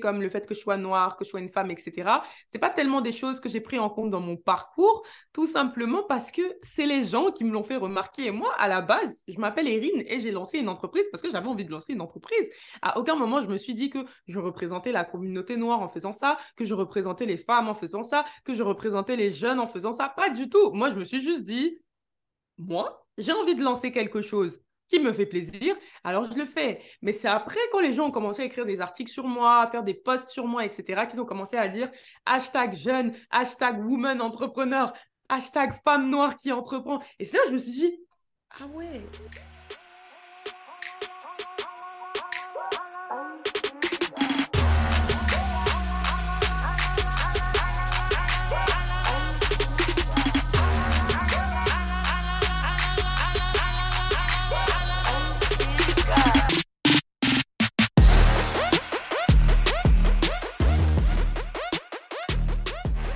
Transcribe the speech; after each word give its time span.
comme 0.00 0.20
le 0.20 0.28
fait 0.28 0.46
que 0.46 0.54
je 0.54 0.60
sois 0.60 0.76
noire, 0.76 1.16
que 1.16 1.24
je 1.24 1.30
sois 1.30 1.40
une 1.40 1.48
femme, 1.48 1.70
etc. 1.70 2.10
C'est 2.48 2.58
pas 2.58 2.70
tellement 2.70 3.00
des 3.00 3.12
choses 3.12 3.40
que 3.40 3.48
j'ai 3.48 3.60
pris 3.60 3.78
en 3.78 3.90
compte 3.90 4.10
dans 4.10 4.20
mon 4.20 4.36
parcours, 4.36 5.04
tout 5.32 5.46
simplement 5.46 6.02
parce 6.08 6.30
que 6.30 6.42
c'est 6.62 6.86
les 6.86 7.02
gens 7.04 7.30
qui 7.30 7.44
me 7.44 7.52
l'ont 7.52 7.62
fait 7.62 7.76
remarquer. 7.76 8.26
Et 8.26 8.30
moi, 8.30 8.52
à 8.58 8.68
la 8.68 8.80
base, 8.80 9.22
je 9.28 9.38
m'appelle 9.38 9.68
Erin 9.68 10.02
et 10.06 10.18
j'ai 10.18 10.30
lancé 10.30 10.58
une 10.58 10.68
entreprise 10.68 11.06
parce 11.10 11.22
que 11.22 11.30
j'avais 11.30 11.48
envie 11.48 11.64
de 11.64 11.70
lancer 11.70 11.92
une 11.92 12.00
entreprise. 12.00 12.48
À 12.82 12.98
aucun 12.98 13.14
moment, 13.14 13.40
je 13.40 13.48
me 13.48 13.58
suis 13.58 13.74
dit 13.74 13.90
que 13.90 14.04
je 14.26 14.38
représentais 14.38 14.92
la 14.92 15.04
communauté 15.04 15.56
noire 15.56 15.80
en 15.80 15.88
faisant 15.88 16.12
ça, 16.12 16.36
que 16.56 16.64
je 16.64 16.74
représentais 16.74 17.26
les 17.26 17.36
femmes 17.36 17.68
en 17.68 17.74
faisant 17.74 18.02
ça, 18.02 18.24
que 18.44 18.54
je 18.54 18.62
représentais 18.62 19.16
les 19.16 19.32
jeunes 19.32 19.60
en 19.60 19.66
faisant 19.66 19.92
ça. 19.92 20.08
Pas 20.08 20.30
du 20.30 20.48
tout. 20.48 20.72
Moi, 20.72 20.90
je 20.90 20.96
me 20.96 21.04
suis 21.04 21.20
juste 21.20 21.44
dit, 21.44 21.78
moi, 22.58 23.06
j'ai 23.18 23.32
envie 23.32 23.54
de 23.54 23.62
lancer 23.62 23.92
quelque 23.92 24.22
chose 24.22 24.60
qui 24.90 24.98
me 24.98 25.12
fait 25.12 25.26
plaisir, 25.26 25.76
alors 26.04 26.24
je 26.24 26.34
le 26.34 26.44
fais. 26.44 26.82
Mais 27.00 27.12
c'est 27.12 27.28
après, 27.28 27.60
quand 27.72 27.80
les 27.80 27.92
gens 27.92 28.08
ont 28.08 28.10
commencé 28.10 28.42
à 28.42 28.44
écrire 28.44 28.66
des 28.66 28.80
articles 28.80 29.10
sur 29.10 29.26
moi, 29.26 29.62
à 29.62 29.70
faire 29.70 29.82
des 29.82 29.94
posts 29.94 30.28
sur 30.28 30.46
moi, 30.46 30.64
etc., 30.64 31.06
qu'ils 31.08 31.20
ont 31.20 31.26
commencé 31.26 31.56
à 31.56 31.68
dire 31.68 31.90
hashtag 32.26 32.74
jeune, 32.74 33.14
hashtag 33.30 33.84
woman 33.84 34.20
entrepreneur, 34.20 34.92
hashtag 35.28 35.72
femme 35.84 36.10
noire 36.10 36.36
qui 36.36 36.52
entreprend. 36.52 37.00
Et 37.18 37.24
c'est 37.24 37.36
là 37.36 37.44
je 37.46 37.52
me 37.52 37.58
suis 37.58 37.72
dit, 37.72 38.00
ah 38.58 38.66
ouais, 38.66 39.00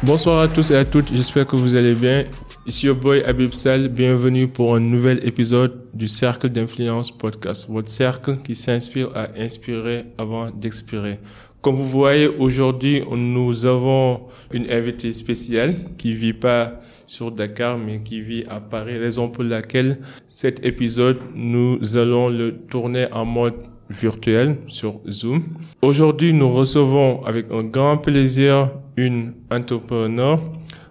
Bonsoir 0.07 0.41
à 0.41 0.49
tous 0.49 0.71
et 0.71 0.77
à 0.77 0.85
toutes, 0.85 1.11
j'espère 1.15 1.47
que 1.47 1.57
vous 1.57 1.77
allez 1.77 1.95
bien. 1.95 2.25
Ici 2.67 2.85
your 2.85 2.95
boy 2.95 3.23
Abib 3.25 3.55
Sal, 3.55 3.89
bienvenue 3.89 4.47
pour 4.47 4.75
un 4.75 4.81
nouvel 4.81 5.27
épisode 5.27 5.87
du 5.95 6.09
Cercle 6.09 6.51
d'influence 6.51 7.11
podcast, 7.11 7.67
votre 7.71 7.89
cercle 7.89 8.37
qui 8.45 8.55
s'inspire 8.55 9.09
à 9.15 9.29
inspirer 9.39 10.05
avant 10.19 10.51
d'expirer. 10.51 11.21
Comme 11.63 11.77
vous 11.77 11.89
voyez, 11.89 12.29
aujourd'hui, 12.29 13.03
nous 13.17 13.65
avons 13.65 14.25
une 14.53 14.71
invitée 14.71 15.13
spéciale 15.15 15.75
qui 15.97 16.15
vit 16.15 16.35
pas 16.35 16.81
sur 17.07 17.33
Dakar, 17.33 17.79
mais 17.79 18.03
qui 18.03 18.21
vit 18.21 18.45
à 18.51 18.61
Paris, 18.61 18.99
raison 18.99 19.31
pour 19.31 19.45
laquelle 19.45 20.01
cet 20.29 20.67
épisode, 20.67 21.17
nous 21.35 21.79
allons 21.97 22.29
le 22.29 22.55
tourner 22.69 23.07
en 23.11 23.25
mode 23.25 23.55
virtuel 23.91 24.57
sur 24.67 25.01
Zoom. 25.09 25.43
Aujourd'hui, 25.83 26.33
nous 26.33 26.51
recevons 26.51 27.25
avec 27.25 27.47
un 27.51 27.63
grand 27.63 27.99
plaisir 27.99 28.71
une 28.97 29.35
entrepreneur, 29.51 30.41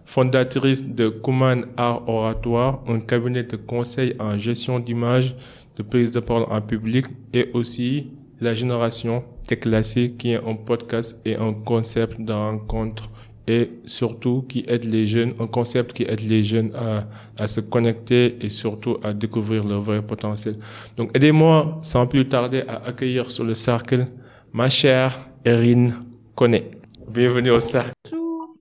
fondatrice 0.06 0.86
de 0.86 1.10
Kuman 1.10 1.66
Art 1.78 2.08
Oratoire, 2.08 2.82
un 2.88 3.00
cabinet 3.00 3.44
de 3.44 3.56
conseil 3.56 4.16
en 4.20 4.38
gestion 4.38 4.80
d'image, 4.80 5.36
de 5.78 5.84
prise 5.84 6.12
de 6.12 6.20
parole 6.20 6.46
en 6.50 6.62
public 6.62 7.06
et 7.34 7.50
aussi 7.54 8.12
la 8.42 8.54
génération 8.54 9.24
déclassée 9.48 10.14
qui 10.18 10.32
est 10.32 10.42
un 10.46 10.56
podcast 10.56 11.20
et 11.26 11.36
un 11.36 11.54
concept 11.54 12.20
de 12.22 12.34
rencontre 12.34 13.10
et 13.48 13.72
surtout 13.86 14.46
qui 14.48 14.64
aide 14.68 14.86
les 14.86 15.06
jeunes, 15.06 15.34
un 15.40 15.48
concept 15.48 15.94
qui 15.94 16.04
aide 16.04 16.22
les 16.22 16.44
jeunes 16.44 16.72
à, 16.76 17.08
à 17.38 17.48
se 17.48 17.60
connecter 17.60 18.38
et 18.42 18.50
surtout 18.50 18.98
à 19.04 19.14
découvrir 19.14 19.64
leur 19.66 19.82
vrai 19.82 20.02
potentiel. 20.02 20.56
Donc 20.98 21.16
aidez-moi 21.16 21.80
sans 21.82 22.08
plus 22.08 22.28
tarder 22.28 22.64
à 22.68 22.86
accueillir 22.86 23.30
sur 23.30 23.44
le 23.44 23.56
cercle 23.56 24.08
ma 24.54 24.70
chère 24.70 25.30
Erin 25.46 25.88
Koné. 26.36 26.72
Bienvenue 27.10 27.52
au 27.52 27.60
cercle. 27.60 27.92
Bonjour. 28.10 28.56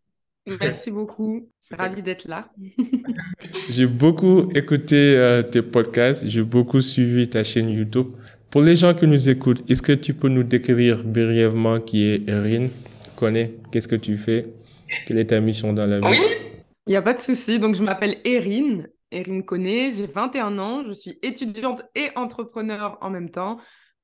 Merci 0.60 0.90
beaucoup. 0.90 1.48
Ravi 1.78 2.02
d'être 2.02 2.26
là. 2.26 2.48
j'ai 3.70 3.86
beaucoup 3.86 4.48
écouté 4.54 5.14
euh, 5.16 5.42
tes 5.42 5.62
podcasts, 5.62 6.26
j'ai 6.26 6.42
beaucoup 6.42 6.80
suivi 6.80 7.28
ta 7.28 7.44
chaîne 7.44 7.70
YouTube. 7.70 8.08
Pour 8.50 8.60
les 8.62 8.76
gens 8.76 8.92
qui 8.92 9.06
nous 9.06 9.30
écoutent, 9.30 9.62
est-ce 9.70 9.80
que 9.80 9.92
tu 9.92 10.12
peux 10.12 10.28
nous 10.28 10.42
décrire 10.42 11.02
brièvement 11.04 11.80
qui 11.80 12.04
est 12.06 12.28
Erin? 12.28 12.66
Qu'est-ce 13.70 13.88
que 13.88 13.96
tu 13.96 14.16
fais 14.16 14.52
quelle 15.06 15.18
est 15.18 15.26
ta 15.26 15.40
mission 15.40 15.72
dans 15.72 15.86
la 15.86 16.00
vie? 16.00 16.18
Il 16.86 16.90
n'y 16.90 16.96
a 16.96 17.02
pas 17.02 17.14
de 17.14 17.20
souci. 17.20 17.58
Donc, 17.58 17.74
je 17.74 17.82
m'appelle 17.82 18.18
Erin, 18.24 18.84
Erin 19.10 19.42
Koné, 19.42 19.90
j'ai 19.90 20.06
21 20.06 20.58
ans, 20.58 20.84
je 20.86 20.92
suis 20.92 21.18
étudiante 21.22 21.82
et 21.94 22.10
entrepreneur 22.16 22.98
en 23.00 23.10
même 23.10 23.30
temps. 23.30 23.58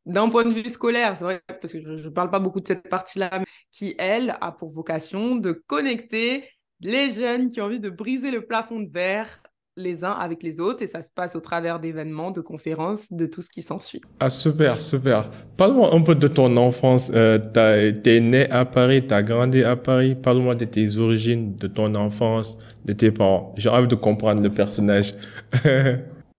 D'un 0.07 0.29
point 0.29 0.45
de 0.45 0.55
vue 0.55 0.69
scolaire, 0.69 1.17
c'est 1.17 1.25
vrai, 1.25 1.43
parce 1.49 1.73
que 1.73 1.97
je 1.97 2.09
ne 2.09 2.15
parle 2.15 2.31
pas 2.31 2.39
beaucoup 2.39 2.61
de 2.61 2.69
cette 2.69 2.89
partie-là, 2.89 3.43
qui, 3.73 3.95
elle, 3.99 4.39
a 4.41 4.53
pour 4.53 4.71
vocation 4.71 5.37
de 5.37 5.53
connecter 5.53 6.45
les 6.81 7.11
jeunes 7.11 7.49
qui 7.49 7.61
ont 7.61 7.65
envie 7.65 7.81
de 7.81 7.91
briser 7.91 8.31
le 8.31 8.47
plafond 8.47 8.81
de 8.81 8.91
verre 8.91 9.43
les 9.79 10.05
uns 10.05 10.13
avec 10.13 10.43
les 10.43 10.61
autres 10.61 10.83
et 10.83 10.87
ça 10.87 11.03
se 11.03 11.11
passe 11.11 11.37
au 11.37 11.41
travers 11.41 11.81
d'événements, 11.81 12.31
de 12.31 12.41
conférences, 12.41 13.13
de 13.13 13.27
tout 13.27 13.43
ce 13.43 13.49
qui 13.49 13.63
s'ensuit. 13.63 14.03
Ah 14.21 14.31
super, 14.31 14.81
super. 14.81 15.31
Parle-moi 15.57 15.95
un 15.95 16.03
peu 16.03 16.15
de 16.15 16.29
ton 16.29 16.57
enfance. 16.57 17.11
Euh, 17.15 17.39
tu 17.39 18.11
es 18.11 18.21
né 18.21 18.51
à 18.51 18.65
Paris, 18.65 19.07
tu 19.07 19.15
as 19.15 19.23
grandi 19.23 19.63
à 19.63 19.77
Paris. 19.77 20.15
Parle-moi 20.15 20.55
de 20.55 20.65
tes 20.65 20.99
origines, 20.99 21.57
de 21.57 21.67
ton 21.67 21.95
enfance, 21.95 22.59
de 22.85 22.93
tes 22.93 23.11
parents. 23.11 23.55
J'ai 23.57 23.69
envie 23.69 23.89
de 23.89 23.95
comprendre 23.95 24.43
le 24.43 24.51
personnage. 24.51 25.15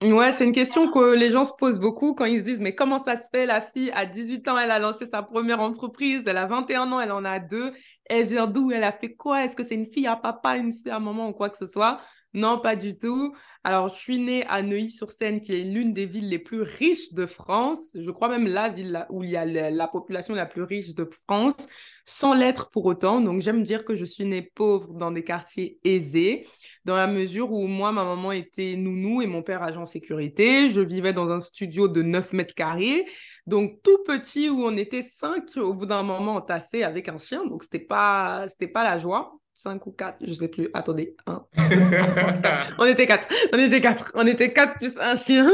Ouais, 0.02 0.32
c'est 0.32 0.46
une 0.46 0.54
question 0.54 0.90
que 0.90 1.14
les 1.14 1.30
gens 1.30 1.44
se 1.44 1.52
posent 1.60 1.78
beaucoup 1.78 2.14
quand 2.14 2.24
ils 2.24 2.40
se 2.40 2.44
disent 2.46 2.62
mais 2.62 2.74
comment 2.74 3.00
ça 3.00 3.18
se 3.18 3.30
fait 3.30 3.46
la 3.46 3.60
fille 3.60 3.92
à 3.94 4.06
18 4.06 4.48
ans 4.48 4.58
elle 4.58 4.72
a 4.72 4.80
lancé 4.80 5.06
sa 5.06 5.24
première 5.24 5.60
entreprise, 5.60 6.24
elle 6.26 6.38
a 6.38 6.46
21 6.46 6.90
ans, 6.94 7.02
elle 7.02 7.12
en 7.12 7.26
a 7.26 7.40
deux, 7.40 7.74
elle 8.06 8.28
vient 8.28 8.48
d'où, 8.48 8.72
elle 8.72 8.86
a 8.86 8.94
fait 8.94 9.14
quoi, 9.14 9.44
est-ce 9.44 9.58
que 9.58 9.64
c'est 9.64 9.76
une 9.76 9.92
fille 9.92 10.08
à 10.08 10.16
papa, 10.16 10.56
une 10.56 10.72
fille 10.72 10.90
à 10.90 11.02
maman 11.02 11.28
ou 11.28 11.34
quoi 11.34 11.50
que 11.50 11.58
ce 11.58 11.68
soit? 11.68 12.00
Non, 12.36 12.60
pas 12.60 12.76
du 12.76 12.94
tout. 12.94 13.36
Alors, 13.64 13.90
je 13.90 13.96
suis 13.96 14.20
née 14.20 14.46
à 14.46 14.62
Neuilly-sur-Seine, 14.62 15.42
qui 15.42 15.54
est 15.54 15.64
l'une 15.64 15.94
des 15.94 16.06
villes 16.06 16.30
les 16.30 16.38
plus 16.38 16.62
riches 16.62 17.12
de 17.12 17.26
France. 17.26 17.98
Je 18.00 18.12
crois 18.12 18.30
même 18.30 18.46
la 18.46 18.70
ville 18.70 19.06
où 19.10 19.24
il 19.24 19.32
y 19.32 19.36
a 19.36 19.46
la, 19.46 19.88
population 19.88 20.36
la 20.36 20.46
plus 20.46 20.62
riche 20.62 20.94
de 20.94 21.10
France, 21.28 21.68
sans 22.06 22.36
l'être 22.36 22.70
pour 22.70 22.86
autant. 22.86 23.20
Donc, 23.20 23.42
j'aime 23.42 23.64
dire 23.64 23.84
que 23.84 23.96
je 23.96 24.06
suis 24.06 24.26
née 24.26 24.44
pauvre 24.44 24.94
dans 24.94 25.10
des 25.10 25.24
quartiers 25.24 25.80
aisés, 25.84 26.46
dans 26.86 26.96
la 26.96 27.08
mesure 27.08 27.52
où 27.52 27.66
moi, 27.66 27.92
ma 27.92 28.04
maman 28.04 28.32
était 28.32 28.76
nounou 28.78 29.24
et 29.24 29.28
mon 29.28 29.42
père 29.42 29.64
agent 29.64 29.86
sécurité. 29.86 30.70
Je 30.70 30.82
vivais 30.82 31.14
dans 31.14 31.30
un 31.32 31.40
studio 31.40 31.88
de 31.88 32.04
9 32.04 32.34
mètres 32.34 32.54
carrés. 32.54 33.08
Donc, 33.48 33.82
tout 33.82 34.04
petit, 34.06 34.50
où 34.50 34.64
on 34.64 34.78
était 34.78 35.02
cinq 35.02 35.46
au 35.58 35.74
bout 35.74 35.88
d'un 35.88 36.04
moment 36.04 36.36
entassés 36.36 36.84
avec 36.84 37.10
un 37.10 37.18
chien. 37.18 37.44
Donc, 37.48 37.64
c'était 37.64 37.80
pas, 37.80 38.46
c'était 38.50 38.68
pas 38.68 38.84
la 38.84 39.00
joie. 39.00 39.39
5 39.60 39.88
ou 39.88 39.92
4, 39.92 40.18
je 40.22 40.32
sais 40.32 40.48
plus. 40.48 40.70
Attendez, 40.74 41.18
on 41.28 42.86
était 42.86 43.06
4. 43.06 43.28
On 43.54 43.58
était 43.58 43.82
4. 43.82 44.12
On 44.16 44.26
était 44.26 44.54
4 44.54 44.78
plus 44.78 44.98
un 44.98 45.18
chien. 45.18 45.52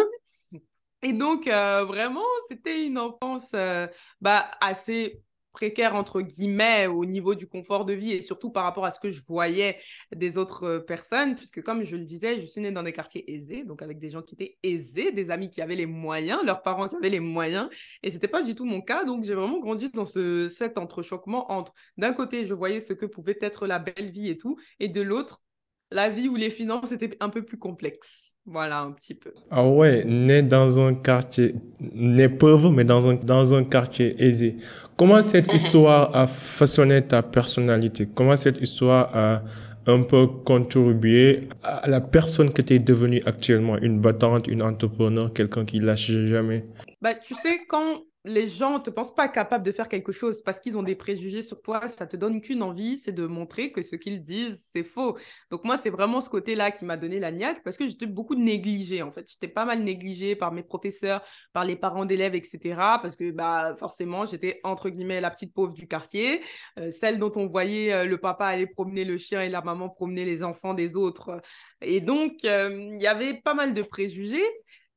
Et 1.01 1.11
donc, 1.13 1.47
euh, 1.47 1.85
vraiment, 1.85 2.25
c'était 2.47 2.85
une 2.85 2.99
enfance 2.99 3.51
euh, 3.55 3.87
bah, 4.21 4.51
assez 4.61 5.21
précaire 5.55 5.95
entre 5.95 6.19
guillemets 6.19 6.85
au 6.87 7.05
niveau 7.05 7.33
du 7.33 7.47
confort 7.47 7.85
de 7.85 7.93
vie 7.93 8.11
et 8.11 8.21
surtout 8.21 8.51
par 8.51 8.65
rapport 8.65 8.83
à 8.83 8.91
ce 8.91 8.99
que 8.99 9.09
je 9.09 9.21
voyais 9.25 9.77
des 10.13 10.37
autres 10.37 10.63
euh, 10.65 10.79
personnes 10.79 11.35
puisque 11.35 11.63
comme 11.63 11.85
je 11.85 11.95
le 11.95 12.03
disais 12.03 12.39
je 12.39 12.45
suis 12.45 12.59
née 12.59 12.73
dans 12.73 12.83
des 12.83 12.91
quartiers 12.91 13.23
aisés 13.33 13.63
donc 13.63 13.81
avec 13.81 13.97
des 13.97 14.09
gens 14.09 14.21
qui 14.21 14.35
étaient 14.35 14.57
aisés 14.63 15.13
des 15.13 15.31
amis 15.31 15.49
qui 15.49 15.61
avaient 15.61 15.77
les 15.77 15.85
moyens 15.85 16.41
leurs 16.43 16.61
parents 16.61 16.89
qui 16.89 16.97
avaient 16.97 17.09
les 17.09 17.21
moyens 17.21 17.69
et 18.03 18.11
c'était 18.11 18.27
pas 18.27 18.43
du 18.43 18.53
tout 18.53 18.65
mon 18.65 18.81
cas 18.81 19.05
donc 19.05 19.23
j'ai 19.23 19.33
vraiment 19.33 19.59
grandi 19.59 19.89
dans 19.91 20.03
ce 20.03 20.49
cet 20.49 20.77
entrechoquement 20.77 21.49
entre 21.49 21.73
d'un 21.97 22.11
côté 22.11 22.45
je 22.45 22.53
voyais 22.53 22.81
ce 22.81 22.91
que 22.91 23.05
pouvait 23.05 23.37
être 23.39 23.65
la 23.65 23.79
belle 23.79 24.11
vie 24.11 24.29
et 24.29 24.37
tout 24.37 24.57
et 24.81 24.89
de 24.89 25.01
l'autre 25.01 25.41
la 25.89 26.09
vie 26.09 26.27
où 26.27 26.35
les 26.35 26.49
finances 26.49 26.91
étaient 26.91 27.15
un 27.21 27.29
peu 27.29 27.45
plus 27.45 27.57
complexes 27.57 28.35
voilà, 28.47 28.81
un 28.81 28.91
petit 28.91 29.15
peu. 29.15 29.33
Ah 29.49 29.67
ouais, 29.67 30.03
né 30.05 30.43
dans 30.43 30.79
un 30.79 30.93
quartier, 30.93 31.55
né 31.79 32.29
pauvre, 32.29 32.69
mais 32.69 32.83
dans 32.83 33.07
un, 33.07 33.15
dans 33.15 33.55
un 33.55 33.63
quartier 33.63 34.23
aisé. 34.23 34.57
Comment 34.97 35.21
cette 35.21 35.49
mhm. 35.49 35.55
histoire 35.55 36.15
a 36.15 36.25
façonné 36.25 37.01
ta 37.05 37.21
personnalité? 37.21 38.07
Comment 38.13 38.35
cette 38.35 38.61
histoire 38.61 39.09
a 39.13 39.41
un 39.87 40.01
peu 40.03 40.27
contribué 40.27 41.49
à 41.63 41.87
la 41.87 41.99
personne 41.99 42.51
que 42.51 42.61
tu 42.61 42.75
es 42.75 42.79
devenue 42.79 43.21
actuellement? 43.25 43.77
Une 43.77 43.99
battante, 43.99 44.47
une 44.47 44.61
entrepreneur, 44.61 45.33
quelqu'un 45.33 45.65
qui 45.65 45.79
lâche 45.79 46.11
jamais? 46.11 46.65
Bah, 47.01 47.13
Tu 47.15 47.35
sais, 47.35 47.59
quand 47.67 48.03
les 48.25 48.47
gens 48.47 48.79
ne 48.79 48.83
te 48.83 48.89
pensent 48.89 49.13
pas 49.13 49.27
capable 49.27 49.63
de 49.63 49.71
faire 49.71 49.87
quelque 49.87 50.11
chose 50.11 50.41
parce 50.41 50.59
qu'ils 50.59 50.77
ont 50.77 50.83
des 50.83 50.95
préjugés 50.95 51.41
sur 51.41 51.61
toi, 51.61 51.87
ça 51.87 52.07
te 52.07 52.17
donne 52.17 52.41
qu'une 52.41 52.63
envie, 52.63 52.97
c'est 52.97 53.11
de 53.11 53.25
montrer 53.25 53.71
que 53.71 53.81
ce 53.81 53.95
qu'ils 53.95 54.23
disent, 54.23 54.67
c'est 54.71 54.83
faux. 54.83 55.17
Donc 55.51 55.63
moi, 55.63 55.77
c'est 55.77 55.89
vraiment 55.89 56.21
ce 56.21 56.29
côté-là 56.29 56.71
qui 56.71 56.85
m'a 56.85 56.97
donné 56.97 57.19
la 57.19 57.31
niaque 57.31 57.63
parce 57.63 57.77
que 57.77 57.87
j'étais 57.87 58.07
beaucoup 58.07 58.35
négligée, 58.35 59.01
en 59.03 59.11
fait. 59.11 59.29
J'étais 59.29 59.47
pas 59.47 59.65
mal 59.65 59.83
négligée 59.83 60.35
par 60.35 60.51
mes 60.51 60.63
professeurs, 60.63 61.21
par 61.53 61.65
les 61.65 61.75
parents 61.75 62.05
d'élèves, 62.05 62.35
etc. 62.35 62.99
Parce 63.01 63.15
que 63.15 63.31
bah, 63.31 63.75
forcément, 63.77 64.25
j'étais, 64.25 64.59
entre 64.63 64.89
guillemets, 64.89 65.21
la 65.21 65.31
petite 65.31 65.53
pauvre 65.53 65.73
du 65.73 65.87
quartier, 65.87 66.41
euh, 66.79 66.91
celle 66.91 67.19
dont 67.19 67.31
on 67.35 67.47
voyait 67.47 67.93
euh, 67.93 68.05
le 68.05 68.17
papa 68.17 68.45
aller 68.47 68.67
promener 68.67 69.05
le 69.05 69.17
chien 69.17 69.41
et 69.41 69.49
la 69.49 69.61
maman 69.61 69.89
promener 69.89 70.25
les 70.25 70.43
enfants 70.43 70.73
des 70.73 70.95
autres. 70.95 71.41
Et 71.81 72.01
donc, 72.01 72.43
euh, 72.45 72.89
il 72.93 73.01
y 73.01 73.07
avait 73.07 73.41
pas 73.41 73.53
mal 73.53 73.73
de 73.73 73.81
préjugés. 73.81 74.43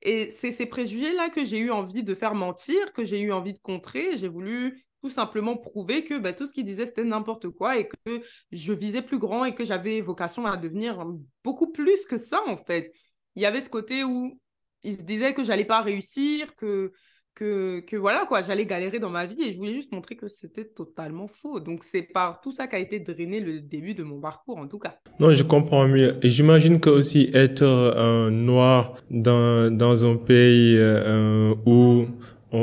Et 0.02 0.30
c'est 0.30 0.52
ces 0.52 0.66
préjugés-là 0.66 1.28
que 1.30 1.44
j'ai 1.44 1.58
eu 1.58 1.70
envie 1.70 2.02
de 2.02 2.14
faire 2.14 2.34
mentir, 2.34 2.92
que 2.92 3.04
j'ai 3.04 3.20
eu 3.20 3.32
envie 3.32 3.52
de 3.52 3.58
contrer. 3.58 4.16
J'ai 4.16 4.28
voulu 4.28 4.84
tout 5.02 5.10
simplement 5.10 5.56
prouver 5.56 6.04
que 6.04 6.18
bah, 6.18 6.32
tout 6.32 6.46
ce 6.46 6.52
qu'il 6.52 6.64
disait, 6.64 6.86
c'était 6.86 7.04
n'importe 7.04 7.48
quoi 7.50 7.78
et 7.78 7.88
que 7.88 8.22
je 8.52 8.72
visais 8.72 9.02
plus 9.02 9.18
grand 9.18 9.44
et 9.44 9.54
que 9.54 9.64
j'avais 9.64 10.00
vocation 10.00 10.46
à 10.46 10.56
devenir 10.56 11.04
beaucoup 11.44 11.72
plus 11.72 12.04
que 12.06 12.16
ça, 12.16 12.40
en 12.46 12.56
fait. 12.56 12.92
Il 13.34 13.42
y 13.42 13.46
avait 13.46 13.60
ce 13.60 13.70
côté 13.70 14.04
où 14.04 14.40
il 14.82 14.96
se 14.96 15.02
disait 15.02 15.34
que 15.34 15.44
j'allais 15.44 15.64
pas 15.64 15.82
réussir, 15.82 16.54
que, 16.56 16.92
que, 17.38 17.96
voilà, 17.96 18.26
quoi, 18.26 18.42
j'allais 18.42 18.66
galérer 18.66 18.98
dans 18.98 19.10
ma 19.10 19.24
vie 19.24 19.42
et 19.42 19.52
je 19.52 19.58
voulais 19.58 19.74
juste 19.74 19.92
montrer 19.92 20.16
que 20.16 20.26
c'était 20.26 20.64
totalement 20.64 21.28
faux. 21.28 21.60
Donc, 21.60 21.84
c'est 21.84 22.02
par 22.02 22.40
tout 22.40 22.50
ça 22.50 22.66
qu'a 22.66 22.78
été 22.78 22.98
drainé 22.98 23.40
le 23.40 23.60
début 23.60 23.94
de 23.94 24.02
mon 24.02 24.20
parcours, 24.20 24.58
en 24.58 24.66
tout 24.66 24.78
cas. 24.78 24.96
Non, 25.20 25.30
je 25.30 25.42
comprends 25.44 25.86
mieux. 25.86 26.14
Et 26.22 26.30
j'imagine 26.30 26.80
que 26.80 26.90
aussi 26.90 27.30
être 27.32 27.62
un 27.64 28.30
noir 28.30 28.96
dans, 29.10 29.72
dans 29.74 30.04
un 30.04 30.16
pays 30.16 30.74
euh, 30.76 31.54
où 31.64 32.06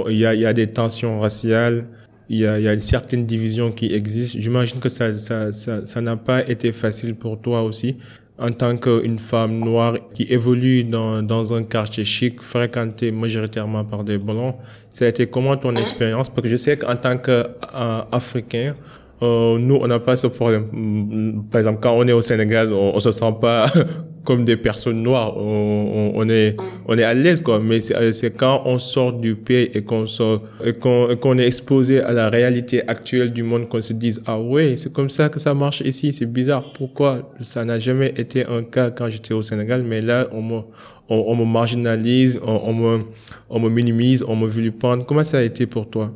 il 0.10 0.18
y 0.18 0.26
a, 0.26 0.36
y 0.36 0.46
a 0.46 0.54
des 0.54 0.68
tensions 0.68 1.22
raciales, 1.22 1.88
il 2.28 2.40
y, 2.40 2.48
a, 2.48 2.60
y 2.60 2.68
a 2.68 2.74
une 2.74 2.82
certaine 2.82 3.26
division 3.26 3.72
qui 3.72 3.94
existe. 3.94 4.40
J'imagine 4.40 4.80
que 4.80 4.90
ça, 4.90 5.18
ça, 5.18 5.54
ça 5.54 6.02
n'a 6.02 6.18
pas 6.18 6.48
été 6.50 6.72
facile 6.72 7.16
pour 7.16 7.40
toi 7.40 7.62
aussi 7.62 7.98
en 8.38 8.52
tant 8.52 8.76
qu'une 8.76 9.18
femme 9.18 9.60
noire 9.60 9.96
qui 10.14 10.24
évolue 10.24 10.84
dans, 10.84 11.24
dans 11.24 11.54
un 11.54 11.64
quartier 11.64 12.04
chic, 12.04 12.42
fréquenté 12.42 13.12
majoritairement 13.12 13.86
par 13.86 14.04
des 14.04 14.18
blancs. 14.18 14.56
Ça 14.90 15.06
a 15.06 15.08
été 15.08 15.28
comment 15.28 15.56
ton 15.56 15.76
expérience? 15.76 16.30
Parce 16.30 16.42
que 16.42 16.50
je 16.50 16.58
sais 16.58 16.78
qu'en 16.78 16.96
tant 16.96 17.18
qu'Africain, 17.18 18.76
euh, 19.22 19.58
nous, 19.58 19.76
on 19.76 19.88
n'a 19.88 20.00
pas 20.00 20.18
ce 20.18 20.28
problème. 20.28 21.46
Par 21.50 21.60
exemple, 21.60 21.80
quand 21.82 21.94
on 21.94 22.06
est 22.08 22.12
au 22.12 22.22
Sénégal, 22.22 22.74
on, 22.74 22.96
on 22.96 23.00
se 23.00 23.12
sent 23.12 23.34
pas 23.40 23.72
comme 24.26 24.44
des 24.44 24.58
personnes 24.58 25.02
noires. 25.02 25.38
On, 25.38 26.12
on, 26.16 26.28
est, 26.28 26.60
mm. 26.60 26.64
on 26.88 26.98
est 26.98 27.04
à 27.04 27.14
l'aise, 27.14 27.42
quoi. 27.42 27.60
Mais 27.60 27.80
c'est 27.80 28.32
quand 28.36 28.64
on 28.66 28.80
sort 28.80 29.14
du 29.14 29.36
pays 29.36 29.70
et 29.74 29.84
qu'on 29.84 30.08
sort, 30.08 30.42
et 30.64 30.74
qu'on 30.74 31.38
est 31.38 31.46
exposé 31.48 32.02
à 32.02 32.12
la 32.12 32.30
réalité 32.30 32.86
actuelle 32.88 33.32
du 33.32 33.44
monde 33.44 33.70
qu'on 33.70 33.82
se 33.82 33.94
dise, 33.94 34.22
ah 34.26 34.40
ouais, 34.40 34.76
c'est 34.78 34.92
comme 34.92 35.10
ça 35.10 35.30
que 35.30 35.40
ça 35.40 35.54
marche 35.54 35.82
ici. 35.82 36.12
C'est 36.12 36.26
bizarre. 36.26 36.74
Pourquoi? 36.74 37.32
Ça 37.42 37.64
n'a 37.64 37.80
jamais 37.80 38.14
été 38.18 38.46
un 38.46 38.64
cas 38.64 38.92
quand 38.92 39.10
j'étais 39.10 39.34
au 39.34 39.42
Sénégal, 39.42 39.84
mais 39.84 40.02
là, 40.02 40.28
on 40.32 40.42
me, 40.42 40.62
on, 41.08 41.36
me 41.36 41.46
marginalise, 41.46 42.40
on, 42.44 42.74
me, 42.74 43.06
on 43.50 43.60
me 43.60 43.70
minimise, 43.70 44.24
on 44.28 44.36
me 44.36 44.48
vilipende. 44.48 45.06
Comment 45.06 45.24
ça 45.24 45.38
a 45.38 45.42
été 45.42 45.68
pour 45.68 45.90
toi? 45.90 46.12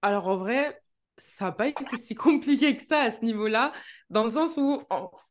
Alors, 0.00 0.26
en 0.26 0.38
vrai, 0.38 0.80
ça 1.18 1.46
n'a 1.46 1.52
pas 1.52 1.68
été 1.68 1.84
si 2.00 2.14
compliqué 2.16 2.76
que 2.76 2.82
ça 2.82 3.00
à 3.00 3.10
ce 3.10 3.24
niveau-là 3.24 3.72
dans 4.12 4.24
le 4.24 4.30
sens 4.30 4.58
où 4.58 4.82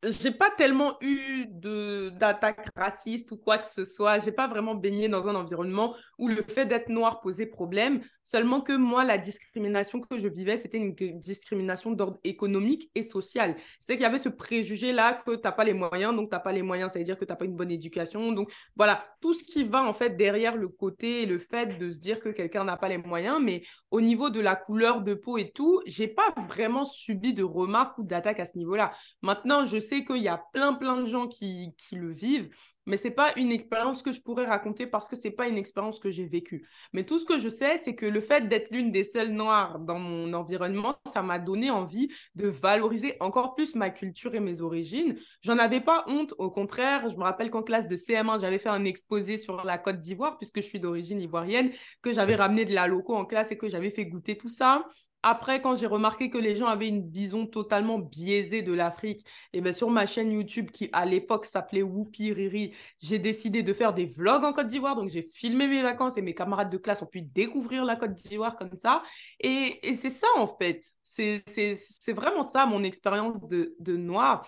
j'ai 0.03 0.31
pas 0.31 0.49
tellement 0.57 0.97
eu 1.01 1.45
de 1.47 2.09
d'attaques 2.09 2.67
racistes 2.75 3.31
ou 3.31 3.37
quoi 3.37 3.59
que 3.59 3.67
ce 3.67 3.85
soit. 3.85 4.17
J'ai 4.17 4.31
pas 4.31 4.47
vraiment 4.47 4.73
baigné 4.73 5.07
dans 5.07 5.27
un 5.27 5.35
environnement 5.35 5.95
où 6.17 6.27
le 6.27 6.41
fait 6.41 6.65
d'être 6.65 6.89
noir 6.89 7.21
posait 7.21 7.45
problème. 7.45 8.01
Seulement 8.23 8.59
que 8.59 8.73
moi, 8.73 9.03
la 9.03 9.19
discrimination 9.19 9.99
que 9.99 10.17
je 10.17 10.27
vivais, 10.27 10.57
c'était 10.57 10.79
une 10.79 10.95
discrimination 10.95 11.91
d'ordre 11.91 12.19
économique 12.23 12.89
et 12.95 13.03
social. 13.03 13.55
C'est 13.79 13.93
qu'il 13.93 14.01
y 14.01 14.05
avait 14.05 14.17
ce 14.17 14.29
préjugé-là 14.29 15.13
que 15.13 15.35
tu 15.35 15.41
n'as 15.43 15.51
pas 15.51 15.63
les 15.63 15.73
moyens, 15.73 16.15
donc 16.15 16.29
tu 16.29 16.35
n'as 16.35 16.39
pas 16.39 16.51
les 16.51 16.63
moyens, 16.63 16.93
ça 16.93 16.97
veut 16.97 17.05
dire 17.05 17.19
que 17.19 17.25
tu 17.25 17.31
n'as 17.31 17.35
pas 17.35 17.45
une 17.45 17.55
bonne 17.55 17.71
éducation. 17.71 18.31
Donc 18.31 18.51
voilà, 18.75 19.05
tout 19.21 19.35
ce 19.35 19.43
qui 19.43 19.63
va 19.63 19.83
en 19.83 19.93
fait 19.93 20.17
derrière 20.17 20.55
le 20.55 20.69
côté, 20.69 21.27
le 21.27 21.37
fait 21.37 21.77
de 21.77 21.91
se 21.91 21.99
dire 21.99 22.19
que 22.19 22.29
quelqu'un 22.29 22.63
n'a 22.63 22.77
pas 22.77 22.89
les 22.89 22.97
moyens. 22.97 23.39
Mais 23.39 23.61
au 23.91 24.01
niveau 24.01 24.31
de 24.31 24.39
la 24.39 24.55
couleur 24.55 25.01
de 25.01 25.13
peau 25.13 25.37
et 25.37 25.51
tout, 25.51 25.81
j'ai 25.85 26.07
pas 26.07 26.33
vraiment 26.49 26.83
subi 26.83 27.35
de 27.35 27.43
remarques 27.43 27.99
ou 27.99 28.03
d'attaques 28.03 28.39
à 28.39 28.45
ce 28.45 28.57
niveau 28.57 28.70
voilà. 28.71 28.93
Maintenant, 29.21 29.65
je 29.65 29.79
sais 29.79 30.05
qu'il 30.05 30.21
y 30.21 30.29
a 30.29 30.41
plein, 30.53 30.73
plein 30.73 30.95
de 30.95 31.03
gens 31.03 31.27
qui, 31.27 31.73
qui 31.77 31.95
le 31.95 32.13
vivent, 32.13 32.49
mais 32.85 32.95
ce 32.95 33.09
n'est 33.09 33.13
pas 33.13 33.33
une 33.35 33.51
expérience 33.51 34.01
que 34.01 34.13
je 34.13 34.21
pourrais 34.21 34.45
raconter 34.45 34.87
parce 34.87 35.09
que 35.09 35.17
ce 35.17 35.23
n'est 35.23 35.33
pas 35.33 35.49
une 35.49 35.57
expérience 35.57 35.99
que 35.99 36.09
j'ai 36.09 36.25
vécue. 36.25 36.65
Mais 36.93 37.05
tout 37.05 37.19
ce 37.19 37.25
que 37.25 37.37
je 37.37 37.49
sais, 37.49 37.77
c'est 37.77 37.95
que 37.95 38.05
le 38.05 38.21
fait 38.21 38.47
d'être 38.47 38.71
l'une 38.71 38.93
des 38.93 39.03
seules 39.03 39.31
noires 39.31 39.77
dans 39.77 39.99
mon 39.99 40.31
environnement, 40.31 40.95
ça 41.05 41.21
m'a 41.21 41.37
donné 41.37 41.69
envie 41.69 42.07
de 42.35 42.47
valoriser 42.47 43.17
encore 43.19 43.55
plus 43.55 43.75
ma 43.75 43.89
culture 43.89 44.35
et 44.35 44.39
mes 44.39 44.61
origines. 44.61 45.17
J'en 45.41 45.57
avais 45.57 45.81
pas 45.81 46.05
honte, 46.07 46.33
au 46.37 46.49
contraire. 46.49 47.09
Je 47.09 47.17
me 47.17 47.23
rappelle 47.23 47.51
qu'en 47.51 47.61
classe 47.61 47.89
de 47.89 47.97
CM1, 47.97 48.39
j'avais 48.39 48.57
fait 48.57 48.69
un 48.69 48.85
exposé 48.85 49.37
sur 49.37 49.65
la 49.65 49.77
Côte 49.77 49.99
d'Ivoire, 49.99 50.37
puisque 50.37 50.61
je 50.61 50.65
suis 50.67 50.79
d'origine 50.79 51.19
ivoirienne, 51.19 51.71
que 52.01 52.13
j'avais 52.13 52.35
ramené 52.35 52.63
de 52.63 52.73
la 52.73 52.87
loco 52.87 53.13
en 53.15 53.25
classe 53.25 53.51
et 53.51 53.57
que 53.57 53.67
j'avais 53.67 53.89
fait 53.89 54.05
goûter 54.05 54.37
tout 54.37 54.47
ça. 54.47 54.85
Après, 55.23 55.61
quand 55.61 55.75
j'ai 55.75 55.85
remarqué 55.85 56.29
que 56.29 56.37
les 56.37 56.55
gens 56.55 56.67
avaient 56.67 56.87
une 56.87 57.09
vision 57.09 57.45
totalement 57.45 57.99
biaisée 57.99 58.61
de 58.61 58.73
l'Afrique, 58.73 59.21
et 59.53 59.59
eh 59.59 59.61
bien 59.61 59.73
sur 59.73 59.89
ma 59.89 60.05
chaîne 60.05 60.31
YouTube 60.31 60.71
qui 60.71 60.89
à 60.93 61.05
l'époque 61.05 61.45
s'appelait 61.45 61.83
Whoopi 61.83 62.33
Riri, 62.33 62.73
j'ai 62.99 63.19
décidé 63.19 63.63
de 63.63 63.73
faire 63.73 63.93
des 63.93 64.05
vlogs 64.05 64.43
en 64.43 64.53
Côte 64.53 64.67
d'Ivoire. 64.67 64.95
Donc 64.95 65.09
j'ai 65.09 65.23
filmé 65.33 65.67
mes 65.67 65.83
vacances 65.83 66.17
et 66.17 66.21
mes 66.21 66.33
camarades 66.33 66.71
de 66.71 66.77
classe 66.77 67.01
ont 67.01 67.07
pu 67.07 67.21
découvrir 67.21 67.85
la 67.85 67.95
Côte 67.95 68.13
d'Ivoire 68.15 68.55
comme 68.55 68.77
ça. 68.79 69.03
Et, 69.39 69.79
c'est 69.95 70.09
ça 70.09 70.27
en 70.37 70.47
fait. 70.47 70.83
C'est 71.03 72.13
vraiment 72.13 72.43
ça 72.43 72.65
mon 72.65 72.83
expérience 72.83 73.47
de, 73.47 73.75
de 73.79 73.95
noir. 73.97 74.47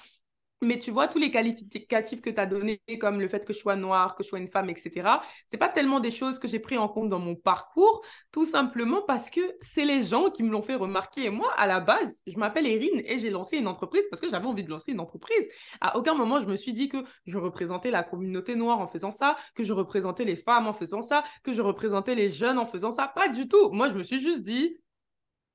Mais 0.64 0.80
tu 0.80 0.92
vois, 0.92 1.08
tous 1.08 1.20
les 1.20 1.32
qualificatifs 1.32 2.22
que 2.22 2.30
tu 2.30 2.40
as 2.40 2.46
donnés, 2.46 2.82
comme 3.00 3.20
le 3.20 3.28
fait 3.28 3.46
que 3.46 3.54
je 3.54 3.60
sois 3.60 3.76
noire, 3.76 4.16
que 4.16 4.24
je 4.24 4.30
sois 4.30 4.40
une 4.40 4.48
femme, 4.48 4.70
etc., 4.70 5.08
c'est 5.48 5.58
pas 5.58 5.70
tellement 5.70 6.00
des 6.00 6.12
choses 6.12 6.40
que 6.40 6.48
j'ai 6.48 6.60
pris 6.60 6.78
en 6.78 6.88
compte 6.88 7.10
dans 7.10 7.20
mon 7.20 7.36
parcours, 7.36 8.02
tout 8.32 8.46
simplement 8.46 9.02
parce 9.08 9.30
que 9.30 9.42
c'est 9.62 9.86
les 9.86 10.02
gens 10.02 10.30
qui 10.30 10.44
me 10.44 10.52
l'ont 10.52 10.62
fait 10.62 10.76
remarquer. 10.76 11.26
Et 11.26 11.30
moi, 11.30 11.52
à 11.58 11.68
la 11.68 11.80
base, 11.80 12.22
je 12.28 12.38
m'appelle 12.38 12.68
Erin 12.68 13.00
et 13.06 13.18
j'ai 13.18 13.30
lancé 13.30 13.58
une 13.58 13.68
entreprise 13.68 14.06
parce 14.10 14.22
que 14.22 14.30
j'avais 14.30 14.48
envie 14.48 14.64
de 14.64 14.70
lancer 14.70 14.92
une 14.92 15.00
entreprise. 15.00 15.48
À 15.82 15.98
aucun 15.98 16.14
moment, 16.14 16.40
je 16.40 16.48
me 16.48 16.56
suis 16.56 16.74
dit 16.74 16.90
que 16.90 16.98
je 17.26 17.38
représentais 17.38 17.92
la 17.92 18.04
communauté 18.04 18.56
noire 18.56 18.80
en 18.80 18.88
faisant 18.88 19.12
ça, 19.12 19.36
que 19.56 19.64
je 19.64 19.74
représentais 19.74 20.26
les 20.26 20.36
femmes 20.36 20.68
en 20.68 20.74
faisant 20.74 21.02
ça, 21.02 21.24
que 21.44 21.54
je 21.54 21.62
représentais 21.62 22.16
les 22.16 22.32
jeunes 22.32 22.58
en 22.58 22.66
faisant 22.66 22.92
ça. 22.92 23.08
Pas 23.08 23.30
du 23.30 23.48
tout. 23.48 23.70
Moi, 23.72 23.90
je 23.90 23.96
me 23.96 24.04
suis 24.04 24.20
juste 24.20 24.44
dit, 24.44 24.78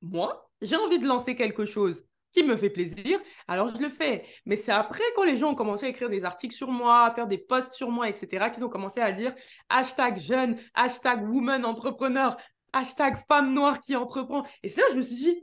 moi, 0.03 0.51
j'ai 0.63 0.77
envie 0.77 0.99
de 0.99 1.07
lancer 1.07 1.37
quelque 1.37 1.65
chose 1.65 2.05
qui 2.31 2.43
me 2.43 2.57
fait 2.57 2.71
plaisir, 2.71 3.19
alors 3.47 3.69
je 3.69 3.79
le 3.79 3.89
fais. 3.89 4.25
Mais 4.47 4.57
c'est 4.57 4.73
après, 4.73 5.05
quand 5.17 5.25
les 5.25 5.37
gens 5.37 5.51
ont 5.51 5.55
commencé 5.55 5.87
à 5.87 5.89
écrire 5.89 6.11
des 6.11 6.25
articles 6.25 6.55
sur 6.55 6.71
moi, 6.71 7.05
à 7.07 7.15
faire 7.15 7.27
des 7.27 7.39
posts 7.39 7.73
sur 7.73 7.91
moi, 7.91 8.09
etc., 8.09 8.51
qu'ils 8.51 8.65
ont 8.65 8.69
commencé 8.69 9.01
à 9.01 9.13
dire 9.13 9.35
hashtag 9.69 10.19
jeune, 10.19 10.59
hashtag 10.75 11.29
woman 11.29 11.65
entrepreneur, 11.65 12.37
hashtag 12.73 13.17
femme 13.29 13.55
noire 13.55 13.81
qui 13.81 13.97
entreprend. 13.97 14.45
Et 14.63 14.69
c'est 14.69 14.81
là 14.81 14.87
je 14.91 14.97
me 14.97 15.03
suis 15.03 15.17
dit, 15.17 15.43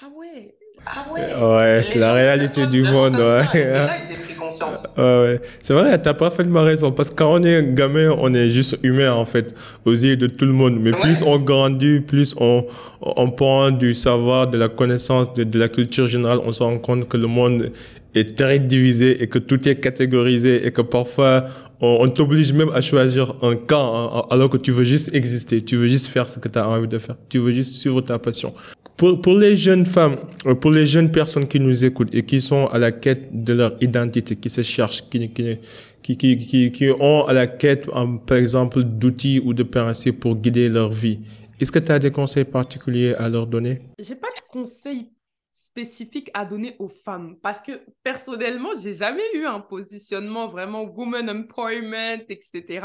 ah 0.00 0.08
ouais, 0.08 0.56
ah 0.84 1.06
ouais, 1.14 1.56
ouais 1.56 1.82
c'est 1.82 1.98
la 1.98 2.12
réalité 2.12 2.66
du 2.66 2.82
monde. 2.82 3.14
Ouais. 3.16 3.42
C'est 3.52 3.64
là 3.72 3.98
que 3.98 4.04
j'ai 4.08 4.16
pris 4.16 4.34
conscience. 4.38 4.86
Ouais, 4.96 5.40
C'est 5.62 5.74
vrai, 5.74 6.00
t'as 6.00 6.14
parfaitement 6.14 6.62
raison. 6.62 6.92
Parce 6.92 7.10
que 7.10 7.14
quand 7.14 7.32
on 7.32 7.42
est 7.42 7.74
gamin, 7.74 8.14
on 8.18 8.32
est 8.34 8.50
juste 8.50 8.78
humain, 8.82 9.12
en 9.12 9.24
fait, 9.24 9.54
aux 9.84 9.92
yeux 9.92 10.16
de 10.16 10.26
tout 10.26 10.44
le 10.44 10.52
monde. 10.52 10.78
Mais 10.80 10.92
plus 10.92 11.22
on 11.22 11.38
grandit, 11.38 12.00
plus 12.00 12.34
on, 12.38 12.64
on 13.00 13.30
prend 13.30 13.70
du 13.70 13.94
savoir, 13.94 14.48
de 14.48 14.58
la 14.58 14.68
connaissance, 14.68 15.32
de, 15.34 15.44
de 15.44 15.58
la 15.58 15.68
culture 15.68 16.06
générale, 16.06 16.38
on 16.44 16.52
se 16.52 16.62
rend 16.62 16.78
compte 16.78 17.08
que 17.08 17.16
le 17.16 17.26
monde 17.26 17.72
est 18.14 18.36
très 18.36 18.58
divisé 18.58 19.22
et 19.22 19.26
que 19.26 19.38
tout 19.38 19.68
est 19.68 19.76
catégorisé 19.76 20.66
et 20.66 20.70
que 20.72 20.80
parfois 20.80 21.46
on, 21.82 21.98
on 22.00 22.08
t'oblige 22.08 22.50
même 22.54 22.70
à 22.72 22.80
choisir 22.80 23.34
un 23.42 23.56
camp 23.56 23.94
hein, 23.94 24.22
alors 24.30 24.48
que 24.48 24.56
tu 24.56 24.72
veux 24.72 24.84
juste 24.84 25.14
exister, 25.14 25.62
tu 25.62 25.76
veux 25.76 25.88
juste 25.88 26.06
faire 26.06 26.26
ce 26.26 26.38
que 26.38 26.48
tu 26.48 26.58
as 26.58 26.66
envie 26.66 26.88
de 26.88 26.98
faire, 26.98 27.16
tu 27.28 27.36
veux 27.38 27.52
juste 27.52 27.74
suivre 27.74 28.00
ta 28.00 28.18
passion. 28.18 28.54
Pour, 28.96 29.34
les 29.34 29.56
jeunes 29.56 29.84
femmes, 29.84 30.16
euh, 30.46 30.54
pour 30.54 30.70
les 30.70 30.86
jeunes 30.86 31.12
personnes 31.12 31.46
qui 31.46 31.60
nous 31.60 31.84
écoutent 31.84 32.14
et 32.14 32.24
qui 32.24 32.40
sont 32.40 32.66
à 32.68 32.78
la 32.78 32.92
quête 32.92 33.28
de 33.44 33.52
leur 33.52 33.76
identité, 33.82 34.36
qui 34.36 34.48
se 34.48 34.62
cherchent, 34.62 35.02
qui 35.10 36.90
ont 36.98 37.26
à 37.26 37.32
la 37.34 37.46
quête, 37.46 37.86
par 38.26 38.38
exemple, 38.38 38.82
d'outils 38.82 39.40
ou 39.44 39.52
de 39.52 39.62
principes 39.62 40.20
pour 40.20 40.36
guider 40.36 40.70
leur 40.70 40.90
vie, 40.90 41.20
est-ce 41.60 41.72
que 41.72 41.78
tu 41.78 41.92
as 41.92 41.98
des 41.98 42.10
conseils 42.10 42.44
particuliers 42.44 43.14
à 43.14 43.28
leur 43.28 43.46
donner? 43.46 43.80
J'ai 43.98 44.14
pas 44.14 44.28
de 44.28 44.40
conseils 44.50 45.10
spécifiques 45.52 46.30
à 46.32 46.46
donner 46.46 46.74
aux 46.78 46.88
femmes 46.88 47.36
parce 47.42 47.60
que 47.60 47.80
personnellement, 48.02 48.70
j'ai 48.82 48.94
jamais 48.94 49.34
eu 49.34 49.44
un 49.44 49.60
positionnement 49.60 50.48
vraiment 50.48 50.84
woman 50.84 51.28
empowerment, 51.28 52.24
etc. 52.30 52.80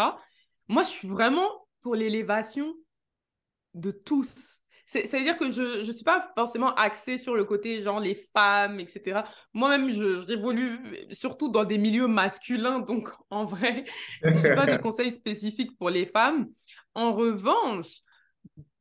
Moi, 0.68 0.84
je 0.84 0.90
suis 0.90 1.08
vraiment 1.08 1.48
pour 1.82 1.96
l'élévation 1.96 2.74
de 3.74 3.92
tous 3.92 4.61
c'est-à-dire 4.92 5.38
que 5.38 5.50
je 5.52 5.78
ne 5.78 5.84
suis 5.84 6.04
pas 6.04 6.32
forcément 6.36 6.76
axée 6.76 7.18
sur 7.18 7.34
le 7.34 7.46
côté 7.46 7.82
genre 7.82 8.02
les 8.02 8.16
femmes, 8.34 8.78
etc. 8.78 9.22
Moi-même, 9.54 9.90
j'évolue 10.28 10.80
surtout 11.12 11.48
dans 11.50 11.64
des 11.64 11.78
milieux 11.78 12.08
masculins, 12.08 12.80
donc 12.80 13.10
en 13.30 13.46
vrai, 13.46 13.86
je 14.22 14.30
n'ai 14.30 14.56
pas 14.56 14.66
de 14.66 14.76
conseils 14.82 15.14
spécifiques 15.14 15.78
pour 15.78 15.90
les 15.90 16.06
femmes. 16.06 16.48
En 16.94 17.14
revanche, 17.14 18.02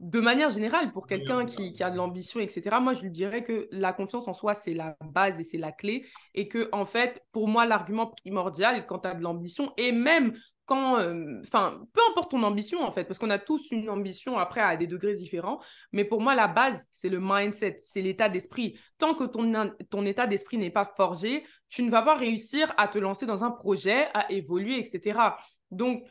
de 0.00 0.18
manière 0.18 0.50
générale, 0.50 0.92
pour 0.92 1.06
quelqu'un 1.06 1.44
qui, 1.44 1.72
qui, 1.72 1.82
a 1.84 1.90
de 1.90 1.96
l'ambition, 1.96 2.40
etc., 2.40 2.78
moi, 2.80 2.92
je 2.92 3.02
lui 3.02 3.10
dirais 3.10 3.44
que 3.44 3.68
la 3.70 3.92
confiance 3.92 4.26
en 4.26 4.34
soi, 4.34 4.54
c'est 4.54 4.74
la 4.74 4.96
base 5.12 5.38
et 5.38 5.44
c'est 5.44 5.58
la 5.58 5.70
clé. 5.70 6.06
Et 6.34 6.48
que, 6.48 6.68
en 6.72 6.86
fait, 6.86 7.22
pour 7.30 7.46
moi, 7.46 7.66
l'argument 7.66 8.08
primordial 8.08 8.86
quand 8.86 9.00
tu 9.00 9.08
as 9.08 9.14
de 9.14 9.22
l'ambition, 9.22 9.72
et 9.76 9.92
même 9.92 10.32
euh, 10.70 11.40
enfin, 11.40 11.80
peu 11.92 12.00
importe 12.10 12.30
ton 12.30 12.42
ambition 12.42 12.82
en 12.82 12.92
fait, 12.92 13.04
parce 13.04 13.18
qu'on 13.18 13.30
a 13.30 13.38
tous 13.38 13.70
une 13.70 13.88
ambition 13.90 14.38
après 14.38 14.60
à 14.60 14.76
des 14.76 14.86
degrés 14.86 15.14
différents, 15.14 15.60
mais 15.92 16.04
pour 16.04 16.20
moi, 16.20 16.34
la 16.34 16.48
base, 16.48 16.86
c'est 16.92 17.08
le 17.08 17.18
mindset, 17.20 17.76
c'est 17.80 18.02
l'état 18.02 18.28
d'esprit. 18.28 18.78
Tant 18.98 19.14
que 19.14 19.24
ton, 19.24 19.72
ton 19.90 20.06
état 20.06 20.26
d'esprit 20.26 20.58
n'est 20.58 20.70
pas 20.70 20.92
forgé, 20.96 21.44
tu 21.68 21.82
ne 21.82 21.90
vas 21.90 22.02
pas 22.02 22.16
réussir 22.16 22.72
à 22.76 22.88
te 22.88 22.98
lancer 22.98 23.26
dans 23.26 23.44
un 23.44 23.50
projet, 23.50 24.08
à 24.14 24.30
évoluer, 24.30 24.78
etc. 24.78 25.36
Donc, 25.70 26.04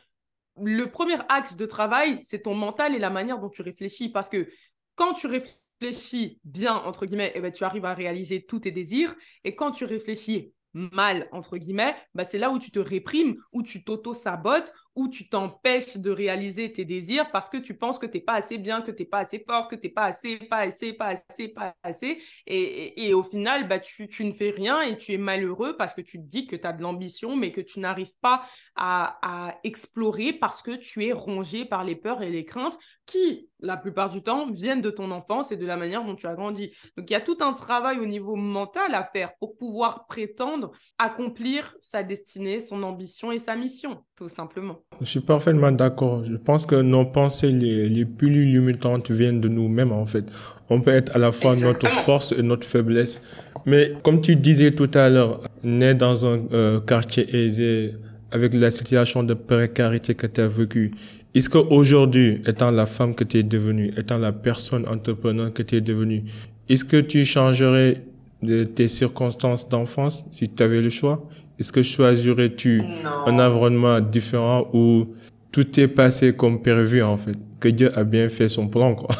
le 0.60 0.86
premier 0.90 1.16
axe 1.28 1.56
de 1.56 1.66
travail, 1.66 2.18
c'est 2.22 2.42
ton 2.42 2.54
mental 2.54 2.94
et 2.94 2.98
la 2.98 3.10
manière 3.10 3.38
dont 3.38 3.48
tu 3.48 3.62
réfléchis. 3.62 4.10
Parce 4.10 4.28
que 4.28 4.48
quand 4.94 5.12
tu 5.14 5.26
réfléchis 5.26 6.38
bien, 6.44 6.74
entre 6.74 7.06
guillemets, 7.06 7.32
eh 7.34 7.40
ben, 7.40 7.52
tu 7.52 7.64
arrives 7.64 7.84
à 7.84 7.94
réaliser 7.94 8.44
tous 8.44 8.60
tes 8.60 8.70
désirs. 8.70 9.14
Et 9.44 9.54
quand 9.54 9.70
tu 9.70 9.84
réfléchis 9.84 10.52
mal, 10.74 11.28
entre 11.32 11.56
guillemets, 11.56 11.94
bah, 12.14 12.24
c'est 12.24 12.38
là 12.38 12.50
où 12.50 12.58
tu 12.58 12.70
te 12.70 12.78
réprimes, 12.78 13.36
où 13.52 13.62
tu 13.62 13.84
t'auto-sabotes, 13.84 14.72
où 14.96 15.08
tu 15.08 15.28
t'empêches 15.28 15.96
de 15.96 16.10
réaliser 16.10 16.72
tes 16.72 16.84
désirs 16.84 17.30
parce 17.30 17.48
que 17.48 17.56
tu 17.56 17.76
penses 17.76 17.98
que 17.98 18.06
tu 18.06 18.18
n'es 18.18 18.24
pas 18.24 18.34
assez 18.34 18.58
bien, 18.58 18.82
que 18.82 18.90
tu 18.90 19.02
n'es 19.02 19.08
pas 19.08 19.20
assez 19.20 19.42
fort, 19.46 19.68
que 19.68 19.76
tu 19.76 19.86
n'es 19.86 19.92
pas 19.92 20.04
assez, 20.04 20.38
pas 20.38 20.58
assez, 20.58 20.92
pas 20.92 21.06
assez, 21.06 21.48
pas 21.48 21.74
assez. 21.82 22.20
Et, 22.46 23.06
et, 23.06 23.14
au 23.14 23.22
final, 23.22 23.68
bah, 23.68 23.78
tu, 23.78 24.08
tu, 24.08 24.24
ne 24.24 24.32
fais 24.32 24.50
rien 24.50 24.80
et 24.82 24.96
tu 24.96 25.12
es 25.12 25.18
malheureux 25.18 25.76
parce 25.76 25.94
que 25.94 26.00
tu 26.00 26.18
te 26.18 26.26
dis 26.26 26.46
que 26.46 26.56
tu 26.56 26.66
as 26.66 26.72
de 26.72 26.82
l'ambition, 26.82 27.36
mais 27.36 27.52
que 27.52 27.60
tu 27.60 27.80
n'arrives 27.80 28.16
pas 28.20 28.44
à, 28.74 29.18
à, 29.22 29.58
explorer 29.64 30.32
parce 30.32 30.62
que 30.62 30.72
tu 30.72 31.06
es 31.06 31.12
rongé 31.12 31.64
par 31.64 31.84
les 31.84 31.96
peurs 31.96 32.22
et 32.22 32.30
les 32.30 32.44
craintes 32.44 32.78
qui, 33.06 33.48
la 33.60 33.76
plupart 33.76 34.08
du 34.08 34.22
temps, 34.22 34.50
viennent 34.50 34.82
de 34.82 34.90
ton 34.90 35.10
enfance 35.12 35.52
et 35.52 35.56
de 35.56 35.66
la 35.66 35.76
manière 35.76 36.04
dont 36.04 36.16
tu 36.16 36.26
as 36.26 36.34
grandi. 36.34 36.74
Donc, 36.96 37.08
il 37.08 37.12
y 37.12 37.16
a 37.16 37.20
tout 37.20 37.38
un 37.40 37.52
travail 37.52 37.98
au 37.98 38.06
niveau 38.06 38.36
mental 38.36 38.94
à 38.94 39.04
faire 39.04 39.34
pour 39.38 39.56
pouvoir 39.56 40.06
prétendre 40.06 40.59
accomplir 40.98 41.74
sa 41.80 42.02
destinée, 42.02 42.60
son 42.60 42.82
ambition 42.82 43.32
et 43.32 43.38
sa 43.38 43.56
mission, 43.56 43.98
tout 44.16 44.28
simplement. 44.28 44.82
Je 45.00 45.06
suis 45.06 45.20
parfaitement 45.20 45.72
d'accord. 45.72 46.24
Je 46.24 46.36
pense 46.36 46.66
que 46.66 46.76
nos 46.76 47.06
pensées 47.06 47.50
les, 47.50 47.88
les 47.88 48.04
plus 48.04 48.28
limitantes 48.44 49.10
viennent 49.10 49.40
de 49.40 49.48
nous-mêmes, 49.48 49.92
en 49.92 50.06
fait. 50.06 50.24
On 50.68 50.80
peut 50.80 50.92
être 50.92 51.14
à 51.14 51.18
la 51.18 51.32
fois 51.32 51.56
notre 51.56 51.88
force 51.88 52.32
et 52.32 52.42
notre 52.42 52.66
faiblesse. 52.66 53.22
Mais 53.66 53.92
comme 54.02 54.20
tu 54.20 54.36
disais 54.36 54.70
tout 54.70 54.90
à 54.94 55.08
l'heure, 55.08 55.40
né 55.62 55.94
dans 55.94 56.24
un 56.24 56.40
euh, 56.52 56.80
quartier 56.80 57.34
aisé, 57.34 57.94
avec 58.32 58.54
la 58.54 58.70
situation 58.70 59.22
de 59.22 59.34
précarité 59.34 60.14
que 60.14 60.26
tu 60.26 60.40
as 60.40 60.46
vécue, 60.46 60.92
est-ce 61.34 61.48
qu'aujourd'hui, 61.48 62.42
étant 62.46 62.70
la 62.70 62.86
femme 62.86 63.14
que 63.14 63.24
tu 63.24 63.38
es 63.38 63.42
devenue, 63.42 63.92
étant 63.96 64.18
la 64.18 64.32
personne 64.32 64.86
entrepreneur 64.86 65.52
que 65.52 65.62
tu 65.62 65.76
es 65.76 65.80
devenue, 65.80 66.24
est-ce 66.68 66.84
que 66.84 67.00
tu 67.00 67.24
changerais 67.24 68.04
de 68.42 68.64
tes 68.64 68.88
circonstances 68.88 69.68
d'enfance 69.68 70.26
si 70.32 70.48
tu 70.48 70.62
avais 70.62 70.80
le 70.80 70.90
choix 70.90 71.28
est-ce 71.60 71.72
que 71.72 71.82
choisirais-tu 71.82 72.82
un 73.04 73.38
environnement 73.38 74.00
différent 74.00 74.70
où 74.72 75.14
tout 75.52 75.78
est 75.78 75.88
passé 75.88 76.34
comme 76.34 76.62
prévu, 76.62 77.02
en 77.02 77.18
fait? 77.18 77.36
Que 77.60 77.68
Dieu 77.68 77.96
a 77.98 78.02
bien 78.02 78.30
fait 78.30 78.48
son 78.48 78.66
plan, 78.66 78.94
quoi? 78.94 79.14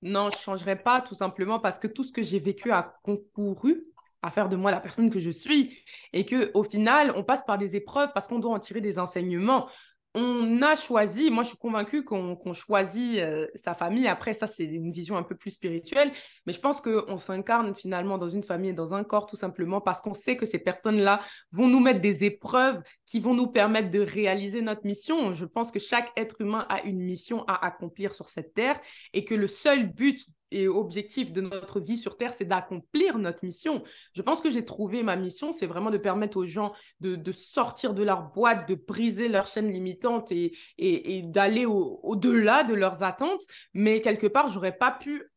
Non, 0.00 0.30
je 0.30 0.36
ne 0.36 0.40
changerais 0.40 0.76
pas, 0.76 1.02
tout 1.02 1.14
simplement 1.14 1.60
parce 1.60 1.78
que 1.78 1.86
tout 1.86 2.02
ce 2.02 2.10
que 2.10 2.22
j'ai 2.22 2.40
vécu 2.40 2.72
a 2.72 2.98
concouru 3.04 3.84
à 4.22 4.30
faire 4.30 4.48
de 4.48 4.56
moi 4.56 4.70
la 4.70 4.80
personne 4.80 5.10
que 5.10 5.20
je 5.20 5.30
suis 5.30 5.76
et 6.12 6.24
que 6.24 6.50
au 6.54 6.62
final 6.62 7.12
on 7.14 7.24
passe 7.24 7.42
par 7.42 7.58
des 7.58 7.76
épreuves 7.76 8.10
parce 8.14 8.26
qu'on 8.26 8.38
doit 8.38 8.52
en 8.52 8.58
tirer 8.58 8.80
des 8.80 8.98
enseignements 8.98 9.68
on 10.14 10.60
a 10.60 10.76
choisi, 10.76 11.30
moi 11.30 11.42
je 11.42 11.48
suis 11.48 11.58
convaincue 11.58 12.04
qu'on 12.04 12.52
choisit 12.52 13.18
euh, 13.18 13.46
sa 13.54 13.74
famille. 13.74 14.06
Après, 14.06 14.34
ça, 14.34 14.46
c'est 14.46 14.64
une 14.64 14.92
vision 14.92 15.16
un 15.16 15.22
peu 15.22 15.34
plus 15.34 15.52
spirituelle. 15.52 16.10
Mais 16.46 16.52
je 16.52 16.60
pense 16.60 16.80
qu'on 16.80 17.18
s'incarne 17.18 17.74
finalement 17.74 18.18
dans 18.18 18.28
une 18.28 18.42
famille 18.42 18.70
et 18.70 18.74
dans 18.74 18.94
un 18.94 19.04
corps 19.04 19.26
tout 19.26 19.36
simplement 19.36 19.80
parce 19.80 20.00
qu'on 20.00 20.14
sait 20.14 20.36
que 20.36 20.44
ces 20.44 20.58
personnes-là 20.58 21.20
vont 21.52 21.66
nous 21.66 21.80
mettre 21.80 22.00
des 22.00 22.24
épreuves 22.24 22.82
qui 23.06 23.20
vont 23.20 23.34
nous 23.34 23.46
permettre 23.46 23.90
de 23.90 24.00
réaliser 24.00 24.60
notre 24.60 24.84
mission. 24.84 25.32
Je 25.32 25.46
pense 25.46 25.72
que 25.72 25.78
chaque 25.78 26.10
être 26.16 26.40
humain 26.40 26.66
a 26.68 26.82
une 26.82 27.00
mission 27.00 27.44
à 27.48 27.64
accomplir 27.64 28.14
sur 28.14 28.28
cette 28.28 28.52
terre 28.52 28.78
et 29.14 29.24
que 29.24 29.34
le 29.34 29.46
seul 29.46 29.90
but 29.92 30.26
et 30.52 30.68
objectif 30.68 31.32
de 31.32 31.40
notre 31.40 31.80
vie 31.80 31.96
sur 31.96 32.16
Terre, 32.16 32.32
c'est 32.32 32.44
d'accomplir 32.44 33.18
notre 33.18 33.44
mission. 33.44 33.82
Je 34.14 34.22
pense 34.22 34.40
que 34.40 34.50
j'ai 34.50 34.64
trouvé 34.64 35.02
ma 35.02 35.16
mission, 35.16 35.52
c'est 35.52 35.66
vraiment 35.66 35.90
de 35.90 35.98
permettre 35.98 36.36
aux 36.36 36.46
gens 36.46 36.72
de, 37.00 37.32
sortir 37.32 37.94
de 37.94 38.02
leur 38.02 38.30
boîte, 38.32 38.68
de 38.68 38.74
briser 38.74 39.28
leur 39.28 39.46
chaîne 39.46 39.72
limitante 39.72 40.30
et, 40.30 40.56
et, 40.78 41.22
d'aller 41.22 41.66
au-delà 41.66 42.64
de 42.64 42.74
leurs 42.74 43.02
attentes. 43.02 43.42
Mais 43.74 44.00
quelque 44.00 44.26
part, 44.26 44.48
j'aurais 44.48 44.76
pas 44.76 44.90
pu 44.90 45.32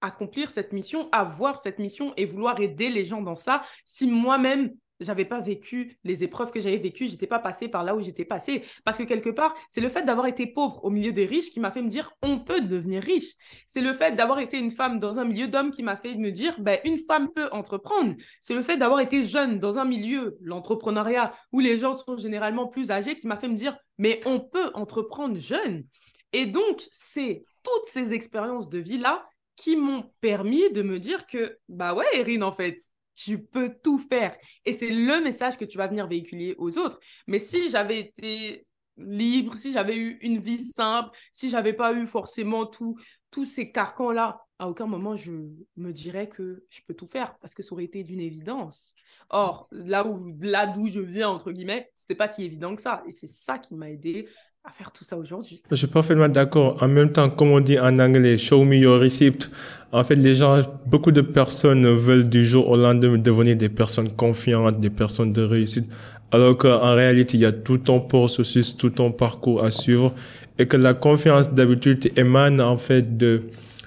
accomplir 0.00 0.50
cette 0.50 0.72
mission, 0.72 1.08
avoir 1.12 1.58
cette 1.58 1.78
mission 1.78 2.12
et 2.16 2.26
vouloir 2.26 2.60
aider 2.60 2.90
les 2.90 3.04
gens 3.04 3.22
dans 3.22 3.36
ça 3.36 3.62
si 3.84 4.06
moi-même 4.06 4.70
j'avais 5.00 5.24
pas 5.24 5.40
vécu 5.40 5.98
les 6.04 6.24
épreuves 6.24 6.52
que 6.52 6.60
j'avais 6.60 6.78
vécues, 6.78 7.06
j'étais 7.06 7.26
pas 7.26 7.38
passée 7.38 7.68
par 7.68 7.84
là 7.84 7.94
où 7.96 8.00
j'étais 8.00 8.24
passée. 8.24 8.62
Parce 8.84 8.98
que 8.98 9.02
quelque 9.02 9.30
part, 9.30 9.54
c'est 9.68 9.80
le 9.80 9.88
fait 9.88 10.02
d'avoir 10.02 10.26
été 10.26 10.46
pauvre 10.46 10.84
au 10.84 10.90
milieu 10.90 11.12
des 11.12 11.26
riches 11.26 11.50
qui 11.50 11.60
m'a 11.60 11.70
fait 11.70 11.82
me 11.82 11.88
dire 11.88 12.12
on 12.22 12.38
peut 12.38 12.60
devenir 12.60 13.02
riche. 13.02 13.32
C'est 13.66 13.80
le 13.80 13.92
fait 13.92 14.12
d'avoir 14.12 14.38
été 14.38 14.58
une 14.58 14.70
femme 14.70 14.98
dans 14.98 15.18
un 15.18 15.24
milieu 15.24 15.48
d'hommes 15.48 15.70
qui 15.70 15.82
m'a 15.82 15.96
fait 15.96 16.14
me 16.14 16.30
dire 16.30 16.54
ben, 16.60 16.78
une 16.84 16.98
femme 16.98 17.30
peut 17.34 17.48
entreprendre. 17.52 18.14
C'est 18.40 18.54
le 18.54 18.62
fait 18.62 18.76
d'avoir 18.76 19.00
été 19.00 19.22
jeune 19.24 19.58
dans 19.58 19.78
un 19.78 19.84
milieu, 19.84 20.36
l'entrepreneuriat, 20.40 21.34
où 21.52 21.60
les 21.60 21.78
gens 21.78 21.94
sont 21.94 22.16
généralement 22.16 22.66
plus 22.68 22.90
âgés, 22.90 23.16
qui 23.16 23.26
m'a 23.26 23.36
fait 23.36 23.48
me 23.48 23.54
dire 23.54 23.76
mais 23.98 24.20
on 24.26 24.40
peut 24.40 24.70
entreprendre 24.74 25.38
jeune. 25.38 25.84
Et 26.32 26.46
donc, 26.46 26.82
c'est 26.90 27.44
toutes 27.62 27.86
ces 27.86 28.12
expériences 28.12 28.68
de 28.68 28.78
vie-là 28.78 29.24
qui 29.56 29.76
m'ont 29.76 30.10
permis 30.20 30.70
de 30.72 30.82
me 30.82 30.98
dire 30.98 31.26
que, 31.26 31.58
bah 31.68 31.94
ouais, 31.94 32.06
Erin, 32.14 32.42
en 32.42 32.52
fait, 32.52 32.78
tu 33.14 33.42
peux 33.42 33.74
tout 33.82 33.98
faire. 33.98 34.36
Et 34.64 34.72
c'est 34.72 34.90
le 34.90 35.20
message 35.22 35.56
que 35.56 35.64
tu 35.64 35.78
vas 35.78 35.86
venir 35.86 36.06
véhiculer 36.06 36.54
aux 36.58 36.78
autres. 36.78 36.98
Mais 37.26 37.38
si 37.38 37.70
j'avais 37.70 37.98
été 37.98 38.66
libre, 38.96 39.56
si 39.56 39.72
j'avais 39.72 39.96
eu 39.96 40.18
une 40.22 40.38
vie 40.38 40.58
simple, 40.58 41.10
si 41.32 41.50
j'avais 41.50 41.72
pas 41.72 41.92
eu 41.92 42.06
forcément 42.06 42.66
tout, 42.66 42.96
tous 43.30 43.46
ces 43.46 43.72
carcans-là, 43.72 44.40
à 44.58 44.68
aucun 44.68 44.86
moment 44.86 45.16
je 45.16 45.32
me 45.76 45.92
dirais 45.92 46.28
que 46.28 46.64
je 46.70 46.80
peux 46.86 46.94
tout 46.94 47.08
faire 47.08 47.36
parce 47.38 47.54
que 47.54 47.62
ça 47.62 47.72
aurait 47.72 47.84
été 47.84 48.04
d'une 48.04 48.20
évidence. 48.20 48.94
Or, 49.30 49.68
là 49.70 50.06
où 50.06 50.36
là 50.40 50.66
d'où 50.66 50.88
je 50.88 51.00
viens, 51.00 51.30
entre 51.30 51.50
guillemets, 51.50 51.90
c'était 51.96 52.14
pas 52.14 52.28
si 52.28 52.44
évident 52.44 52.76
que 52.76 52.82
ça. 52.82 53.02
Et 53.08 53.12
c'est 53.12 53.26
ça 53.26 53.58
qui 53.58 53.74
m'a 53.74 53.90
aidé 53.90 54.28
à 54.66 54.70
faire 54.70 54.90
tout 54.90 55.04
ça 55.04 55.16
aujourd'hui. 55.16 55.62
Je 55.70 55.76
suis 55.76 55.86
parfaitement 55.86 56.28
d'accord. 56.28 56.82
En 56.82 56.88
même 56.88 57.12
temps, 57.12 57.28
comme 57.28 57.50
on 57.50 57.60
dit 57.60 57.78
en 57.78 57.98
anglais, 57.98 58.38
show 58.38 58.64
me 58.64 58.76
your 58.76 58.98
receipt. 58.98 59.50
En 59.92 60.02
fait, 60.04 60.16
les 60.16 60.34
gens, 60.34 60.60
beaucoup 60.86 61.12
de 61.12 61.20
personnes 61.20 61.86
veulent 61.86 62.28
du 62.28 62.46
jour 62.46 62.68
au 62.68 62.76
lendemain 62.76 63.18
devenir 63.18 63.56
des 63.56 63.68
personnes 63.68 64.10
confiantes, 64.10 64.80
des 64.80 64.88
personnes 64.88 65.34
de 65.34 65.42
réussite. 65.42 65.86
Alors 66.32 66.56
qu'en 66.56 66.94
réalité, 66.94 67.36
il 67.36 67.40
y 67.40 67.44
a 67.44 67.52
tout 67.52 67.76
ton 67.76 68.00
processus, 68.00 68.74
tout 68.74 68.88
ton 68.88 69.12
parcours 69.12 69.62
à 69.62 69.70
suivre 69.70 70.14
et 70.58 70.66
que 70.66 70.78
la 70.78 70.94
confiance 70.94 71.50
d'habitude 71.50 72.10
émane 72.16 72.60
en 72.60 72.78
fait 72.78 73.18
de, 73.18 73.42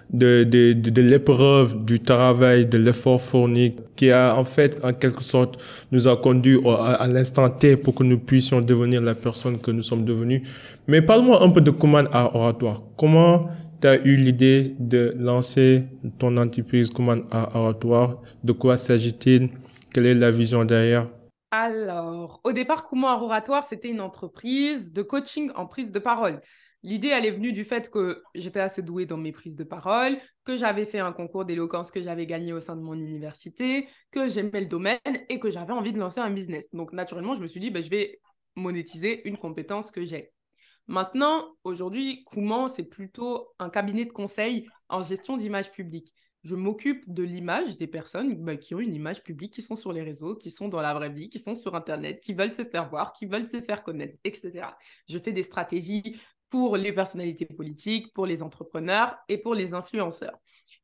de, 0.10 0.44
de, 0.44 0.74
de, 0.74 1.02
l'épreuve, 1.02 1.84
du 1.84 2.00
travail, 2.00 2.66
de 2.66 2.78
l'effort 2.78 3.22
fourni 3.22 3.76
qui 3.96 4.12
a 4.12 4.36
en 4.38 4.44
fait 4.44 4.80
en 4.84 4.94
quelque 4.94 5.24
sorte 5.24 5.60
nous 5.92 6.08
a 6.08 6.16
conduit 6.16 6.60
à, 6.66 7.08
l'instant 7.08 7.50
T 7.50 7.76
pour 7.76 7.96
que 7.96 8.04
nous 8.04 8.20
puissions 8.20 8.62
devenir 8.62 9.02
la 9.02 9.16
personne 9.16 9.60
que 9.60 9.72
nous 9.72 9.84
sommes 9.84 10.06
devenus. 10.06 10.48
Mais 10.88 11.02
parle-moi 11.02 11.44
un 11.44 11.50
peu 11.50 11.62
de 11.62 11.72
Command 11.72 12.08
à 12.12 12.36
Oratoire. 12.36 12.84
Comment 12.96 13.50
tu 13.82 13.88
as 13.88 13.98
eu 14.06 14.16
l'idée 14.16 14.76
de 14.80 15.14
lancer 15.18 15.84
ton 16.18 16.38
entreprise 16.38 16.90
Command 16.90 17.24
à 17.32 17.60
Oratoire? 17.60 18.22
De 18.44 18.54
quoi 18.54 18.78
s'agit-il? 18.78 19.50
Quelle 19.94 20.06
est 20.06 20.16
la 20.16 20.32
vision 20.32 20.64
derrière? 20.64 21.08
Alors, 21.52 22.42
au 22.44 22.52
départ, 22.52 22.84
Command 22.84 23.22
Oratoire, 23.22 23.64
c'était 23.64 23.90
une 23.90 24.02
entreprise 24.02 24.92
de 24.92 25.02
coaching 25.02 25.50
en 25.56 25.66
prise 25.66 25.92
de 25.92 26.00
parole. 26.00 26.40
L'idée, 26.88 27.10
elle 27.10 27.26
est 27.26 27.32
venue 27.32 27.52
du 27.52 27.66
fait 27.66 27.90
que 27.90 28.24
j'étais 28.34 28.62
assez 28.62 28.82
douée 28.82 29.06
dans 29.06 29.18
mes 29.18 29.34
prises 29.34 29.58
de 29.58 29.66
parole, 29.66 30.18
que 30.46 30.56
j'avais 30.56 30.86
fait 30.86 31.00
un 31.00 31.12
concours 31.12 31.44
d'éloquence 31.44 31.92
que 31.92 32.02
j'avais 32.02 32.26
gagné 32.26 32.54
au 32.54 32.62
sein 32.62 32.78
de 32.78 32.82
mon 32.82 32.94
université, 32.94 33.90
que 34.10 34.30
j'aimais 34.30 34.62
le 34.62 34.68
domaine 34.68 34.98
et 35.28 35.38
que 35.38 35.52
j'avais 35.52 35.74
envie 35.74 35.92
de 35.92 36.00
lancer 36.00 36.22
un 36.22 36.30
business. 36.30 36.70
Donc, 36.72 36.94
naturellement, 36.94 37.36
je 37.36 37.42
me 37.42 37.48
suis 37.48 37.60
dit, 37.60 37.72
ben, 37.72 37.84
je 37.84 37.90
vais 37.90 38.22
monétiser 38.56 39.28
une 39.28 39.38
compétence 39.38 39.92
que 39.92 40.06
j'ai. 40.06 40.32
Maintenant, 40.88 41.58
aujourd'hui, 41.66 42.24
Kouman, 42.24 42.70
c'est 42.70 42.86
plutôt 42.86 43.50
un 43.60 43.70
cabinet 43.70 44.06
de 44.06 44.14
conseil 44.14 44.66
en 44.88 45.02
gestion 45.02 45.36
d'image 45.36 45.74
publique. 45.74 46.14
Je 46.46 46.56
m'occupe 46.56 47.04
de 47.08 47.24
l'image 47.24 47.76
des 47.76 47.88
personnes 47.88 48.34
ben, 48.46 48.58
qui 48.58 48.76
ont 48.76 48.80
une 48.80 48.94
image 48.94 49.24
publique, 49.24 49.52
qui 49.52 49.62
sont 49.62 49.76
sur 49.76 49.92
les 49.92 50.04
réseaux, 50.04 50.38
qui 50.38 50.52
sont 50.52 50.70
dans 50.70 50.80
la 50.80 50.94
vraie 50.94 51.10
vie, 51.10 51.28
qui 51.28 51.40
sont 51.40 51.58
sur 51.58 51.76
Internet, 51.76 52.22
qui 52.24 52.34
veulent 52.34 52.54
se 52.54 52.64
faire 52.64 52.90
voir, 52.90 53.12
qui 53.12 53.26
veulent 53.26 53.50
se 53.50 53.60
faire 53.60 53.84
connaître, 53.84 54.18
etc. 54.24 54.70
Je 55.10 55.20
fais 55.20 55.34
des 55.34 55.44
stratégies 55.44 56.18
pour 56.50 56.78
les 56.78 56.94
personnalités 56.94 57.46
politiques, 57.46 58.14
pour 58.14 58.26
les 58.26 58.42
entrepreneurs 58.42 59.18
et 59.28 59.38
pour 59.38 59.54
les 59.54 59.74
influenceurs. 59.74 60.38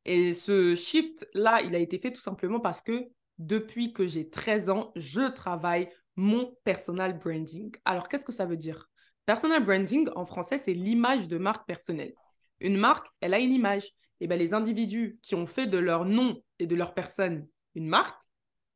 Et 0.04 0.34
ce 0.34 0.74
shift-là, 0.74 1.62
il 1.62 1.74
a 1.74 1.78
été 1.78 1.98
fait 1.98 2.12
tout 2.12 2.20
simplement 2.20 2.60
parce 2.60 2.80
que 2.80 3.08
depuis 3.38 3.92
que 3.92 4.06
j'ai 4.06 4.28
13 4.28 4.70
ans, 4.70 4.92
je 4.96 5.30
travaille 5.32 5.88
mon 6.16 6.54
personal 6.64 7.18
branding. 7.18 7.74
Alors, 7.84 8.08
qu'est-ce 8.08 8.24
que 8.24 8.32
ça 8.32 8.46
veut 8.46 8.56
dire? 8.56 8.88
Personal 9.26 9.64
branding, 9.64 10.08
en 10.14 10.26
français, 10.26 10.58
c'est 10.58 10.74
l'image 10.74 11.28
de 11.28 11.38
marque 11.38 11.66
personnelle. 11.66 12.14
Une 12.60 12.76
marque, 12.76 13.06
elle 13.20 13.34
a 13.34 13.38
une 13.38 13.52
image. 13.52 13.90
Et 14.20 14.26
bien, 14.26 14.36
les 14.36 14.54
individus 14.54 15.18
qui 15.22 15.34
ont 15.34 15.46
fait 15.46 15.66
de 15.66 15.78
leur 15.78 16.04
nom 16.04 16.40
et 16.58 16.66
de 16.66 16.76
leur 16.76 16.94
personne 16.94 17.46
une 17.74 17.88
marque 17.88 18.22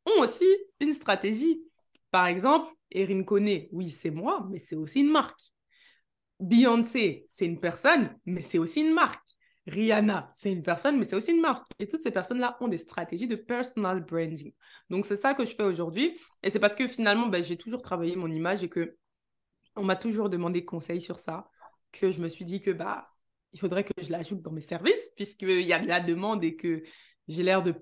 ont 0.07 0.23
aussi 0.23 0.47
une 0.80 0.92
stratégie. 0.92 1.62
Par 2.11 2.26
exemple, 2.26 2.73
Erin 2.90 3.23
Kone, 3.23 3.66
oui, 3.71 3.90
c'est 3.90 4.11
moi, 4.11 4.47
mais 4.50 4.59
c'est 4.59 4.76
aussi 4.76 5.00
une 5.00 5.11
marque. 5.11 5.40
Beyoncé, 6.40 7.26
c'est 7.28 7.47
une 7.47 7.61
personne, 7.61 8.16
mais 8.26 8.42
c'est 8.42 8.59
aussi 8.59 8.80
une 8.80 8.95
marque. 8.95 9.28
Rihanna, 9.66 10.30
c'est 10.33 10.52
une 10.52 10.62
personne, 10.62 10.99
mais 10.99 11.04
c'est 11.04 11.16
aussi 11.16 11.33
une 11.33 11.40
marque. 11.40 11.66
Et 11.78 11.88
toutes 11.88 12.00
ces 12.00 12.11
personnes-là 12.11 12.57
ont 12.61 12.68
des 12.68 12.78
stratégies 12.78 13.28
de 13.28 13.37
personal 13.37 14.04
branding. 14.04 14.52
Donc, 14.88 15.04
c'est 15.04 15.16
ça 15.16 15.35
que 15.35 15.45
je 15.45 15.54
fais 15.54 15.64
aujourd'hui. 15.64 16.18
Et 16.42 16.50
c'est 16.50 16.59
parce 16.59 16.75
que 16.75 16.87
finalement, 16.87 17.26
ben, 17.26 17.42
j'ai 17.42 17.57
toujours 17.57 17.83
travaillé 17.83 18.16
mon 18.16 18.30
image 18.30 18.62
et 18.64 18.68
que 18.68 18.97
on 19.76 19.85
m'a 19.85 19.97
toujours 19.97 20.30
demandé 20.30 20.64
conseil 20.64 21.00
sur 21.00 21.18
ça, 21.18 21.49
que 21.92 22.11
je 22.11 22.21
me 22.21 22.28
suis 22.28 22.45
dit 22.45 22.61
que 22.61 22.71
bah, 22.71 23.09
il 23.52 23.61
faudrait 23.61 23.85
que 23.85 23.92
je 24.02 24.11
l'ajoute 24.11 24.42
dans 24.42 24.50
mes 24.50 24.61
services, 24.61 25.11
puisqu'il 25.16 25.62
y 25.62 25.73
a 25.73 25.78
de 25.78 25.88
la 25.88 26.00
demande 26.00 26.42
et 26.45 26.57
que 26.57 26.83
j'ai 27.28 27.42
l'air 27.42 27.62
de 27.62 27.75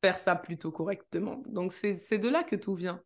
faire 0.00 0.18
ça 0.18 0.36
plutôt 0.36 0.70
correctement. 0.70 1.42
Donc, 1.46 1.72
c'est 1.72 2.18
de 2.18 2.28
là 2.28 2.42
que 2.44 2.56
tout 2.56 2.74
vient. 2.74 3.00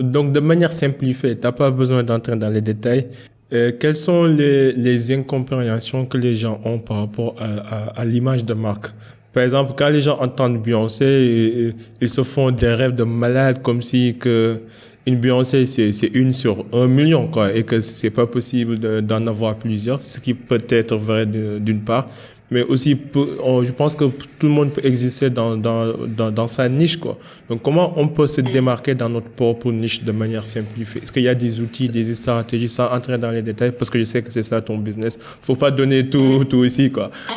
Donc, 0.00 0.32
de 0.32 0.40
manière 0.40 0.72
simplifiée, 0.72 1.36
tu 1.36 1.42
n'as 1.42 1.52
pas 1.52 1.70
besoin 1.70 2.02
d'entrer 2.02 2.36
dans 2.36 2.50
les 2.50 2.60
détails. 2.60 3.08
Euh, 3.52 3.70
quelles 3.78 3.96
sont 3.96 4.24
les, 4.24 4.72
les, 4.72 5.12
incompréhensions 5.12 6.06
que 6.06 6.16
les 6.16 6.36
gens 6.36 6.60
ont 6.64 6.78
par 6.78 7.00
rapport 7.00 7.34
à, 7.38 8.00
à, 8.00 8.04
l'image 8.04 8.44
de 8.44 8.54
marque 8.54 8.86
Par 9.34 9.42
exemple, 9.42 9.74
quand 9.76 9.90
les 9.90 10.00
gens 10.00 10.18
entendent 10.20 10.62
Beyoncé, 10.62 11.74
ils, 12.00 12.08
se 12.08 12.22
font 12.22 12.50
des 12.50 12.74
rêves 12.74 12.94
de 12.94 13.04
malade 13.04 13.60
comme 13.62 13.82
si 13.82 14.16
que 14.18 14.60
une 15.04 15.16
Beyoncé, 15.16 15.66
c'est 15.66 15.90
une 16.14 16.32
sur 16.32 16.64
un 16.72 16.86
million, 16.86 17.26
quoi, 17.26 17.52
et 17.52 17.64
que 17.64 17.80
c'est 17.80 18.10
pas 18.10 18.26
possible 18.26 18.78
d'en 19.02 19.26
avoir 19.26 19.56
plusieurs, 19.56 20.02
ce 20.02 20.20
qui 20.20 20.32
peut 20.32 20.62
être 20.68 20.96
vrai 20.96 21.26
d'une 21.26 21.80
part 21.80 22.08
mais 22.52 22.62
aussi 22.62 22.96
je 23.12 23.72
pense 23.72 23.94
que 23.94 24.04
tout 24.04 24.46
le 24.46 24.48
monde 24.48 24.72
peut 24.72 24.84
exister 24.84 25.30
dans, 25.30 25.56
dans, 25.56 26.06
dans, 26.06 26.30
dans, 26.30 26.46
sa 26.46 26.68
niche. 26.68 26.98
Quoi. 26.98 27.18
Donc 27.48 27.62
comment 27.62 27.94
on 27.96 28.08
peut 28.08 28.26
se 28.26 28.40
démarquer 28.40 28.94
dans 28.94 29.08
notre 29.08 29.30
propre 29.30 29.72
niche 29.72 30.02
de 30.02 30.12
manière 30.12 30.46
simplifiée? 30.46 31.02
Est-ce 31.02 31.12
qu'il 31.12 31.22
y 31.22 31.28
a 31.28 31.34
des 31.34 31.60
outils, 31.60 31.88
des 31.88 32.14
stratégies, 32.14 32.68
sans 32.68 32.88
entrer 32.90 33.18
dans 33.18 33.30
les 33.30 33.42
détails, 33.42 33.72
parce 33.72 33.90
que 33.90 33.98
je 33.98 34.04
sais 34.04 34.22
que 34.22 34.30
c'est 34.30 34.42
ça 34.42 34.60
ton 34.60 34.78
business. 34.78 35.18
faut 35.42 35.56
pas 35.56 35.70
donner 35.70 36.08
tout, 36.08 36.44
tout 36.44 36.64
ici. 36.64 36.92
Quoi. 36.92 37.10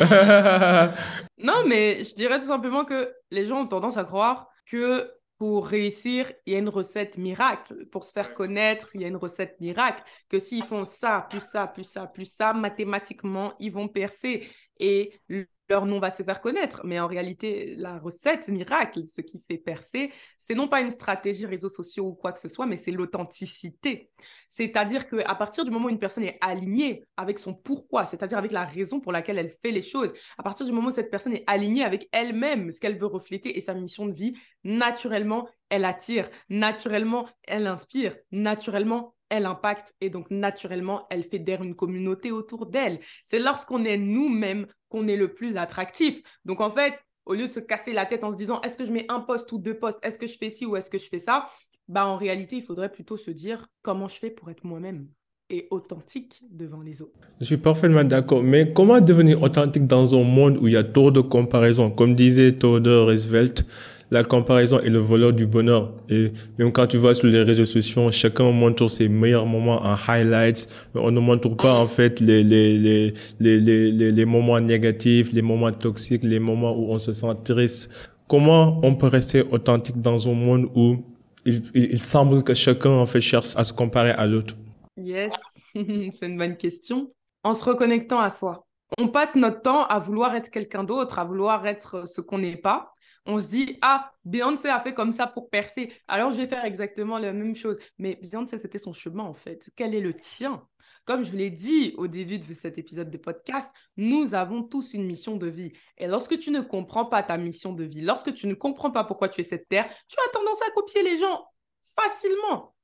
non, 1.42 1.64
mais 1.66 2.02
je 2.04 2.14
dirais 2.14 2.38
tout 2.38 2.46
simplement 2.46 2.84
que 2.84 3.08
les 3.30 3.46
gens 3.46 3.62
ont 3.62 3.66
tendance 3.66 3.96
à 3.96 4.04
croire 4.04 4.48
que 4.70 5.08
pour 5.38 5.66
réussir, 5.66 6.32
il 6.46 6.52
y 6.54 6.56
a 6.56 6.58
une 6.58 6.68
recette 6.68 7.18
miracle. 7.18 7.86
Pour 7.86 8.04
se 8.04 8.12
faire 8.12 8.32
connaître, 8.32 8.90
il 8.94 9.02
y 9.02 9.04
a 9.04 9.08
une 9.08 9.16
recette 9.16 9.60
miracle. 9.60 10.02
Que 10.28 10.38
s'ils 10.38 10.64
font 10.64 10.84
ça, 10.84 11.26
plus 11.30 11.40
ça, 11.40 11.66
plus 11.66 11.84
ça, 11.84 12.06
plus 12.06 12.24
ça, 12.24 12.52
mathématiquement, 12.52 13.54
ils 13.58 13.72
vont 13.72 13.88
percer. 13.88 14.48
Et 14.78 15.20
leur 15.68 15.86
nom 15.86 15.98
va 15.98 16.10
se 16.10 16.22
faire 16.22 16.40
connaître. 16.40 16.82
Mais 16.84 17.00
en 17.00 17.06
réalité, 17.06 17.74
la 17.76 17.98
recette 17.98 18.48
miracle, 18.48 19.02
ce 19.06 19.20
qui 19.20 19.42
fait 19.48 19.58
percer, 19.58 20.12
c'est 20.38 20.54
non 20.54 20.68
pas 20.68 20.80
une 20.80 20.90
stratégie 20.90 21.46
réseaux 21.46 21.68
sociaux 21.68 22.06
ou 22.06 22.14
quoi 22.14 22.32
que 22.32 22.40
ce 22.40 22.48
soit, 22.48 22.66
mais 22.66 22.76
c'est 22.76 22.92
l'authenticité. 22.92 24.10
C'est-à-dire 24.48 25.08
qu'à 25.08 25.34
partir 25.34 25.64
du 25.64 25.70
moment 25.70 25.86
où 25.86 25.90
une 25.90 25.98
personne 25.98 26.24
est 26.24 26.38
alignée 26.40 27.02
avec 27.16 27.38
son 27.38 27.54
pourquoi, 27.54 28.04
c'est-à-dire 28.04 28.38
avec 28.38 28.52
la 28.52 28.64
raison 28.64 29.00
pour 29.00 29.12
laquelle 29.12 29.38
elle 29.38 29.50
fait 29.50 29.72
les 29.72 29.82
choses, 29.82 30.12
à 30.38 30.42
partir 30.42 30.66
du 30.66 30.72
moment 30.72 30.88
où 30.88 30.92
cette 30.92 31.10
personne 31.10 31.34
est 31.34 31.44
alignée 31.46 31.84
avec 31.84 32.08
elle-même, 32.12 32.70
ce 32.70 32.80
qu'elle 32.80 32.98
veut 32.98 33.06
refléter 33.06 33.56
et 33.56 33.60
sa 33.60 33.74
mission 33.74 34.06
de 34.06 34.12
vie, 34.12 34.36
naturellement, 34.64 35.48
elle 35.68 35.84
attire, 35.84 36.28
naturellement, 36.48 37.28
elle 37.42 37.66
inspire, 37.66 38.16
naturellement, 38.30 39.15
elle 39.28 39.46
impacte 39.46 39.94
et 40.00 40.10
donc 40.10 40.30
naturellement, 40.30 41.06
elle 41.10 41.24
fédère 41.24 41.62
une 41.62 41.74
communauté 41.74 42.30
autour 42.32 42.66
d'elle. 42.66 43.00
C'est 43.24 43.38
lorsqu'on 43.38 43.84
est 43.84 43.98
nous-mêmes 43.98 44.66
qu'on 44.88 45.08
est 45.08 45.16
le 45.16 45.34
plus 45.34 45.56
attractif. 45.56 46.22
Donc 46.44 46.60
en 46.60 46.70
fait, 46.70 46.94
au 47.24 47.34
lieu 47.34 47.46
de 47.46 47.52
se 47.52 47.60
casser 47.60 47.92
la 47.92 48.06
tête 48.06 48.24
en 48.24 48.32
se 48.32 48.36
disant 48.36 48.60
est-ce 48.62 48.76
que 48.76 48.84
je 48.84 48.92
mets 48.92 49.06
un 49.08 49.20
poste 49.20 49.50
ou 49.52 49.58
deux 49.58 49.78
postes, 49.78 49.98
est-ce 50.02 50.18
que 50.18 50.26
je 50.26 50.38
fais 50.38 50.50
ci 50.50 50.64
ou 50.64 50.76
est-ce 50.76 50.90
que 50.90 50.98
je 50.98 51.08
fais 51.08 51.18
ça, 51.18 51.48
bah 51.88 52.06
en 52.06 52.16
réalité, 52.16 52.56
il 52.56 52.62
faudrait 52.62 52.90
plutôt 52.90 53.16
se 53.16 53.30
dire 53.30 53.66
comment 53.82 54.08
je 54.08 54.16
fais 54.16 54.30
pour 54.30 54.50
être 54.50 54.64
moi-même 54.64 55.08
et 55.48 55.68
authentique 55.70 56.42
devant 56.50 56.80
les 56.80 57.02
autres? 57.02 57.28
Je 57.40 57.44
suis 57.44 57.56
parfaitement 57.56 58.04
d'accord. 58.04 58.42
Mais 58.42 58.72
comment 58.72 59.00
devenir 59.00 59.42
authentique 59.42 59.84
dans 59.84 60.14
un 60.14 60.24
monde 60.24 60.58
où 60.58 60.66
il 60.66 60.72
y 60.72 60.76
a 60.76 60.84
trop 60.84 61.10
de 61.10 61.20
comparaisons? 61.20 61.90
Comme 61.90 62.14
disait 62.14 62.52
Theodore 62.52 63.06
Roosevelt, 63.06 63.64
la 64.10 64.24
comparaison 64.24 64.80
est 64.80 64.90
le 64.90 64.98
voleur 64.98 65.32
du 65.32 65.46
bonheur. 65.46 65.92
Et 66.08 66.32
même 66.58 66.72
quand 66.72 66.86
tu 66.86 66.96
vois 66.96 67.14
sur 67.14 67.26
les 67.26 67.42
réseaux 67.42 67.66
sociaux, 67.66 68.10
chacun 68.10 68.50
montre 68.50 68.88
ses 68.88 69.08
meilleurs 69.08 69.46
moments 69.46 69.82
en 69.82 69.96
highlights, 70.08 70.68
mais 70.94 71.00
on 71.00 71.10
ne 71.10 71.20
montre 71.20 71.48
pas 71.56 71.74
en 71.74 71.88
fait 71.88 72.20
les, 72.20 72.42
les, 72.42 72.78
les, 72.78 73.14
les, 73.40 73.60
les, 73.60 74.12
les 74.12 74.24
moments 74.24 74.60
négatifs, 74.60 75.32
les 75.32 75.42
moments 75.42 75.72
toxiques, 75.72 76.22
les 76.22 76.38
moments 76.38 76.76
où 76.76 76.92
on 76.92 76.98
se 76.98 77.12
sent 77.12 77.34
triste. 77.44 77.90
Comment 78.28 78.80
on 78.82 78.94
peut 78.94 79.06
rester 79.06 79.42
authentique 79.50 80.00
dans 80.00 80.28
un 80.28 80.34
monde 80.34 80.68
où 80.74 80.96
il, 81.44 81.62
il, 81.74 82.00
semble 82.00 82.42
que 82.42 82.54
chacun 82.54 82.90
en 82.90 83.06
fait 83.06 83.20
cherche 83.20 83.54
à 83.56 83.62
se 83.62 83.72
comparer 83.72 84.10
à 84.10 84.26
l'autre? 84.26 84.54
Yes, 84.96 85.32
c'est 85.74 86.26
une 86.26 86.36
bonne 86.36 86.56
question. 86.56 87.10
En 87.44 87.54
se 87.54 87.64
reconnectant 87.64 88.18
à 88.18 88.30
soi. 88.30 88.66
On 88.98 89.08
passe 89.08 89.34
notre 89.36 89.62
temps 89.62 89.84
à 89.84 89.98
vouloir 89.98 90.34
être 90.34 90.50
quelqu'un 90.50 90.84
d'autre, 90.84 91.18
à 91.18 91.24
vouloir 91.24 91.66
être 91.66 92.08
ce 92.08 92.20
qu'on 92.20 92.38
n'est 92.38 92.56
pas 92.56 92.94
on 93.26 93.38
se 93.38 93.48
dit, 93.48 93.78
ah, 93.82 94.12
Beyoncé 94.24 94.68
a 94.68 94.80
fait 94.80 94.94
comme 94.94 95.12
ça 95.12 95.26
pour 95.26 95.50
percer, 95.50 95.92
alors 96.08 96.32
je 96.32 96.38
vais 96.38 96.46
faire 96.46 96.64
exactement 96.64 97.18
la 97.18 97.32
même 97.32 97.56
chose. 97.56 97.78
Mais 97.98 98.16
Beyoncé, 98.16 98.58
c'était 98.58 98.78
son 98.78 98.92
chemin, 98.92 99.24
en 99.24 99.34
fait. 99.34 99.68
Quel 99.76 99.94
est 99.94 100.00
le 100.00 100.14
tien? 100.14 100.66
Comme 101.06 101.22
je 101.22 101.36
l'ai 101.36 101.50
dit 101.50 101.94
au 101.98 102.08
début 102.08 102.40
de 102.40 102.52
cet 102.52 102.78
épisode 102.78 103.10
de 103.10 103.16
podcast, 103.16 103.72
nous 103.96 104.34
avons 104.34 104.64
tous 104.64 104.92
une 104.92 105.04
mission 105.04 105.36
de 105.36 105.46
vie. 105.46 105.72
Et 105.98 106.08
lorsque 106.08 106.36
tu 106.38 106.50
ne 106.50 106.60
comprends 106.60 107.06
pas 107.06 107.22
ta 107.22 107.36
mission 107.38 107.72
de 107.72 107.84
vie, 107.84 108.00
lorsque 108.00 108.34
tu 108.34 108.48
ne 108.48 108.54
comprends 108.54 108.90
pas 108.90 109.04
pourquoi 109.04 109.28
tu 109.28 109.40
es 109.40 109.44
cette 109.44 109.68
terre, 109.68 109.88
tu 110.08 110.16
as 110.18 110.32
tendance 110.32 110.60
à 110.62 110.70
copier 110.72 111.04
les 111.04 111.16
gens 111.16 111.46
facilement. 111.80 112.74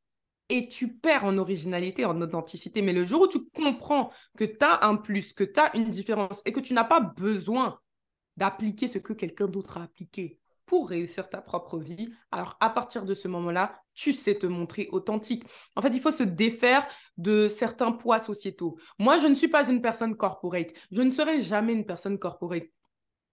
Et 0.48 0.68
tu 0.68 0.94
perds 0.94 1.24
en 1.24 1.36
originalité, 1.36 2.04
en 2.04 2.20
authenticité. 2.20 2.80
Mais 2.80 2.92
le 2.92 3.04
jour 3.04 3.22
où 3.22 3.26
tu 3.26 3.40
comprends 3.50 4.12
que 4.36 4.44
tu 4.44 4.58
as 4.60 4.84
un 4.86 4.96
plus, 4.96 5.32
que 5.32 5.44
tu 5.44 5.58
as 5.58 5.74
une 5.76 5.90
différence 5.90 6.42
et 6.44 6.52
que 6.52 6.60
tu 6.60 6.74
n'as 6.74 6.84
pas 6.84 7.00
besoin 7.00 7.80
d'appliquer 8.36 8.88
ce 8.88 8.98
que 8.98 9.12
quelqu'un 9.12 9.46
d'autre 9.46 9.78
a 9.78 9.84
appliqué 9.84 10.38
pour 10.66 10.88
réussir 10.88 11.28
ta 11.28 11.42
propre 11.42 11.78
vie. 11.78 12.10
Alors, 12.30 12.56
à 12.60 12.70
partir 12.70 13.04
de 13.04 13.12
ce 13.12 13.28
moment-là, 13.28 13.82
tu 13.94 14.12
sais 14.12 14.38
te 14.38 14.46
montrer 14.46 14.88
authentique. 14.90 15.44
En 15.76 15.82
fait, 15.82 15.90
il 15.90 16.00
faut 16.00 16.10
se 16.10 16.22
défaire 16.22 16.86
de 17.18 17.48
certains 17.48 17.92
poids 17.92 18.18
sociétaux. 18.18 18.76
Moi, 18.98 19.18
je 19.18 19.26
ne 19.26 19.34
suis 19.34 19.48
pas 19.48 19.68
une 19.68 19.82
personne 19.82 20.16
corporate. 20.16 20.70
Je 20.90 21.02
ne 21.02 21.10
serai 21.10 21.40
jamais 21.42 21.74
une 21.74 21.84
personne 21.84 22.18
corporate 22.18 22.64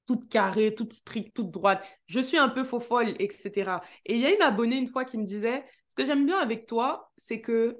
toute 0.05 0.27
carrée, 0.27 0.73
toute 0.73 0.93
stricte, 0.93 1.35
toute 1.35 1.51
droite. 1.51 1.81
Je 2.07 2.19
suis 2.19 2.37
un 2.37 2.49
peu 2.49 2.63
faux 2.63 2.79
folle, 2.79 3.15
etc. 3.19 3.79
Et 4.05 4.15
il 4.15 4.19
y 4.19 4.25
a 4.25 4.33
une 4.33 4.41
abonnée 4.41 4.77
une 4.77 4.87
fois 4.87 5.05
qui 5.05 5.17
me 5.17 5.23
disait, 5.23 5.63
ce 5.87 5.95
que 5.95 6.03
j'aime 6.03 6.25
bien 6.25 6.39
avec 6.39 6.65
toi, 6.65 7.11
c'est 7.15 7.41
que 7.41 7.79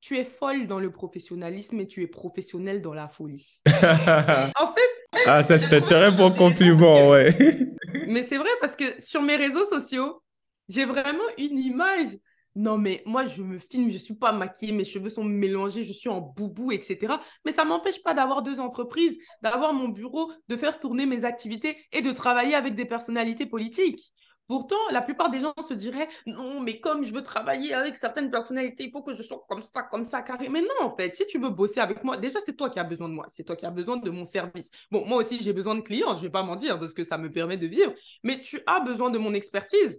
tu 0.00 0.16
es 0.16 0.24
folle 0.24 0.66
dans 0.66 0.78
le 0.78 0.92
professionnalisme 0.92 1.80
et 1.80 1.86
tu 1.86 2.02
es 2.02 2.06
professionnelle 2.06 2.80
dans 2.80 2.94
la 2.94 3.08
folie. 3.08 3.60
en 3.66 4.72
fait. 4.72 4.93
Ah, 5.26 5.42
ça, 5.42 5.58
c'était 5.58 5.80
très 5.80 6.10
bon 6.10 6.30
compliment, 6.32 7.10
ouais. 7.10 7.34
mais 8.08 8.24
c'est 8.24 8.36
vrai 8.36 8.50
parce 8.60 8.76
que 8.76 9.00
sur 9.00 9.22
mes 9.22 9.36
réseaux 9.36 9.64
sociaux, 9.64 10.22
j'ai 10.68 10.84
vraiment 10.84 11.24
une 11.38 11.58
image. 11.58 12.08
Non, 12.56 12.78
mais 12.78 13.02
moi, 13.04 13.24
je 13.24 13.42
me 13.42 13.58
filme, 13.58 13.88
je 13.88 13.94
ne 13.94 13.98
suis 13.98 14.14
pas 14.14 14.30
maquillée, 14.30 14.72
mes 14.72 14.84
cheveux 14.84 15.08
sont 15.08 15.24
mélangés, 15.24 15.82
je 15.82 15.92
suis 15.92 16.08
en 16.08 16.20
boubou, 16.20 16.70
etc. 16.70 17.14
Mais 17.44 17.50
ça 17.50 17.64
ne 17.64 17.70
m'empêche 17.70 18.00
pas 18.02 18.14
d'avoir 18.14 18.42
deux 18.42 18.60
entreprises, 18.60 19.18
d'avoir 19.42 19.72
mon 19.72 19.88
bureau, 19.88 20.30
de 20.48 20.56
faire 20.56 20.78
tourner 20.78 21.04
mes 21.04 21.24
activités 21.24 21.76
et 21.90 22.00
de 22.00 22.12
travailler 22.12 22.54
avec 22.54 22.76
des 22.76 22.84
personnalités 22.84 23.46
politiques. 23.46 24.12
Pourtant, 24.46 24.76
la 24.90 25.00
plupart 25.00 25.30
des 25.30 25.40
gens 25.40 25.54
se 25.60 25.72
diraient 25.72 26.08
non, 26.26 26.60
mais 26.60 26.78
comme 26.78 27.02
je 27.02 27.14
veux 27.14 27.22
travailler 27.22 27.72
avec 27.72 27.96
certaines 27.96 28.30
personnalités, 28.30 28.84
il 28.84 28.90
faut 28.92 29.02
que 29.02 29.14
je 29.14 29.22
sois 29.22 29.42
comme 29.48 29.62
ça, 29.62 29.82
comme 29.84 30.04
ça, 30.04 30.20
carré. 30.20 30.50
Mais 30.50 30.60
non, 30.60 30.82
en 30.82 30.94
fait, 30.96 31.16
si 31.16 31.26
tu 31.26 31.38
veux 31.38 31.48
bosser 31.48 31.80
avec 31.80 32.04
moi, 32.04 32.18
déjà, 32.18 32.40
c'est 32.44 32.54
toi 32.54 32.68
qui 32.68 32.78
as 32.78 32.84
besoin 32.84 33.08
de 33.08 33.14
moi. 33.14 33.26
C'est 33.30 33.44
toi 33.44 33.56
qui 33.56 33.64
as 33.64 33.70
besoin 33.70 33.96
de 33.96 34.10
mon 34.10 34.26
service. 34.26 34.70
Bon, 34.90 35.06
moi 35.06 35.18
aussi, 35.18 35.40
j'ai 35.40 35.54
besoin 35.54 35.74
de 35.74 35.80
clients, 35.80 36.10
je 36.10 36.18
ne 36.18 36.22
vais 36.24 36.30
pas 36.30 36.42
mentir 36.42 36.78
parce 36.78 36.92
que 36.92 37.04
ça 37.04 37.16
me 37.16 37.32
permet 37.32 37.56
de 37.56 37.66
vivre. 37.66 37.94
Mais 38.22 38.40
tu 38.40 38.60
as 38.66 38.80
besoin 38.80 39.10
de 39.10 39.18
mon 39.18 39.32
expertise. 39.32 39.98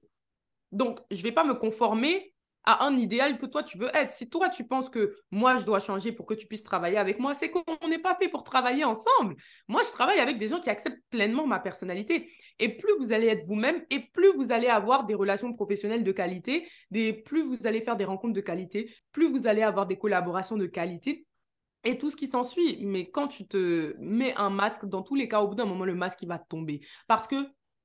Donc, 0.72 1.00
je 1.10 1.18
ne 1.18 1.24
vais 1.24 1.32
pas 1.32 1.44
me 1.44 1.56
conformer 1.56 2.35
à 2.66 2.86
un 2.86 2.98
idéal 2.98 3.38
que 3.38 3.46
toi 3.46 3.64
tu 3.64 3.78
veux 3.78 3.96
être. 3.96 4.12
Si 4.12 4.30
toi 4.30 4.50
tu 4.50 4.68
penses 4.68 4.90
que 4.90 5.16
moi 5.32 5.58
je 5.58 5.66
dois 5.66 5.80
changer 5.80 6.12
pour 6.12 6.26
que 6.26 6.34
tu 6.34 6.48
puisses 6.48 6.64
travailler 6.64 6.98
avec 6.98 7.20
moi, 7.20 7.34
c'est 7.34 7.50
qu'on 7.50 7.64
n'est 7.88 8.00
pas 8.00 8.16
fait 8.16 8.30
pour 8.30 8.44
travailler 8.44 8.84
ensemble. 8.84 9.36
Moi 9.68 9.82
je 9.84 9.92
travaille 9.92 10.20
avec 10.20 10.38
des 10.38 10.48
gens 10.48 10.60
qui 10.60 10.70
acceptent 10.70 11.02
pleinement 11.10 11.48
ma 11.48 11.60
personnalité. 11.60 12.30
Et 12.60 12.78
plus 12.78 12.94
vous 13.00 13.14
allez 13.14 13.28
être 13.28 13.46
vous-même 13.46 13.84
et 13.90 14.00
plus 14.14 14.34
vous 14.36 14.52
allez 14.52 14.68
avoir 14.68 15.06
des 15.06 15.16
relations 15.16 15.54
professionnelles 15.54 16.04
de 16.04 16.12
qualité, 16.12 16.68
des, 16.92 17.14
plus 17.14 17.44
vous 17.44 17.68
allez 17.68 17.82
faire 17.82 17.98
des 17.98 18.06
rencontres 18.06 18.34
de 18.34 18.42
qualité, 18.42 18.94
plus 19.12 19.30
vous 19.30 19.48
allez 19.48 19.62
avoir 19.62 19.86
des 19.86 19.98
collaborations 19.98 20.58
de 20.58 20.66
qualité 20.66 21.28
et 21.84 21.98
tout 21.98 22.10
ce 22.10 22.16
qui 22.16 22.28
s'ensuit. 22.28 22.84
Mais 22.86 23.10
quand 23.10 23.28
tu 23.28 23.48
te 23.48 23.96
mets 24.00 24.34
un 24.36 24.50
masque, 24.50 24.86
dans 24.86 25.04
tous 25.04 25.16
les 25.16 25.28
cas, 25.28 25.42
au 25.42 25.48
bout 25.48 25.56
d'un 25.56 25.66
moment, 25.66 25.86
le 25.86 25.96
masque 25.96 26.22
il 26.24 26.28
va 26.28 26.40
tomber. 26.40 26.82
Parce 27.08 27.28
que 27.28 27.36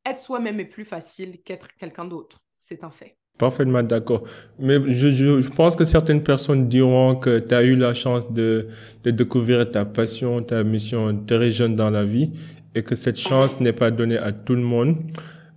être 0.05 0.19
soi-même 0.19 0.59
est 0.61 0.65
plus 0.65 0.85
facile 0.85 1.43
qu'être 1.43 1.69
quelqu'un 1.77 2.07
d'autre. 2.07 2.43
C'est 2.59 2.85
un 2.85 2.91
fait. 2.91 3.20
Parfaitement 3.41 3.83
d'accord. 3.83 4.25
Mais 4.59 4.77
je, 4.93 5.09
je, 5.09 5.49
pense 5.49 5.75
que 5.75 5.85
certaines 5.85 6.23
personnes 6.23 6.69
diront 6.69 7.15
que 7.15 7.39
tu 7.39 7.55
as 7.55 7.65
eu 7.65 7.75
la 7.75 7.95
chance 7.95 8.31
de, 8.31 8.67
de 9.03 9.11
découvrir 9.11 9.71
ta 9.71 9.87
passion, 9.87 10.43
ta 10.43 10.63
mission 10.63 11.19
très 11.27 11.51
jeune 11.51 11.75
dans 11.75 11.89
la 11.89 12.05
vie 12.05 12.33
et 12.75 12.83
que 12.83 12.95
cette 12.95 13.19
chance 13.19 13.59
n'est 13.59 13.73
pas 13.73 13.91
donnée 13.91 14.19
à 14.19 14.31
tout 14.33 14.55
le 14.55 14.61
monde. 14.61 14.97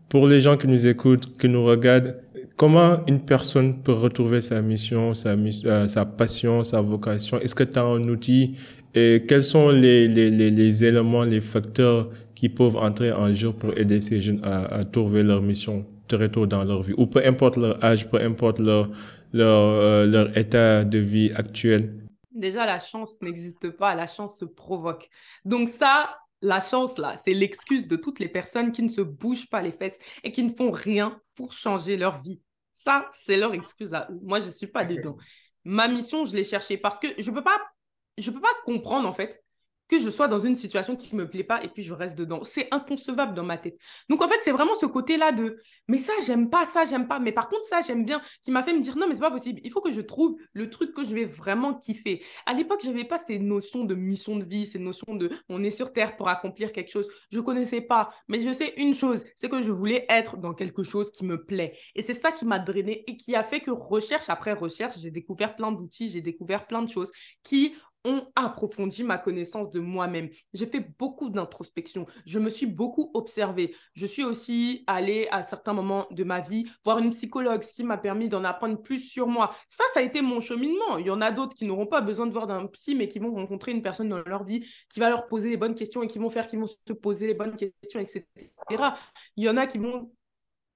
Pour 0.07 0.27
les 0.27 0.39
gens 0.39 0.55
qui 0.55 0.65
nous 0.69 0.87
écoutent, 0.87 1.37
qui 1.37 1.49
nous 1.49 1.65
regardent, 1.65 2.15
comment 2.55 2.99
une 3.05 3.19
personne 3.19 3.81
peut 3.81 3.91
retrouver 3.91 4.39
sa 4.39 4.61
mission, 4.61 5.13
sa, 5.13 5.35
euh, 5.65 5.87
sa 5.87 6.05
passion, 6.05 6.63
sa 6.63 6.79
vocation? 6.79 7.37
Est-ce 7.41 7.53
que 7.53 7.65
tu 7.65 7.77
as 7.77 7.83
un 7.83 8.03
outil? 8.03 8.55
Et 8.95 9.25
quels 9.27 9.43
sont 9.43 9.71
les, 9.71 10.07
les, 10.07 10.31
les, 10.31 10.51
les, 10.51 10.83
éléments, 10.85 11.25
les 11.25 11.41
facteurs 11.41 12.09
qui 12.33 12.47
peuvent 12.47 12.77
entrer 12.77 13.11
en 13.11 13.33
jeu 13.33 13.51
pour 13.51 13.77
aider 13.77 13.99
ces 13.99 14.21
jeunes 14.21 14.39
à, 14.41 14.73
à 14.73 14.85
trouver 14.85 15.21
leur 15.21 15.41
mission? 15.41 15.85
Très 16.07 16.29
tôt 16.29 16.45
dans 16.45 16.63
leur 16.63 16.81
vie, 16.81 16.93
ou 16.97 17.07
peu 17.07 17.25
importe 17.25 17.57
leur 17.57 17.83
âge, 17.83 18.09
peu 18.09 18.19
importe 18.21 18.59
leur, 18.59 18.89
euh, 19.35 20.05
leur 20.05 20.37
état 20.37 20.83
de 20.83 20.97
vie 20.97 21.31
actuel. 21.35 21.99
Déjà, 22.31 22.65
la 22.65 22.79
chance 22.79 23.21
n'existe 23.21 23.69
pas, 23.71 23.95
la 23.95 24.07
chance 24.07 24.37
se 24.37 24.45
provoque. 24.45 25.09
Donc 25.45 25.69
ça, 25.69 26.17
la 26.41 26.59
chance, 26.59 26.97
là, 26.97 27.15
c'est 27.15 27.33
l'excuse 27.33 27.87
de 27.87 27.95
toutes 27.95 28.19
les 28.19 28.27
personnes 28.27 28.71
qui 28.71 28.83
ne 28.83 28.89
se 28.89 29.01
bougent 29.01 29.49
pas 29.49 29.61
les 29.61 29.71
fesses 29.71 29.99
et 30.23 30.31
qui 30.31 30.43
ne 30.43 30.49
font 30.49 30.71
rien 30.71 31.19
pour 31.35 31.53
changer 31.53 31.95
leur 31.95 32.21
vie. 32.21 32.41
Ça, 32.73 33.09
c'est 33.13 33.37
leur 33.37 33.53
excuse. 33.53 33.91
Là. 33.91 34.09
Moi, 34.23 34.39
je 34.39 34.47
ne 34.47 34.51
suis 34.51 34.67
pas 34.67 34.83
dedans. 34.83 35.15
Ma 35.63 35.87
mission, 35.87 36.25
je 36.25 36.35
l'ai 36.35 36.43
cherchée 36.43 36.77
parce 36.77 36.99
que 36.99 37.07
je 37.17 37.31
ne 37.31 37.35
peux, 37.35 37.43
peux 37.43 38.41
pas 38.41 38.55
comprendre, 38.65 39.07
en 39.07 39.13
fait, 39.13 39.41
que 39.87 39.97
je 39.97 40.09
sois 40.09 40.27
dans 40.27 40.39
une 40.39 40.55
situation 40.55 40.95
qui 40.95 41.15
ne 41.15 41.21
me 41.21 41.29
plaît 41.29 41.43
pas 41.43 41.63
et 41.63 41.67
puis 41.67 41.83
je 41.83 41.93
reste 41.93 42.17
dedans. 42.17 42.43
C'est 42.43 42.67
inconcevable 42.71 43.33
dans 43.33 43.43
ma 43.43 43.57
tête. 43.57 43.77
Donc 44.09 44.21
en 44.21 44.27
fait, 44.27 44.37
c'est 44.41 44.51
vraiment 44.51 44.75
ce 44.75 44.85
côté-là 44.85 45.31
de 45.31 45.57
mais 45.87 45.97
ça, 45.97 46.13
j'aime 46.25 46.49
pas, 46.49 46.65
ça, 46.65 46.85
j'aime 46.85 47.07
pas. 47.07 47.19
Mais 47.19 47.31
par 47.31 47.49
contre, 47.49 47.65
ça, 47.65 47.81
j'aime 47.81 48.05
bien, 48.05 48.21
qui 48.41 48.51
m'a 48.51 48.63
fait 48.63 48.73
me 48.73 48.79
dire 48.79 48.97
non, 48.97 49.07
mais 49.07 49.15
c'est 49.15 49.21
pas 49.21 49.31
possible. 49.31 49.59
Il 49.63 49.71
faut 49.71 49.81
que 49.81 49.91
je 49.91 50.01
trouve 50.01 50.35
le 50.53 50.69
truc 50.69 50.93
que 50.93 51.03
je 51.03 51.13
vais 51.13 51.25
vraiment 51.25 51.73
kiffer. 51.73 52.23
À 52.45 52.53
l'époque, 52.53 52.81
je 52.83 52.89
n'avais 52.89 53.03
pas 53.03 53.17
ces 53.17 53.39
notions 53.39 53.83
de 53.83 53.95
mission 53.95 54.37
de 54.37 54.45
vie, 54.45 54.65
ces 54.65 54.79
notions 54.79 55.15
de 55.15 55.31
on 55.49 55.63
est 55.63 55.71
sur 55.71 55.91
Terre 55.91 56.15
pour 56.15 56.29
accomplir 56.29 56.71
quelque 56.71 56.89
chose. 56.91 57.07
Je 57.31 57.39
connaissais 57.39 57.81
pas. 57.81 58.11
Mais 58.27 58.41
je 58.41 58.53
sais 58.53 58.73
une 58.77 58.93
chose, 58.93 59.25
c'est 59.35 59.49
que 59.49 59.61
je 59.61 59.71
voulais 59.71 60.05
être 60.09 60.37
dans 60.37 60.53
quelque 60.53 60.83
chose 60.83 61.11
qui 61.11 61.25
me 61.25 61.43
plaît. 61.43 61.77
Et 61.95 62.01
c'est 62.01 62.13
ça 62.13 62.31
qui 62.31 62.45
m'a 62.45 62.59
drainé 62.59 63.03
et 63.07 63.17
qui 63.17 63.35
a 63.35 63.43
fait 63.43 63.59
que 63.59 63.71
recherche 63.71 64.29
après 64.29 64.53
recherche, 64.53 64.97
j'ai 64.99 65.11
découvert 65.11 65.55
plein 65.55 65.71
d'outils, 65.71 66.09
j'ai 66.09 66.21
découvert 66.21 66.67
plein 66.67 66.81
de 66.81 66.89
choses 66.89 67.11
qui 67.43 67.75
ont 68.05 68.27
approfondi 68.35 69.03
ma 69.03 69.17
connaissance 69.17 69.69
de 69.69 69.79
moi-même. 69.79 70.29
J'ai 70.53 70.65
fait 70.65 70.85
beaucoup 70.99 71.29
d'introspection. 71.29 72.05
Je 72.25 72.39
me 72.39 72.49
suis 72.49 72.65
beaucoup 72.65 73.11
observée. 73.13 73.75
Je 73.93 74.05
suis 74.05 74.23
aussi 74.23 74.83
allée 74.87 75.27
à 75.31 75.43
certains 75.43 75.73
moments 75.73 76.07
de 76.11 76.23
ma 76.23 76.39
vie 76.39 76.65
voir 76.83 76.99
une 76.99 77.11
psychologue, 77.11 77.63
ce 77.63 77.73
qui 77.73 77.83
m'a 77.83 77.97
permis 77.97 78.29
d'en 78.29 78.43
apprendre 78.43 78.81
plus 78.81 78.99
sur 78.99 79.27
moi. 79.27 79.51
Ça, 79.67 79.83
ça 79.93 79.99
a 79.99 80.03
été 80.03 80.21
mon 80.21 80.39
cheminement. 80.39 80.97
Il 80.97 81.07
y 81.07 81.11
en 81.11 81.21
a 81.21 81.31
d'autres 81.31 81.55
qui 81.55 81.65
n'auront 81.65 81.87
pas 81.87 82.01
besoin 82.01 82.27
de 82.27 82.31
voir 82.31 82.47
d'un 82.47 82.67
psy, 82.67 82.95
mais 82.95 83.07
qui 83.07 83.19
vont 83.19 83.33
rencontrer 83.33 83.71
une 83.71 83.81
personne 83.81 84.09
dans 84.09 84.21
leur 84.23 84.43
vie 84.43 84.65
qui 84.89 84.99
va 84.99 85.09
leur 85.09 85.27
poser 85.27 85.49
les 85.49 85.57
bonnes 85.57 85.75
questions 85.75 86.03
et 86.03 86.07
qui 86.07 86.19
vont 86.19 86.29
faire 86.29 86.47
qu'ils 86.47 86.59
vont 86.59 86.67
se 86.67 86.93
poser 86.93 87.27
les 87.27 87.33
bonnes 87.33 87.55
questions, 87.55 87.99
etc. 87.99 88.25
Il 89.35 89.43
y 89.43 89.49
en 89.49 89.57
a 89.57 89.67
qui 89.67 89.77
vont 89.77 90.11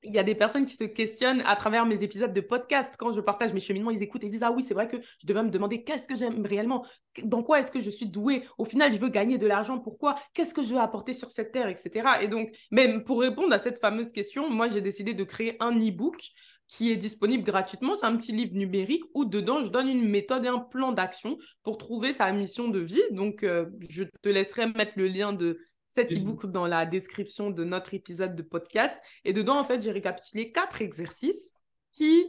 il 0.08 0.13
y 0.13 0.20
a 0.20 0.24
des 0.24 0.36
personnes 0.36 0.65
qui 0.65 0.76
se 0.76 0.84
questionnent 0.84 1.41
à 1.46 1.56
travers 1.56 1.86
mes 1.86 2.04
épisodes 2.04 2.34
de 2.34 2.41
podcast. 2.41 2.96
Quand 2.98 3.13
je 3.13 3.22
partage 3.22 3.54
mes 3.54 3.60
cheminements, 3.60 3.91
ils 3.91 4.02
écoutent 4.02 4.24
et 4.24 4.28
ils 4.28 4.32
disent 4.32 4.43
Ah 4.43 4.52
oui, 4.52 4.63
c'est 4.63 4.74
vrai 4.74 4.88
que 4.88 4.98
je 5.20 5.28
devais 5.28 5.43
me 5.43 5.50
demander 5.50 5.84
qu'est-ce 5.84 6.08
que 6.08 6.15
j'aime 6.15 6.46
réellement? 6.46 6.86
Dans 7.24 7.43
quoi 7.43 7.60
est-ce 7.60 7.72
que 7.72 7.80
je 7.80 7.89
suis 7.89 8.08
douée? 8.08 8.43
Au 8.58 8.65
final, 8.65 8.91
je 8.91 8.98
veux 8.98 9.10
gagner 9.10 9.38
de 9.38 9.48
l'argent. 9.48 9.80
Pourquoi? 9.80 10.15
Qu'est-ce 10.34 10.54
que 10.54 10.63
je 10.63 10.74
veux 10.74 10.80
apporter 10.80 11.13
sur 11.13 11.32
cette 11.32 11.52
terre, 11.52 11.67
etc. 11.67 12.10
Et 12.22 12.28
donc, 12.28 12.52
même 12.72 13.04
pour 13.04 13.22
répondre 13.22 13.54
à 13.54 13.60
cette 13.60 13.80
fameuse 13.80 14.12
question, 14.12 14.50
moi, 14.50 14.70
j'ai 14.70 14.82
décidé 14.82 15.13
de 15.13 15.24
créer 15.24 15.58
un 15.60 15.78
e-book 15.78 16.32
qui 16.67 16.91
est 16.91 16.98
disponible 16.98 17.43
gratuitement. 17.43 17.96
C'est 17.96 18.06
un 18.06 18.17
petit 18.17 18.32
livre 18.32 18.56
numérique 18.56 19.04
où 19.13 19.26
dedans, 19.26 19.62
je 19.62 19.72
donne 19.72 19.88
une 19.88 20.08
méthode 20.08 20.46
et 20.46 20.50
un 20.50 20.60
plan 20.60 20.91
d'action 20.91 21.38
pour 21.63 21.78
trouver 21.78 22.13
sa 22.13 22.32
mission 22.32 22.67
de 22.67 22.80
vie. 22.80 23.02
Donc, 23.12 23.43
euh, 23.43 23.65
je 23.89 24.04
te 24.22 24.30
laisserai 24.30 24.67
mettre 24.67 24.93
le 24.96 25.08
lien 25.08 25.34
de 25.34 25.60
cet 25.98 26.14
e-book 26.14 26.46
dans 26.46 26.68
la 26.68 26.86
description 26.86 27.50
de 27.50 27.64
notre 27.64 27.96
épisode 27.96 28.36
de 28.36 28.44
podcast. 28.44 29.00
Et 29.26 29.34
dedans, 29.34 29.60
en 29.60 29.64
fait, 29.64 29.82
j'ai 29.82 29.92
récapitulé 29.92 30.52
quatre 30.52 30.84
exercices 30.84 31.54
qui 31.92 32.28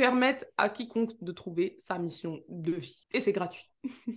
permettent 0.00 0.50
à 0.56 0.70
quiconque 0.70 1.10
de 1.20 1.30
trouver 1.30 1.76
sa 1.86 1.98
mission 1.98 2.40
de 2.48 2.72
vie. 2.72 3.04
Et 3.12 3.20
c'est 3.20 3.32
gratuit. 3.32 3.66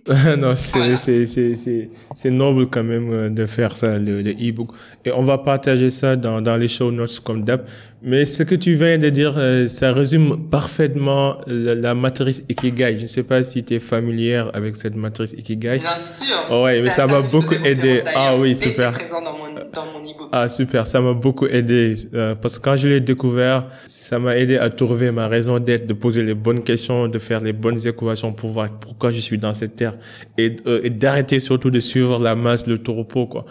non, 0.38 0.54
c'est 0.56 2.30
noble 2.30 2.68
quand 2.68 2.82
même 2.82 3.12
euh, 3.12 3.28
de 3.28 3.44
faire 3.44 3.76
ça, 3.76 3.98
le 3.98 4.20
e-book. 4.22 4.70
et 5.04 5.12
on 5.12 5.24
va 5.24 5.36
partager 5.36 5.90
ça 5.90 6.16
dans, 6.16 6.40
dans 6.40 6.56
les 6.56 6.68
show 6.68 6.90
notes 6.90 7.20
comme 7.20 7.44
d'hab. 7.44 7.66
Mais 8.00 8.26
ce 8.26 8.42
que 8.42 8.54
tu 8.54 8.74
viens 8.74 8.98
de 8.98 9.08
dire, 9.08 9.34
euh, 9.36 9.66
ça 9.66 9.92
résume 9.92 10.50
parfaitement 10.50 11.38
la, 11.46 11.94
matrice 11.94 12.44
Ikigai. 12.50 12.96
Je 12.96 13.02
ne 13.02 13.06
sais 13.06 13.22
pas 13.22 13.44
si 13.44 13.64
tu 13.64 13.74
es 13.74 13.78
familière 13.78 14.50
avec 14.54 14.76
cette 14.76 14.94
matrice 14.96 15.32
Ikigai. 15.32 15.78
Bien 15.78 15.98
sûr. 15.98 16.36
Oh 16.50 16.64
ouais, 16.64 16.82
mais 16.82 16.90
ça 16.90 17.06
m'a 17.06 17.22
beaucoup 17.22 17.54
aidé. 17.54 18.02
Ah 18.14 18.36
oui, 18.36 18.54
super. 18.56 18.92
présent 18.92 19.22
dans 19.22 19.36
mon, 19.36 19.54
dans 19.74 19.86
mon 19.86 20.00
e-book. 20.00 20.28
Ah 20.32 20.48
super, 20.48 20.86
ça 20.86 21.00
m'a 21.00 21.12
beaucoup 21.12 21.46
aidé. 21.46 21.94
Euh, 22.14 22.34
parce 22.34 22.58
que 22.58 22.64
quand 22.64 22.76
je 22.76 22.88
l'ai 22.88 23.00
découvert, 23.00 23.66
ça 23.86 24.18
m'a 24.18 24.36
aidé 24.36 24.56
à 24.56 24.70
trouver 24.70 25.10
ma 25.10 25.28
raison 25.28 25.58
d'être, 25.58 25.86
de 25.86 25.94
poser 25.94 26.22
les 26.22 26.34
bonnes 26.34 26.62
questions, 26.62 27.08
de 27.08 27.18
faire 27.18 27.40
les 27.40 27.52
bonnes 27.52 27.86
équations 27.86 28.32
pour 28.32 28.50
voir 28.50 28.70
pourquoi 28.78 29.12
je 29.12 29.20
suis 29.20 29.38
dans 29.38 29.54
cette 29.54 29.76
terre 29.76 29.94
et, 30.38 30.56
euh, 30.66 30.80
et 30.82 30.90
d'arrêter 30.90 31.40
surtout 31.40 31.70
de 31.70 31.80
suivre 31.80 32.18
la 32.18 32.34
masse, 32.34 32.66
le 32.66 32.78
tourpeau, 32.78 33.26
quoi. 33.26 33.44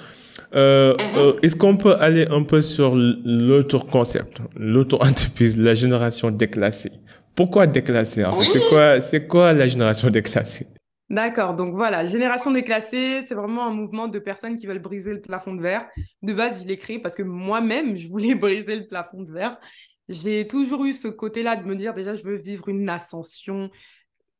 Euh, 0.55 0.93
mhm. 0.93 0.99
euh, 1.17 1.33
Est-ce 1.41 1.55
qu'on 1.55 1.77
peut 1.77 1.95
aller 1.95 2.27
un 2.29 2.43
peu 2.43 2.62
sur 2.62 2.95
l'autre 2.95 3.79
concept, 3.79 4.38
l'autre 4.55 4.97
entreprise, 5.01 5.59
la 5.59 5.73
génération 5.73 6.29
déclassée? 6.29 6.91
Pourquoi 7.36 7.65
déclassée 7.65 8.23
en 8.23 8.39
fait? 8.39 8.45
C'est 8.45 8.69
quoi, 8.69 9.01
c'est 9.01 9.27
quoi 9.27 9.53
la 9.53 9.67
génération 9.67 10.09
déclassée? 10.09 10.67
D'accord, 11.13 11.54
donc 11.54 11.76
voilà, 11.76 12.06
génération 12.06 12.49
déclassée, 12.49 13.21
c'est 13.21 13.36
vraiment 13.36 13.67
un 13.67 13.69
mouvement 13.69 14.08
de 14.08 14.17
personnes 14.17 14.56
qui 14.56 14.65
veulent 14.65 14.82
briser 14.82 15.13
le 15.13 15.21
plafond 15.21 15.54
de 15.54 15.62
verre. 15.62 15.88
De 16.23 16.34
base, 16.34 16.63
je 16.63 16.67
l'ai 16.67 16.76
créé 16.76 16.97
parce 16.97 17.13
que 17.13 17.21
moi-même, 17.21 17.95
je 17.95 18.08
voulais 18.08 18.34
briser 18.36 18.76
le 18.76 18.88
plafond 18.88 19.21
de 19.21 19.32
verre. 19.32 19.60
J'ai 20.10 20.47
toujours 20.47 20.86
eu 20.86 20.93
ce 20.93 21.08
côté-là 21.08 21.56
de 21.56 21.65
me 21.65 21.76
dire 21.76 21.93
déjà, 21.93 22.15
je 22.15 22.23
veux 22.23 22.38
vivre 22.38 22.67
une 22.67 22.89
ascension 22.89 23.69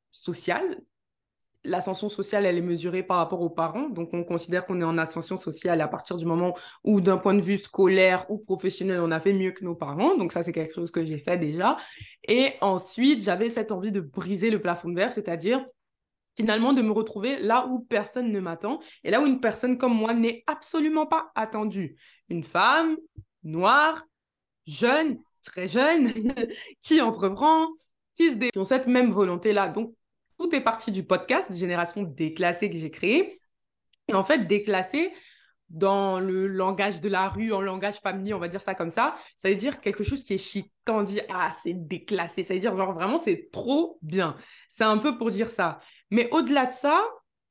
sociale, 0.10 0.82
l'ascension 1.64 2.10
sociale, 2.10 2.48
elle 2.48 2.58
est 2.58 2.62
mesurée 2.62 3.04
par 3.04 3.18
rapport 3.18 3.42
aux 3.42 3.52
parents. 3.52 3.90
Donc, 3.90 4.10
on 4.14 4.24
considère 4.24 4.66
qu'on 4.66 4.82
est 4.82 4.86
en 4.86 4.98
ascension 4.98 5.38
sociale 5.38 5.80
à 5.80 5.88
partir 5.88 6.18
du 6.18 6.26
moment 6.26 6.56
où, 6.84 7.02
d'un 7.02 7.18
point 7.18 7.36
de 7.36 7.42
vue 7.42 7.60
scolaire 7.60 8.26
ou 8.30 8.40
professionnel, 8.40 9.00
on 9.00 9.12
a 9.12 9.20
fait 9.20 9.34
mieux 9.34 9.52
que 9.52 9.64
nos 9.64 9.76
parents. 9.76 10.18
Donc, 10.18 10.32
ça, 10.32 10.42
c'est 10.42 10.54
quelque 10.54 10.74
chose 10.74 10.90
que 10.90 11.06
j'ai 11.06 11.20
fait 11.20 11.38
déjà. 11.38 11.78
Et 12.28 12.54
ensuite, 12.62 13.24
j'avais 13.24 13.50
cette 13.50 13.72
envie 13.72 13.92
de 13.92 14.02
briser 14.02 14.50
le 14.50 14.60
plafond 14.60 14.90
de 14.90 14.96
verre, 14.96 15.14
c'est-à-dire 15.14 15.64
finalement 16.36 16.74
de 16.74 16.82
me 16.82 16.92
retrouver 16.92 17.38
là 17.40 17.68
où 17.68 17.80
personne 17.80 18.32
ne 18.32 18.40
m'attend 18.40 18.80
et 19.04 19.12
là 19.12 19.22
où 19.22 19.26
une 19.26 19.40
personne 19.40 19.78
comme 19.78 19.94
moi 19.94 20.14
n'est 20.14 20.44
absolument 20.48 21.06
pas 21.06 21.32
attendue. 21.36 21.96
Une 22.30 22.44
femme 22.44 22.98
noire, 23.44 24.04
jeune, 24.66 25.20
très 25.44 25.68
jeune, 25.68 26.12
qui 26.82 27.02
entreprend, 27.02 27.68
qui 28.16 28.32
se 28.32 28.36
dé... 28.36 28.50
qui 28.52 28.66
cette 28.66 28.88
même 28.88 29.12
volonté-là. 29.12 29.70
Donc, 29.70 29.94
tout 30.40 30.54
est 30.56 30.62
parti 30.62 30.92
du 30.92 31.06
podcast 31.06 31.56
Génération 31.56 32.04
déclassée 32.04 32.70
que 32.70 32.78
j'ai 32.78 32.92
créé. 32.92 33.40
Et 34.08 34.14
en 34.14 34.24
fait, 34.24 34.48
déclassé, 34.48 35.14
dans 35.74 36.20
le 36.20 36.46
langage 36.48 37.02
de 37.02 37.10
la 37.10 37.30
rue, 37.30 37.52
en 37.52 37.60
langage 37.60 37.96
familier, 37.96 38.34
on 38.34 38.40
va 38.40 38.48
dire 38.48 38.62
ça 38.62 38.76
comme 38.76 38.92
ça, 38.92 39.16
ça 39.36 39.50
veut 39.50 39.56
dire 39.56 39.82
quelque 39.82 40.04
chose 40.04 40.24
qui 40.24 40.36
est 40.36 40.38
chic. 40.38 40.72
Quand 40.86 41.00
on 41.00 41.04
dit 41.04 41.20
ah, 41.30 41.50
c'est 41.52 41.74
déclassé, 41.74 42.44
ça 42.44 42.54
veut 42.54 42.60
dire 42.60 42.78
genre 42.78 42.94
vraiment 42.94 43.18
c'est 43.18 43.50
trop 43.52 43.98
bien. 44.02 44.38
C'est 44.70 44.84
un 44.84 45.00
peu 45.00 45.18
pour 45.18 45.32
dire 45.32 45.50
ça. 45.50 45.80
Mais 46.14 46.30
au-delà 46.30 46.68
de 46.68 46.72
ça, 46.72 47.04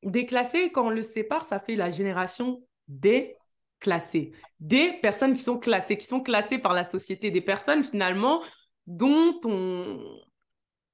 déclassé, 0.04 0.70
quand 0.70 0.86
on 0.86 0.90
le 0.90 1.02
sépare, 1.02 1.44
ça 1.44 1.58
fait 1.58 1.74
la 1.74 1.90
génération 1.90 2.62
déclassée. 2.86 4.30
Des 4.60 4.92
personnes 5.02 5.34
qui 5.34 5.42
sont 5.42 5.58
classées, 5.58 5.98
qui 5.98 6.06
sont 6.06 6.20
classées 6.20 6.58
par 6.58 6.72
la 6.72 6.84
société, 6.84 7.32
des 7.32 7.40
personnes 7.40 7.82
finalement 7.82 8.40
dont 8.86 9.40
on, 9.44 10.16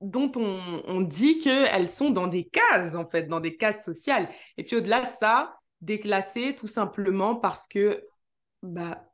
dont 0.00 0.32
on, 0.36 0.82
on 0.86 1.02
dit 1.02 1.40
qu'elles 1.40 1.90
sont 1.90 2.08
dans 2.08 2.26
des 2.26 2.44
cases, 2.48 2.94
en 2.94 3.06
fait, 3.06 3.24
dans 3.24 3.40
des 3.40 3.58
cases 3.58 3.84
sociales. 3.84 4.30
Et 4.56 4.64
puis 4.64 4.76
au-delà 4.76 5.04
de 5.04 5.12
ça, 5.12 5.58
déclassées 5.82 6.54
tout 6.54 6.68
simplement 6.68 7.36
parce 7.36 7.68
que 7.68 8.02
bah, 8.62 9.04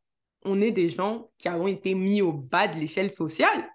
on 0.44 0.60
est 0.60 0.70
des 0.70 0.90
gens 0.90 1.28
qui 1.38 1.48
avons 1.48 1.66
été 1.66 1.94
mis 1.94 2.22
au 2.22 2.32
bas 2.32 2.68
de 2.68 2.78
l'échelle 2.78 3.10
sociale. 3.10 3.68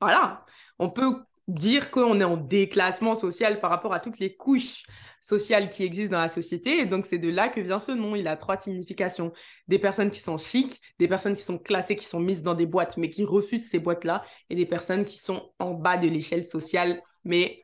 Voilà. 0.00 0.46
On 0.78 0.88
peut 0.88 1.22
dire 1.52 1.90
qu'on 1.90 2.20
est 2.20 2.24
en 2.24 2.36
déclassement 2.36 3.14
social 3.14 3.60
par 3.60 3.70
rapport 3.70 3.92
à 3.92 4.00
toutes 4.00 4.18
les 4.18 4.34
couches 4.36 4.84
sociales 5.20 5.68
qui 5.68 5.84
existent 5.84 6.16
dans 6.16 6.22
la 6.22 6.28
société. 6.28 6.78
Et 6.78 6.86
donc, 6.86 7.06
c'est 7.06 7.18
de 7.18 7.30
là 7.30 7.48
que 7.48 7.60
vient 7.60 7.78
ce 7.78 7.92
nom. 7.92 8.16
Il 8.16 8.26
a 8.26 8.36
trois 8.36 8.56
significations. 8.56 9.32
Des 9.68 9.78
personnes 9.78 10.10
qui 10.10 10.20
sont 10.20 10.38
chics, 10.38 10.80
des 10.98 11.08
personnes 11.08 11.34
qui 11.34 11.42
sont 11.42 11.58
classées, 11.58 11.96
qui 11.96 12.04
sont 12.04 12.20
mises 12.20 12.42
dans 12.42 12.54
des 12.54 12.66
boîtes, 12.66 12.96
mais 12.96 13.08
qui 13.08 13.24
refusent 13.24 13.68
ces 13.68 13.78
boîtes-là, 13.78 14.24
et 14.50 14.56
des 14.56 14.66
personnes 14.66 15.04
qui 15.04 15.18
sont 15.18 15.52
en 15.58 15.72
bas 15.72 15.96
de 15.96 16.08
l'échelle 16.08 16.44
sociale, 16.44 17.00
mais 17.24 17.62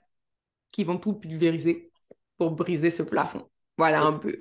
qui 0.72 0.84
vont 0.84 0.98
tout 0.98 1.14
pulvériser 1.14 1.90
pour 2.36 2.52
briser 2.52 2.90
ce 2.90 3.02
plafond. 3.02 3.48
Voilà 3.78 4.02
un 4.02 4.12
peu. 4.14 4.36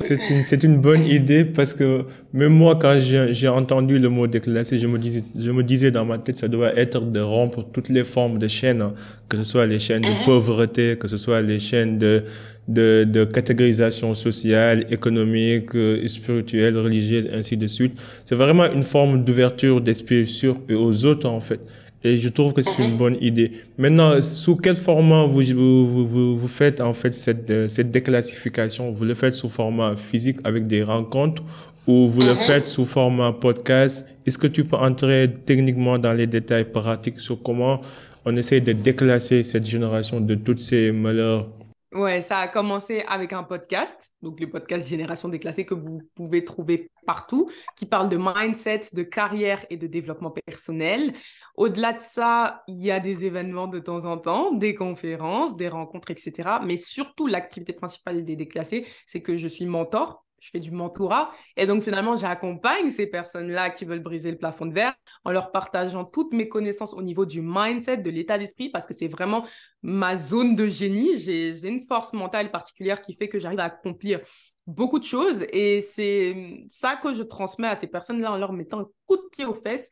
C'est 0.00 0.62
une, 0.62 0.72
une, 0.72 0.80
bonne 0.82 1.02
idée 1.02 1.46
parce 1.46 1.72
que 1.72 2.04
même 2.34 2.52
moi, 2.52 2.78
quand 2.78 2.98
j'ai 2.98 3.48
entendu 3.48 3.98
le 3.98 4.10
mot 4.10 4.26
déclassé, 4.26 4.78
je 4.78 4.86
me, 4.86 4.98
disais, 4.98 5.22
je 5.34 5.50
me 5.50 5.62
disais 5.62 5.90
dans 5.90 6.04
ma 6.04 6.18
tête, 6.18 6.36
ça 6.36 6.46
doit 6.46 6.76
être 6.76 7.00
de 7.00 7.20
rompre 7.20 7.64
toutes 7.72 7.88
les 7.88 8.04
formes 8.04 8.38
de 8.38 8.48
chaînes, 8.48 8.84
que 9.30 9.38
ce 9.38 9.44
soit 9.44 9.64
les 9.64 9.78
chaînes 9.78 10.02
de 10.02 10.08
uh-huh. 10.08 10.24
pauvreté, 10.26 10.96
que 11.00 11.08
ce 11.08 11.16
soit 11.16 11.40
les 11.40 11.58
chaînes 11.58 11.96
de, 11.96 12.24
de, 12.68 13.04
de 13.10 13.24
catégorisation 13.24 14.14
sociale, 14.14 14.84
économique, 14.90 15.74
euh, 15.74 16.06
spirituelle, 16.06 16.76
religieuse, 16.76 17.30
ainsi 17.32 17.56
de 17.56 17.66
suite. 17.68 17.98
C'est 18.26 18.34
vraiment 18.34 18.70
une 18.70 18.82
forme 18.82 19.24
d'ouverture 19.24 19.80
d'esprit 19.80 20.26
sur 20.26 20.60
et 20.68 20.74
aux 20.74 21.06
autres, 21.06 21.26
en 21.26 21.40
fait. 21.40 21.60
Et 22.06 22.18
je 22.18 22.28
trouve 22.28 22.52
que 22.52 22.62
c'est 22.62 22.84
une 22.84 22.92
mhm. 22.92 22.96
bonne 22.96 23.18
idée. 23.20 23.50
Maintenant, 23.78 24.22
sous 24.22 24.54
quel 24.54 24.76
format 24.76 25.26
vous, 25.26 25.42
vous, 25.42 26.06
vous, 26.06 26.38
vous 26.38 26.48
faites 26.48 26.80
en 26.80 26.92
fait 26.92 27.12
cette, 27.12 27.50
euh, 27.50 27.66
cette 27.66 27.90
déclassification? 27.90 28.92
Vous 28.92 29.04
le 29.04 29.14
faites 29.14 29.34
sous 29.34 29.48
format 29.48 29.96
physique 29.96 30.38
avec 30.44 30.68
des 30.68 30.84
rencontres 30.84 31.42
ou 31.88 32.06
vous 32.06 32.22
le 32.22 32.34
mhm. 32.34 32.36
faites 32.36 32.66
sous 32.68 32.84
format 32.84 33.32
podcast? 33.32 34.06
Est-ce 34.24 34.38
que 34.38 34.46
tu 34.46 34.64
peux 34.64 34.76
entrer 34.76 35.34
techniquement 35.44 35.98
dans 35.98 36.12
les 36.12 36.28
détails 36.28 36.70
pratiques 36.70 37.18
sur 37.18 37.42
comment 37.42 37.80
on 38.24 38.36
essaie 38.36 38.60
de 38.60 38.72
déclasser 38.72 39.42
cette 39.42 39.66
génération 39.66 40.20
de 40.20 40.36
toutes 40.36 40.60
ces 40.60 40.92
malheurs? 40.92 41.48
Ouais, 41.96 42.20
ça 42.20 42.40
a 42.40 42.48
commencé 42.48 43.04
avec 43.08 43.32
un 43.32 43.42
podcast, 43.42 44.12
donc 44.20 44.38
le 44.38 44.50
podcast 44.50 44.86
Génération 44.86 45.30
déclassée 45.30 45.64
que 45.64 45.72
vous 45.72 46.02
pouvez 46.14 46.44
trouver 46.44 46.90
partout, 47.06 47.48
qui 47.74 47.86
parle 47.86 48.10
de 48.10 48.18
mindset, 48.20 48.82
de 48.92 49.02
carrière 49.02 49.64
et 49.70 49.78
de 49.78 49.86
développement 49.86 50.30
personnel. 50.30 51.14
Au-delà 51.56 51.92
de 51.94 52.00
ça, 52.00 52.62
il 52.68 52.80
y 52.80 52.90
a 52.90 53.00
des 53.00 53.24
événements 53.24 53.66
de 53.66 53.78
temps 53.78 54.04
en 54.04 54.18
temps, 54.18 54.52
des 54.52 54.74
conférences, 54.74 55.56
des 55.56 55.68
rencontres, 55.68 56.10
etc. 56.10 56.60
Mais 56.64 56.76
surtout, 56.76 57.26
l'activité 57.26 57.72
principale 57.72 58.24
des 58.24 58.36
déclassés, 58.36 58.86
c'est 59.06 59.22
que 59.22 59.36
je 59.36 59.48
suis 59.48 59.66
mentor 59.66 60.26
je 60.40 60.50
fais 60.50 60.60
du 60.60 60.70
mentorat. 60.70 61.32
Et 61.56 61.66
donc, 61.66 61.82
finalement, 61.82 62.16
j'accompagne 62.16 62.90
ces 62.90 63.06
personnes-là 63.06 63.70
qui 63.70 63.84
veulent 63.84 64.02
briser 64.02 64.30
le 64.30 64.38
plafond 64.38 64.66
de 64.66 64.72
verre 64.72 64.94
en 65.24 65.32
leur 65.32 65.50
partageant 65.50 66.04
toutes 66.04 66.32
mes 66.32 66.48
connaissances 66.48 66.94
au 66.94 67.02
niveau 67.02 67.26
du 67.26 67.40
mindset, 67.42 67.98
de 67.98 68.10
l'état 68.10 68.38
d'esprit, 68.38 68.68
parce 68.68 68.86
que 68.86 68.94
c'est 68.94 69.08
vraiment 69.08 69.44
ma 69.82 70.16
zone 70.16 70.54
de 70.54 70.68
génie. 70.68 71.18
J'ai 71.18 71.66
une 71.66 71.80
force 71.80 72.12
mentale 72.12 72.50
particulière 72.50 73.00
qui 73.00 73.14
fait 73.14 73.28
que 73.28 73.38
j'arrive 73.38 73.60
à 73.60 73.64
accomplir 73.64 74.20
beaucoup 74.66 74.98
de 74.98 75.04
choses. 75.04 75.44
Et 75.52 75.80
c'est 75.80 76.64
ça 76.68 76.96
que 76.96 77.12
je 77.12 77.22
transmets 77.22 77.68
à 77.68 77.76
ces 77.76 77.86
personnes-là 77.86 78.32
en 78.32 78.36
leur 78.36 78.52
mettant 78.52 78.80
un 78.80 78.88
coup 79.06 79.16
de 79.16 79.28
pied 79.32 79.44
aux 79.44 79.54
fesses 79.54 79.90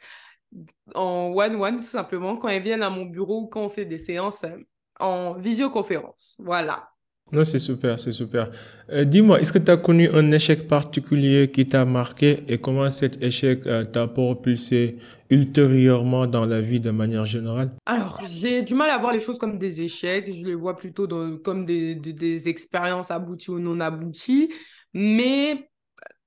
en 0.94 1.32
one-one, 1.34 1.76
tout 1.76 1.82
simplement, 1.82 2.36
quand 2.36 2.48
elles 2.48 2.62
viennent 2.62 2.82
à 2.82 2.90
mon 2.90 3.06
bureau 3.06 3.42
ou 3.42 3.46
quand 3.46 3.62
on 3.62 3.68
fait 3.68 3.84
des 3.84 3.98
séances 3.98 4.44
en 5.00 5.34
visioconférence. 5.34 6.36
Voilà. 6.38 6.88
Non, 7.32 7.42
c'est 7.42 7.58
super, 7.58 7.98
c'est 7.98 8.12
super. 8.12 8.50
Euh, 8.90 9.04
dis-moi, 9.04 9.40
est-ce 9.40 9.50
que 9.50 9.58
tu 9.58 9.70
as 9.70 9.78
connu 9.78 10.08
un 10.10 10.30
échec 10.30 10.68
particulier 10.68 11.50
qui 11.50 11.66
t'a 11.66 11.84
marqué 11.84 12.36
et 12.48 12.58
comment 12.58 12.88
cet 12.90 13.22
échec 13.22 13.66
euh, 13.66 13.84
t'a 13.84 14.06
propulsé 14.06 14.98
ultérieurement 15.30 16.26
dans 16.26 16.44
la 16.44 16.60
vie 16.60 16.80
de 16.80 16.90
manière 16.90 17.24
générale? 17.24 17.70
Alors, 17.86 18.22
j'ai 18.26 18.62
du 18.62 18.74
mal 18.74 18.90
à 18.90 18.98
voir 18.98 19.12
les 19.12 19.20
choses 19.20 19.38
comme 19.38 19.58
des 19.58 19.80
échecs. 19.80 20.30
Je 20.32 20.44
les 20.44 20.54
vois 20.54 20.76
plutôt 20.76 21.08
comme 21.38 21.64
des, 21.64 21.94
des, 21.94 22.48
expériences 22.48 23.10
abouties 23.10 23.50
ou 23.50 23.58
non 23.58 23.80
abouties. 23.80 24.52
Mais 24.92 25.70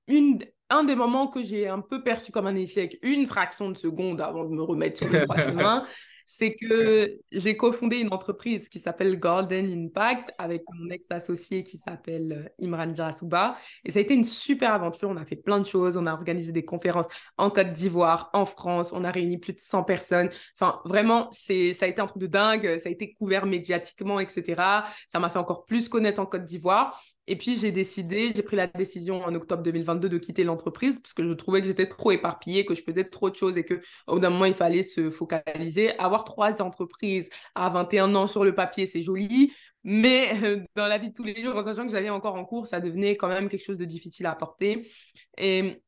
une, 0.08 0.40
un 0.70 0.84
des 0.84 0.94
moments 0.94 1.28
que 1.28 1.42
j'ai 1.42 1.68
un 1.68 1.80
peu 1.80 2.02
perçu 2.02 2.32
comme 2.32 2.46
un 2.46 2.54
échec, 2.54 2.98
une 3.02 3.26
fraction 3.26 3.70
de 3.70 3.76
seconde 3.76 4.20
avant 4.20 4.44
de 4.44 4.50
me 4.50 4.62
remettre 4.62 4.98
sur 4.98 5.12
le 5.12 5.24
droit 5.24 5.38
chemin, 5.38 5.84
c'est 6.30 6.54
que 6.54 7.18
j'ai 7.32 7.56
cofondé 7.56 7.96
une 7.96 8.12
entreprise 8.12 8.68
qui 8.68 8.80
s'appelle 8.80 9.18
Golden 9.18 9.66
Impact 9.86 10.30
avec 10.36 10.62
mon 10.74 10.90
ex-associé 10.90 11.62
qui 11.64 11.78
s'appelle 11.78 12.50
euh, 12.60 12.64
Imran 12.66 12.92
Jarasuba. 12.94 13.56
Et 13.82 13.90
ça 13.90 13.98
a 13.98 14.02
été 14.02 14.12
une 14.12 14.24
super 14.24 14.74
aventure. 14.74 15.08
On 15.08 15.16
a 15.16 15.24
fait 15.24 15.36
plein 15.36 15.58
de 15.58 15.64
choses. 15.64 15.96
On 15.96 16.04
a 16.04 16.12
organisé 16.12 16.52
des 16.52 16.66
conférences 16.66 17.08
en 17.38 17.48
Côte 17.48 17.72
d'Ivoire, 17.72 18.28
en 18.34 18.44
France. 18.44 18.92
On 18.92 19.04
a 19.04 19.10
réuni 19.10 19.38
plus 19.38 19.54
de 19.54 19.60
100 19.60 19.84
personnes. 19.84 20.28
Enfin, 20.54 20.82
vraiment, 20.84 21.30
c'est, 21.32 21.72
ça 21.72 21.86
a 21.86 21.88
été 21.88 22.02
un 22.02 22.06
truc 22.06 22.20
de 22.20 22.26
dingue. 22.26 22.78
Ça 22.78 22.90
a 22.90 22.92
été 22.92 23.14
couvert 23.14 23.46
médiatiquement, 23.46 24.20
etc. 24.20 24.62
Ça 25.06 25.18
m'a 25.18 25.30
fait 25.30 25.38
encore 25.38 25.64
plus 25.64 25.88
connaître 25.88 26.20
en 26.20 26.26
Côte 26.26 26.44
d'Ivoire. 26.44 27.02
Et 27.30 27.36
puis, 27.36 27.56
j'ai 27.56 27.72
décidé, 27.72 28.32
j'ai 28.34 28.42
pris 28.42 28.56
la 28.56 28.66
décision 28.66 29.22
en 29.22 29.34
octobre 29.34 29.62
2022 29.62 30.08
de 30.08 30.16
quitter 30.16 30.44
l'entreprise 30.44 30.98
parce 30.98 31.12
que 31.12 31.22
je 31.28 31.34
trouvais 31.34 31.60
que 31.60 31.66
j'étais 31.66 31.86
trop 31.86 32.10
éparpillée, 32.10 32.64
que 32.64 32.74
je 32.74 32.82
faisais 32.82 33.04
trop 33.04 33.28
de 33.28 33.36
choses 33.36 33.58
et 33.58 33.66
qu'au 33.66 34.14
bout 34.14 34.18
d'un 34.18 34.30
moment, 34.30 34.46
il 34.46 34.54
fallait 34.54 34.82
se 34.82 35.10
focaliser. 35.10 35.96
Avoir 35.98 36.24
trois 36.24 36.62
entreprises 36.62 37.28
à 37.54 37.68
21 37.68 38.14
ans 38.14 38.26
sur 38.26 38.44
le 38.44 38.54
papier, 38.54 38.86
c'est 38.86 39.02
joli, 39.02 39.52
mais 39.84 40.64
dans 40.74 40.86
la 40.86 40.96
vie 40.96 41.10
de 41.10 41.14
tous 41.14 41.22
les 41.22 41.38
jours, 41.42 41.54
en 41.54 41.62
sachant 41.64 41.84
que 41.84 41.92
j'allais 41.92 42.08
encore 42.08 42.34
en 42.34 42.46
cours, 42.46 42.66
ça 42.66 42.80
devenait 42.80 43.16
quand 43.18 43.28
même 43.28 43.50
quelque 43.50 43.64
chose 43.64 43.78
de 43.78 43.84
difficile 43.84 44.24
à 44.24 44.30
apporter. 44.32 44.90
Et 45.36 45.82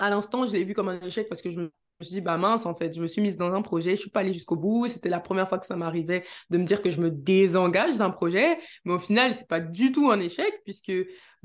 à 0.00 0.10
l'instant, 0.10 0.46
je 0.46 0.52
l'ai 0.52 0.64
vu 0.64 0.74
comme 0.74 0.88
un 0.88 1.00
échec 1.00 1.28
parce 1.28 1.42
que 1.42 1.50
je 1.50 1.60
me 1.60 1.72
me 2.00 2.04
suis 2.04 2.20
bah 2.20 2.36
mince, 2.36 2.66
en 2.66 2.74
fait, 2.74 2.94
je 2.94 3.00
me 3.00 3.06
suis 3.06 3.22
mise 3.22 3.36
dans 3.36 3.52
un 3.54 3.62
projet, 3.62 3.92
je 3.96 4.00
suis 4.02 4.10
pas 4.10 4.20
allée 4.20 4.32
jusqu'au 4.32 4.56
bout. 4.56 4.88
C'était 4.88 5.08
la 5.08 5.20
première 5.20 5.48
fois 5.48 5.58
que 5.58 5.66
ça 5.66 5.76
m'arrivait 5.76 6.24
de 6.50 6.58
me 6.58 6.64
dire 6.64 6.82
que 6.82 6.90
je 6.90 7.00
me 7.00 7.10
désengage 7.10 7.96
d'un 7.98 8.10
projet. 8.10 8.58
Mais 8.84 8.92
au 8.94 8.98
final, 8.98 9.34
c'est 9.34 9.48
pas 9.48 9.60
du 9.60 9.92
tout 9.92 10.10
un 10.10 10.20
échec 10.20 10.60
puisque 10.64 10.92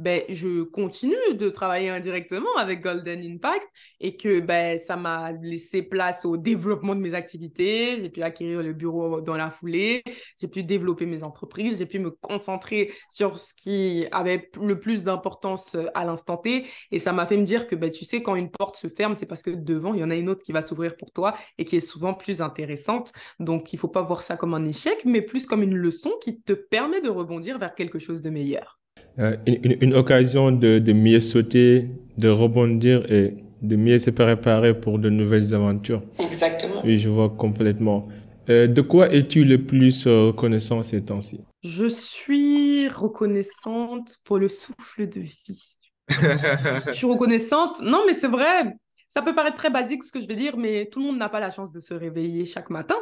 ben, 0.01 0.23
je 0.29 0.63
continue 0.63 1.15
de 1.33 1.49
travailler 1.49 1.89
indirectement 1.89 2.55
avec 2.57 2.81
Golden 2.81 3.23
Impact 3.23 3.67
et 3.99 4.17
que 4.17 4.39
ben, 4.39 4.79
ça 4.79 4.95
m'a 4.97 5.31
laissé 5.31 5.83
place 5.83 6.25
au 6.25 6.37
développement 6.37 6.95
de 6.95 7.01
mes 7.01 7.13
activités. 7.13 7.95
J'ai 7.97 8.09
pu 8.09 8.23
acquérir 8.23 8.63
le 8.63 8.73
bureau 8.73 9.21
dans 9.21 9.37
la 9.37 9.51
foulée, 9.51 10.03
j'ai 10.39 10.47
pu 10.47 10.63
développer 10.63 11.05
mes 11.05 11.21
entreprises, 11.23 11.77
j'ai 11.77 11.85
pu 11.85 11.99
me 11.99 12.09
concentrer 12.09 12.91
sur 13.09 13.37
ce 13.37 13.53
qui 13.53 14.07
avait 14.11 14.49
le 14.59 14.79
plus 14.79 15.03
d'importance 15.03 15.75
euh, 15.75 15.85
à 15.93 16.03
l'instant 16.03 16.37
T. 16.37 16.65
Et 16.91 16.97
ça 16.97 17.13
m'a 17.13 17.27
fait 17.27 17.37
me 17.37 17.43
dire 17.43 17.67
que 17.67 17.75
ben, 17.75 17.91
tu 17.91 18.03
sais, 18.03 18.23
quand 18.23 18.35
une 18.35 18.49
porte 18.49 18.77
se 18.77 18.87
ferme, 18.87 19.15
c'est 19.15 19.27
parce 19.27 19.43
que 19.43 19.51
devant, 19.51 19.93
il 19.93 19.99
y 19.99 20.03
en 20.03 20.09
a 20.09 20.15
une 20.15 20.29
autre 20.29 20.41
qui 20.43 20.51
va 20.51 20.63
s'ouvrir 20.63 20.97
pour 20.97 21.11
toi 21.11 21.35
et 21.59 21.65
qui 21.65 21.75
est 21.75 21.79
souvent 21.79 22.15
plus 22.15 22.41
intéressante. 22.41 23.11
Donc, 23.39 23.71
il 23.71 23.77
faut 23.77 23.87
pas 23.87 24.01
voir 24.01 24.23
ça 24.23 24.35
comme 24.35 24.55
un 24.55 24.65
échec, 24.65 25.05
mais 25.05 25.21
plus 25.21 25.45
comme 25.45 25.61
une 25.61 25.75
leçon 25.75 26.11
qui 26.21 26.41
te 26.41 26.53
permet 26.53 27.01
de 27.01 27.09
rebondir 27.09 27.59
vers 27.59 27.75
quelque 27.75 27.99
chose 27.99 28.21
de 28.21 28.29
meilleur. 28.31 28.80
Euh, 29.19 29.35
une, 29.45 29.93
occasion 29.93 30.51
de, 30.51 30.93
mieux 30.93 31.19
sauter, 31.19 31.87
de 32.17 32.29
rebondir 32.29 33.11
et 33.11 33.35
de 33.61 33.75
mieux 33.75 33.99
se 33.99 34.09
préparer 34.09 34.79
pour 34.79 34.99
de 34.99 35.09
nouvelles 35.09 35.53
aventures. 35.53 36.01
Exactement. 36.19 36.81
Oui, 36.83 36.97
je 36.97 37.09
vois 37.09 37.29
complètement. 37.29 38.07
Euh, 38.49 38.67
de 38.67 38.81
quoi 38.81 39.13
es-tu 39.13 39.43
le 39.43 39.65
plus 39.65 40.07
euh, 40.07 40.27
reconnaissant 40.27 40.81
ces 40.81 41.03
temps-ci? 41.03 41.41
Je 41.63 41.87
suis 41.87 42.87
reconnaissante 42.87 44.17
pour 44.23 44.39
le 44.39 44.47
souffle 44.47 45.07
de 45.07 45.19
vie. 45.19 45.77
je 46.09 46.93
suis 46.93 47.05
reconnaissante. 47.05 47.81
Non, 47.83 48.03
mais 48.07 48.13
c'est 48.13 48.27
vrai. 48.27 48.73
Ça 49.09 49.21
peut 49.21 49.35
paraître 49.35 49.57
très 49.57 49.69
basique 49.69 50.05
ce 50.05 50.11
que 50.11 50.21
je 50.21 50.27
vais 50.27 50.37
dire, 50.37 50.57
mais 50.57 50.87
tout 50.89 50.99
le 51.01 51.07
monde 51.07 51.17
n'a 51.17 51.29
pas 51.29 51.41
la 51.41 51.51
chance 51.51 51.73
de 51.73 51.81
se 51.81 51.93
réveiller 51.93 52.45
chaque 52.45 52.69
matin. 52.69 52.95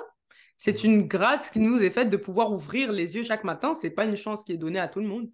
C'est 0.57 0.83
une 0.83 1.07
grâce 1.07 1.51
qui 1.51 1.59
nous 1.59 1.79
est 1.79 1.91
faite 1.91 2.09
de 2.09 2.17
pouvoir 2.17 2.51
ouvrir 2.51 2.91
les 2.91 3.15
yeux 3.15 3.23
chaque 3.23 3.43
matin. 3.43 3.73
C'est 3.73 3.91
pas 3.91 4.03
une 4.03 4.17
chance 4.17 4.43
qui 4.43 4.51
est 4.51 4.57
donnée 4.57 4.79
à 4.79 4.89
tout 4.89 4.99
le 4.99 5.07
monde. 5.07 5.29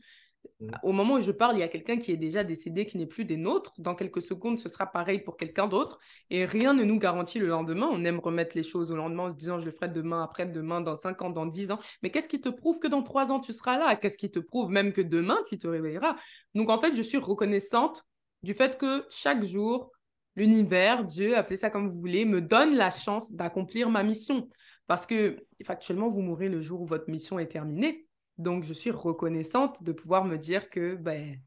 Mm. 0.60 0.71
Au 0.84 0.91
moment 0.91 1.15
où 1.15 1.21
je 1.21 1.31
parle, 1.31 1.58
il 1.58 1.60
y 1.60 1.63
a 1.63 1.67
quelqu'un 1.67 1.97
qui 1.97 2.12
est 2.12 2.17
déjà 2.17 2.43
décédé, 2.43 2.86
qui 2.86 2.97
n'est 2.97 3.05
plus 3.05 3.25
des 3.25 3.38
nôtres. 3.38 3.73
Dans 3.77 3.95
quelques 3.95 4.21
secondes, 4.21 4.60
ce 4.60 4.69
sera 4.69 4.86
pareil 4.86 5.19
pour 5.19 5.38
quelqu'un 5.38 5.67
d'autre. 5.67 5.99
Et 6.29 6.45
rien 6.45 6.73
ne 6.73 6.84
nous 6.84 6.97
garantit 6.99 7.39
le 7.39 7.47
lendemain. 7.47 7.88
On 7.91 8.03
aime 8.03 8.19
remettre 8.19 8.55
les 8.55 8.63
choses 8.63 8.91
au 8.91 8.95
lendemain 8.95 9.23
en 9.23 9.31
se 9.31 9.36
disant, 9.36 9.60
je 9.60 9.65
le 9.65 9.71
ferai 9.71 9.89
demain, 9.89 10.23
après-demain, 10.23 10.81
dans 10.81 10.95
5 10.95 11.21
ans, 11.21 11.29
dans 11.29 11.45
10 11.45 11.71
ans. 11.71 11.79
Mais 12.03 12.12
qu'est-ce 12.12 12.29
qui 12.29 12.41
te 12.41 12.49
prouve 12.49 12.79
que 12.79 12.88
dans 12.88 13.03
3 13.03 13.31
ans, 13.31 13.39
tu 13.39 13.53
seras 13.53 13.77
là? 13.77 13.95
Qu'est-ce 13.95 14.17
qui 14.17 14.31
te 14.31 14.39
prouve 14.39 14.69
même 14.69 14.93
que 14.93 15.01
demain, 15.01 15.38
tu 15.47 15.58
te 15.58 15.67
réveilleras? 15.67 16.15
Donc, 16.53 16.69
en 16.69 16.77
fait, 16.77 16.95
je 16.95 17.01
suis 17.01 17.17
reconnaissante 17.17 18.03
du 18.43 18.53
fait 18.53 18.77
que 18.77 19.05
chaque 19.10 19.43
jour, 19.43 19.91
l'univers, 20.36 21.03
Dieu, 21.03 21.38
appelez 21.38 21.58
ça 21.58 21.69
comme 21.69 21.89
vous 21.89 21.99
voulez, 21.99 22.25
me 22.25 22.41
donne 22.41 22.75
la 22.75 22.89
chance 22.89 23.31
d'accomplir 23.31 23.89
ma 23.89 24.03
mission. 24.03 24.49
Parce 24.88 25.05
que, 25.05 25.38
factuellement, 25.65 26.10
vous 26.10 26.21
mourrez 26.21 26.49
le 26.49 26.62
jour 26.62 26.81
où 26.81 26.86
votre 26.86 27.10
mission 27.10 27.39
est 27.39 27.47
terminée. 27.47 28.05
Donc, 28.37 28.63
je 28.63 28.73
suis 28.73 28.91
reconnaissante 28.91 29.83
de 29.83 29.91
pouvoir 29.91 30.25
me 30.25 30.37
dire 30.37 30.69
que 30.69 30.95
ben, 30.95 31.39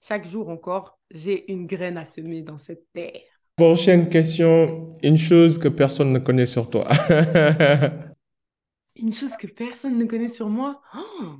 chaque 0.00 0.26
jour 0.26 0.48
encore, 0.48 0.98
j'ai 1.10 1.50
une 1.52 1.66
graine 1.66 1.96
à 1.96 2.04
semer 2.04 2.42
dans 2.42 2.58
cette 2.58 2.86
terre. 2.92 3.20
Prochaine 3.56 4.08
question, 4.08 4.92
une 5.02 5.18
chose 5.18 5.58
que 5.58 5.68
personne 5.68 6.12
ne 6.12 6.18
connaît 6.18 6.46
sur 6.46 6.70
toi. 6.70 6.86
une 8.96 9.12
chose 9.12 9.36
que 9.36 9.46
personne 9.46 9.98
ne 9.98 10.04
connaît 10.04 10.28
sur 10.28 10.48
moi? 10.48 10.80
Oh, 10.94 11.34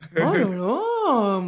oh 0.18 0.18
là 0.18 0.44
là 0.44 1.40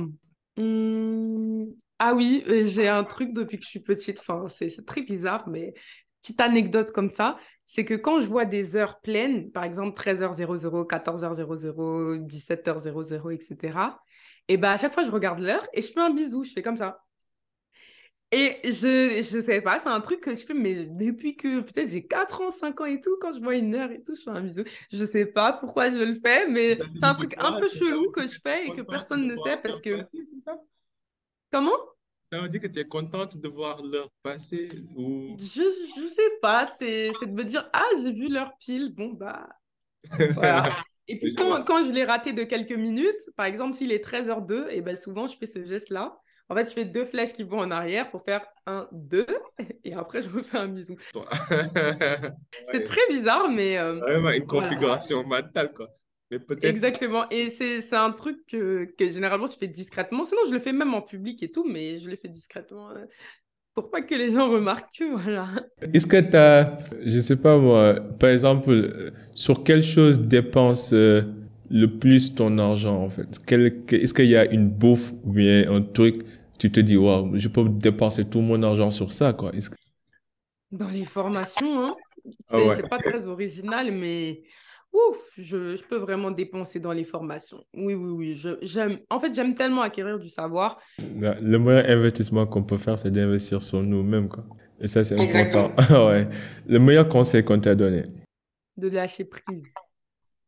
hmm. 0.57 1.67
Ah 1.99 2.15
oui, 2.15 2.45
euh, 2.49 2.65
j'ai 2.65 2.89
un 2.89 3.05
truc 3.05 3.33
depuis 3.33 3.59
que 3.59 3.65
je 3.65 3.71
suis 3.71 3.81
petite, 3.81 4.21
enfin, 4.21 4.47
c'est 4.49 4.87
très 4.87 5.03
bizarre, 5.03 5.49
mais 5.49 5.75
petite 6.21 6.41
anecdote 6.41 6.93
comme 6.93 7.11
ça, 7.11 7.37
c'est 7.67 7.85
que 7.85 7.95
quand 7.95 8.21
je 8.21 8.27
vois 8.27 8.45
des 8.45 8.77
heures 8.77 9.01
pleines, 9.01 9.51
par 9.51 9.65
exemple 9.65 9.95
13h00, 9.95 10.87
14h00, 10.87 12.27
17h00, 12.27 13.31
etc., 13.31 13.79
et 14.49 14.57
ben 14.59 14.71
à 14.73 14.77
chaque 14.77 14.93
fois, 14.93 15.05
je 15.05 15.11
regarde 15.11 15.41
l'heure 15.41 15.67
et 15.73 15.81
je 15.83 15.91
fais 15.91 16.01
un 16.01 16.11
bisou, 16.11 16.45
je 16.45 16.53
fais 16.53 16.63
comme 16.63 16.77
ça. 16.77 17.01
Et 18.31 18.59
je 18.65 19.23
je 19.23 19.41
sais 19.41 19.61
pas, 19.61 19.79
c'est 19.79 19.89
un 19.89 20.01
truc 20.01 20.21
que 20.21 20.35
je 20.35 20.45
fais, 20.45 20.55
mais 20.55 20.87
depuis 20.87 21.37
que 21.37 21.61
peut-être 21.61 21.89
j'ai 21.89 22.05
4 22.07 22.41
ans, 22.41 22.51
5 22.51 22.81
ans 22.81 22.85
et 22.85 23.01
tout, 23.01 23.17
quand 23.21 23.33
je 23.33 23.41
vois 23.41 23.55
une 23.55 23.75
heure 23.77 23.93
et 23.93 24.03
tout, 24.03 24.17
je 24.17 24.23
fais 24.23 24.31
un 24.31 24.41
bisou. 24.41 24.65
Je 24.93 25.05
sais 25.05 25.25
pas 25.25 25.53
pourquoi 25.53 25.89
je 25.89 25.97
le 25.97 26.15
fais, 26.15 26.49
mais 26.49 26.77
c'est 26.97 27.05
un 27.05 27.15
truc 27.15 27.35
un 27.39 27.61
peu 27.61 27.69
chelou 27.69 28.11
que 28.11 28.27
je 28.27 28.39
fais 28.43 28.67
et 28.67 28.73
que 28.73 28.83
personne 28.83 29.27
ne 29.27 29.37
sait 29.37 29.57
parce 29.63 29.81
que... 29.81 30.01
Comment? 31.53 31.79
Ça 32.31 32.41
veut 32.41 32.49
dire 32.49 32.61
que 32.61 32.67
tu 32.67 32.79
es 32.81 32.85
contente 32.85 33.37
de 33.37 33.49
voir 33.49 33.83
l'heure 33.83 34.11
passer 34.23 34.69
ou... 34.97 35.37
Je, 35.39 35.63
je 35.97 36.07
sais 36.07 36.31
pas, 36.41 36.67
c'est 36.67 37.11
de 37.23 37.33
me 37.33 37.45
dire, 37.45 37.69
ah, 37.73 37.89
j'ai 38.03 38.13
vu 38.13 38.29
l'heure 38.29 38.53
pile, 38.59 38.95
bon, 38.95 39.13
bah, 39.13 39.49
voilà. 40.35 40.69
Et 41.07 41.19
puis 41.19 41.35
quand, 41.35 41.63
quand, 41.65 41.85
je 41.85 41.91
l'ai 41.91 42.05
raté 42.05 42.33
de 42.33 42.45
quelques 42.45 42.73
minutes, 42.73 43.31
par 43.37 43.47
exemple, 43.47 43.75
s'il 43.75 43.93
est 43.93 44.05
13h02, 44.05 44.69
et 44.71 44.81
ben 44.81 44.97
souvent, 44.97 45.27
je 45.27 45.37
fais 45.37 45.47
ce 45.47 45.63
geste-là. 45.65 46.19
En 46.49 46.55
fait, 46.55 46.69
je 46.69 46.75
fais 46.75 46.85
deux 46.85 47.05
flèches 47.05 47.33
qui 47.33 47.43
vont 47.43 47.59
en 47.59 47.71
arrière 47.71 48.11
pour 48.11 48.23
faire 48.23 48.47
un, 48.67 48.89
deux, 48.93 49.27
et 49.85 49.95
après, 49.95 50.23
je 50.23 50.31
refais 50.31 50.59
un 50.59 50.69
bisou. 50.69 50.97
c'est 52.67 52.85
très 52.85 53.07
bizarre, 53.11 53.49
mais... 53.51 53.79
Euh, 53.79 53.97
Vraiment 53.97 54.31
une 54.31 54.47
configuration 54.47 55.27
mentale, 55.27 55.73
quoi. 55.75 55.89
Exactement. 56.63 57.29
Et 57.31 57.51
c'est 57.51 57.95
un 57.95 58.11
truc 58.11 58.39
que, 58.47 58.87
que, 58.99 59.09
généralement 59.11 59.47
je 59.47 59.57
fais 59.59 59.69
discrètement. 59.69 60.25
Sinon, 60.25 60.43
je 60.47 60.53
le 60.53 60.59
fais 60.59 60.73
même 60.73 60.95
en 60.95 61.03
public 61.03 61.43
et 61.43 61.51
tout, 61.51 61.65
mais 61.65 61.99
je 61.99 62.09
le 62.09 62.17
fais 62.17 62.29
discrètement 62.29 62.91
euh, 62.91 63.05
pour 63.75 63.91
pas 63.91 64.03
que 64.03 64.15
les 64.15 64.31
gens 64.31 64.51
remarquent. 64.51 65.03
Voilà. 65.13 65.49
Est-ce 65.93 66.07
que 66.07 66.21
tu 66.21 66.37
as, 66.37 66.79
je 67.05 67.21
sais 67.21 67.37
pas 67.37 67.59
moi, 67.59 67.95
par 68.19 68.31
exemple, 68.31 69.13
sur 69.35 69.63
quelle 69.63 69.83
chose 69.83 70.21
dépense 70.21 70.93
euh, 70.93 71.23
le 71.71 71.87
plus 71.87 72.35
ton 72.35 72.59
argent, 72.59 72.97
en 73.03 73.09
fait? 73.09 73.29
Est-ce 73.93 74.15
qu'il 74.15 74.27
y 74.27 74.37
a 74.37 74.51
une 74.51 74.69
bouffe 74.69 75.13
ou 75.25 75.33
bien 75.33 75.71
un 75.71 75.83
truc, 75.83 76.25
tu 76.59 76.71
te 76.71 76.81
dis, 76.81 76.97
wow, 76.97 77.31
je 77.35 77.49
peux 77.49 77.69
dépenser 77.69 78.25
tout 78.25 78.41
mon 78.41 78.63
argent 78.63 78.91
sur 78.91 79.13
ça, 79.13 79.33
quoi? 79.33 79.53
Dans 80.71 80.89
les 80.89 81.05
formations, 81.05 81.85
hein. 81.85 81.97
Ah 82.51 82.59
c'est 82.75 82.89
pas 82.89 82.99
très 82.99 83.27
original, 83.27 83.93
mais 83.93 84.43
ouf, 84.95 85.31
je, 85.37 85.75
je, 85.75 85.85
peux 85.85 85.97
vraiment 85.97 86.31
dépenser 86.31 86.79
dans 86.81 86.93
les 86.93 87.05
formations. 87.05 87.63
Oui, 87.75 87.95
oui, 87.95 88.35
oui. 88.37 88.57
j'aime, 88.63 88.99
en 89.11 89.19
fait, 89.19 89.35
j'aime 89.35 89.55
tellement 89.55 89.83
acquérir 89.83 90.19
du 90.19 90.29
savoir. 90.29 90.79
Le 90.99 91.59
meilleur 91.59 91.91
investissement 91.91 92.47
qu'on 92.47 92.63
peut 92.63 92.79
faire, 92.79 92.99
c'est 92.99 93.11
d'investir 93.11 93.63
sur 93.63 93.83
nous-mêmes, 93.83 94.29
quoi. 94.29 94.45
Et 94.81 94.89
ça, 94.89 95.05
c'est 95.05 95.21
important. 95.21 95.73
ouais. 96.09 96.29
Le 96.67 96.79
meilleur 96.79 97.09
conseil 97.09 97.45
qu'on 97.45 97.59
t'a 97.61 97.75
donné? 97.75 98.05
De 98.77 98.89
lâcher 98.89 99.25
prise. 99.25 99.75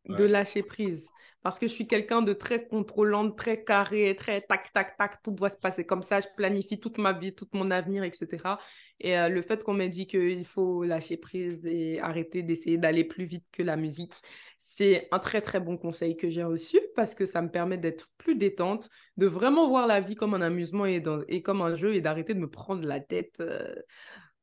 De 0.08 0.24
lâcher 0.24 0.62
prise. 0.62 1.08
Parce 1.46 1.60
que 1.60 1.68
je 1.68 1.72
suis 1.72 1.86
quelqu'un 1.86 2.22
de 2.22 2.32
très 2.32 2.66
contrôlant, 2.66 3.30
très 3.30 3.62
carré, 3.62 4.16
très 4.16 4.40
tac, 4.40 4.72
tac, 4.72 4.96
tac, 4.96 5.22
tout 5.22 5.30
doit 5.30 5.48
se 5.48 5.56
passer 5.56 5.86
comme 5.86 6.02
ça. 6.02 6.18
Je 6.18 6.26
planifie 6.36 6.80
toute 6.80 6.98
ma 6.98 7.12
vie, 7.12 7.36
tout 7.36 7.46
mon 7.52 7.70
avenir, 7.70 8.02
etc. 8.02 8.58
Et 8.98 9.16
euh, 9.16 9.28
le 9.28 9.42
fait 9.42 9.62
qu'on 9.62 9.72
m'ait 9.74 9.88
dit 9.88 10.08
qu'il 10.08 10.44
faut 10.44 10.82
lâcher 10.82 11.16
prise 11.16 11.64
et 11.64 12.00
arrêter 12.00 12.42
d'essayer 12.42 12.78
d'aller 12.78 13.04
plus 13.04 13.26
vite 13.26 13.44
que 13.52 13.62
la 13.62 13.76
musique, 13.76 14.12
c'est 14.58 15.06
un 15.12 15.20
très, 15.20 15.40
très 15.40 15.60
bon 15.60 15.76
conseil 15.76 16.16
que 16.16 16.28
j'ai 16.28 16.42
reçu 16.42 16.80
parce 16.96 17.14
que 17.14 17.26
ça 17.26 17.42
me 17.42 17.48
permet 17.48 17.78
d'être 17.78 18.08
plus 18.18 18.34
détente, 18.34 18.90
de 19.16 19.26
vraiment 19.26 19.68
voir 19.68 19.86
la 19.86 20.00
vie 20.00 20.16
comme 20.16 20.34
un 20.34 20.42
amusement 20.42 20.86
et, 20.86 21.00
et 21.28 21.42
comme 21.42 21.62
un 21.62 21.76
jeu 21.76 21.94
et 21.94 22.00
d'arrêter 22.00 22.34
de 22.34 22.40
me 22.40 22.50
prendre 22.50 22.84
la 22.88 22.98
tête. 22.98 23.38
Euh, 23.38 23.72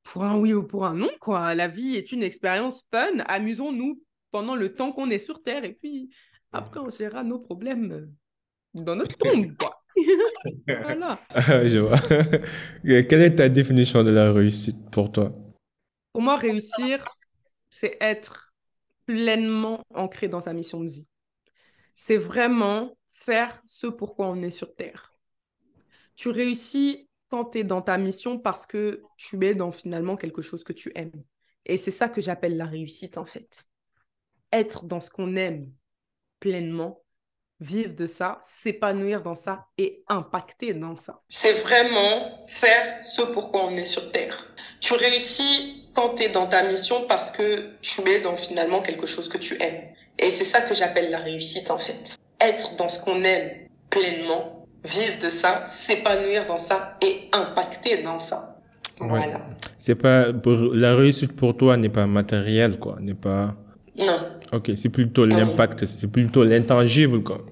pour 0.03 0.23
un 0.23 0.37
oui 0.37 0.53
ou 0.53 0.63
pour 0.63 0.85
un 0.85 0.93
non, 0.93 1.09
quoi. 1.19 1.55
La 1.55 1.67
vie 1.67 1.95
est 1.95 2.11
une 2.11 2.23
expérience 2.23 2.85
fun. 2.91 3.19
Amusons-nous 3.25 4.01
pendant 4.33 4.55
le 4.55 4.73
temps 4.73 4.91
qu'on 4.91 5.11
est 5.11 5.19
sur 5.19 5.43
Terre 5.43 5.63
et 5.63 5.73
puis 5.73 6.09
après, 6.51 6.79
on 6.79 6.89
gérera 6.89 7.23
nos 7.23 7.37
problèmes 7.37 7.91
euh, 7.91 8.81
dans 8.81 8.95
notre 8.95 9.15
tombe, 9.17 9.55
quoi. 9.55 9.79
voilà. 10.67 11.21
je 11.35 11.77
vois. 11.77 11.99
Quelle 12.83 13.21
est 13.21 13.35
ta 13.35 13.47
définition 13.47 14.03
de 14.03 14.09
la 14.09 14.33
réussite 14.33 14.89
pour 14.89 15.11
toi? 15.11 15.31
Pour 16.11 16.23
moi, 16.23 16.35
réussir, 16.35 17.05
c'est 17.69 17.95
être 18.01 18.53
pleinement 19.05 19.83
ancré 19.93 20.27
dans 20.27 20.41
sa 20.41 20.53
mission 20.53 20.81
de 20.81 20.89
vie. 20.89 21.09
C'est 21.93 22.17
vraiment 22.17 22.97
faire 23.11 23.61
ce 23.67 23.85
pourquoi 23.85 24.29
on 24.29 24.41
est 24.41 24.49
sur 24.49 24.73
Terre. 24.75 25.13
Tu 26.15 26.29
réussis 26.29 27.07
quand 27.29 27.45
tu 27.45 27.59
es 27.59 27.63
dans 27.63 27.83
ta 27.83 27.99
mission 27.99 28.39
parce 28.39 28.65
que 28.65 29.03
tu 29.17 29.45
es 29.45 29.53
dans 29.53 29.71
finalement 29.71 30.15
quelque 30.15 30.41
chose 30.41 30.63
que 30.63 30.73
tu 30.73 30.91
aimes. 30.95 31.23
Et 31.67 31.77
c'est 31.77 31.91
ça 31.91 32.09
que 32.09 32.19
j'appelle 32.19 32.57
la 32.57 32.65
réussite 32.65 33.19
en 33.19 33.25
fait. 33.25 33.67
Être 34.53 34.85
dans 34.85 35.01
ce 35.01 35.09
qu'on 35.09 35.35
aime 35.35 35.69
pleinement, 36.39 37.01
vivre 37.59 37.95
de 37.95 38.05
ça, 38.05 38.41
s'épanouir 38.45 39.21
dans 39.21 39.35
ça 39.35 39.65
et 39.77 40.03
impacter 40.07 40.73
dans 40.73 40.95
ça. 40.95 41.21
C'est 41.27 41.53
vraiment 41.53 42.43
faire 42.47 43.03
ce 43.03 43.23
pourquoi 43.23 43.65
on 43.65 43.75
est 43.75 43.85
sur 43.85 44.11
Terre. 44.11 44.47
Tu 44.79 44.93
réussis 44.93 45.89
quand 45.95 46.15
tu 46.15 46.23
es 46.23 46.29
dans 46.29 46.47
ta 46.47 46.63
mission 46.63 47.05
parce 47.07 47.31
que 47.31 47.71
tu 47.81 48.01
es 48.09 48.21
dans 48.21 48.37
finalement 48.37 48.81
quelque 48.81 49.07
chose 49.07 49.27
que 49.27 49.37
tu 49.37 49.61
aimes. 49.61 49.81
Et 50.19 50.29
c'est 50.29 50.43
ça 50.43 50.61
que 50.61 50.73
j'appelle 50.73 51.09
la 51.09 51.17
réussite 51.17 51.71
en 51.71 51.77
fait. 51.77 52.15
Être 52.39 52.75
dans 52.75 52.89
ce 52.89 52.99
qu'on 53.03 53.23
aime 53.23 53.49
pleinement 53.89 54.67
vivre 54.83 55.17
de 55.19 55.29
ça, 55.29 55.63
s'épanouir 55.65 56.45
dans 56.45 56.57
ça 56.57 56.97
et 57.01 57.29
impacter 57.31 58.03
dans 58.03 58.19
ça. 58.19 58.59
Voilà. 58.99 59.41
C'est 59.79 59.95
pas 59.95 60.27
la 60.73 60.95
réussite 60.95 61.33
pour 61.35 61.57
toi 61.57 61.77
n'est 61.77 61.89
pas 61.89 62.05
matérielle 62.05 62.77
quoi, 62.77 62.97
n'est 62.99 63.15
pas. 63.15 63.55
Non. 63.95 64.32
Ok, 64.53 64.71
c'est 64.75 64.89
plutôt 64.89 65.25
l'impact, 65.25 65.85
c'est 65.85 66.07
plutôt 66.07 66.43
l'intangible 66.43 67.23
quoi. 67.23 67.45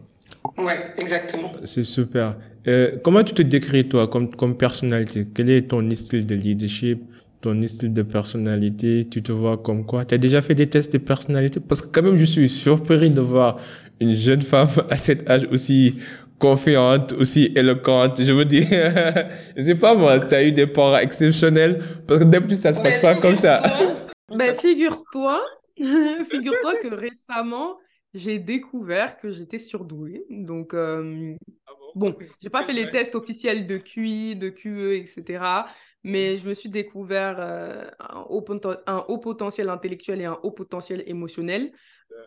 Ouais, 0.58 0.94
exactement. 0.98 1.52
C'est 1.64 1.84
super. 1.84 2.36
Euh, 2.68 2.98
comment 3.04 3.24
tu 3.24 3.34
te 3.34 3.42
décris 3.42 3.88
toi 3.88 4.08
comme 4.08 4.34
comme 4.36 4.56
personnalité? 4.56 5.28
Quel 5.34 5.50
est 5.50 5.64
ton 5.70 5.88
style 5.96 6.26
de 6.26 6.36
leadership 6.36 7.02
ton 7.42 7.68
style 7.68 7.94
de 7.94 8.04
personnalité, 8.04 9.08
tu 9.10 9.22
te 9.22 9.32
vois 9.32 9.58
comme 9.58 9.86
quoi? 9.86 10.06
Tu 10.06 10.14
as 10.16 10.18
déjà 10.18 10.42
fait 10.42 10.56
des 10.56 10.70
tests 10.70 10.94
de 10.94 11.00
personnalité? 11.00 11.60
Parce 11.60 11.82
que 11.82 11.88
quand 11.88 12.04
même, 12.04 12.18
je 12.18 12.26
suis 12.26 12.48
surpris 12.48 13.10
de 13.10 13.22
voir 13.22 13.58
une 14.00 14.16
jeune 14.16 14.42
femme 14.42 14.70
à 14.90 14.98
cet 14.98 15.30
âge 15.30 15.48
aussi 15.52 15.96
confiante, 16.38 17.14
aussi 17.14 17.52
éloquente. 17.56 18.22
Je 18.22 18.32
veux 18.32 18.46
dire, 18.46 18.68
je 19.58 19.64
sais 19.64 19.76
pas 19.76 19.96
moi, 19.96 20.20
tu 20.20 20.36
as 20.36 20.44
eu 20.44 20.52
des 20.52 20.68
parents 20.68 20.98
exceptionnels? 20.98 21.82
Parce 22.08 22.20
que 22.20 22.26
d'habitude 22.26 22.58
ça 22.58 22.74
se 22.74 22.82
passe 22.82 23.00
pas 23.00 23.16
comme 23.16 23.36
ça. 23.36 23.62
Ben 24.38 24.54
figure-toi, 24.56 25.42
figure-toi 26.30 26.76
que 26.78 26.94
récemment, 26.94 27.78
j'ai 28.14 28.40
découvert 28.40 29.18
que 29.18 29.32
j'étais 29.32 29.60
surdouée. 29.60 30.26
Donc, 30.30 30.74
euh, 30.74 31.36
ah 31.68 31.72
bon, 31.96 32.16
j'ai 32.42 32.50
pas 32.50 32.64
fait 32.64 32.74
les 32.74 32.90
tests 32.90 33.16
officiels 33.16 33.68
de 33.68 33.78
QI, 33.78 34.36
de 34.36 34.50
QE, 34.50 34.96
etc. 34.96 35.66
Mais 36.04 36.36
je 36.36 36.48
me 36.48 36.54
suis 36.54 36.70
découvert 36.70 37.38
euh, 37.40 37.86
un, 38.00 38.26
haut 38.30 38.44
un 38.88 39.06
haut 39.08 39.20
potentiel 39.20 39.70
intellectuel 39.70 40.22
et 40.22 40.26
un 40.26 40.40
haut 40.44 40.52
potentiel 40.52 41.04
émotionnel. 41.08 41.72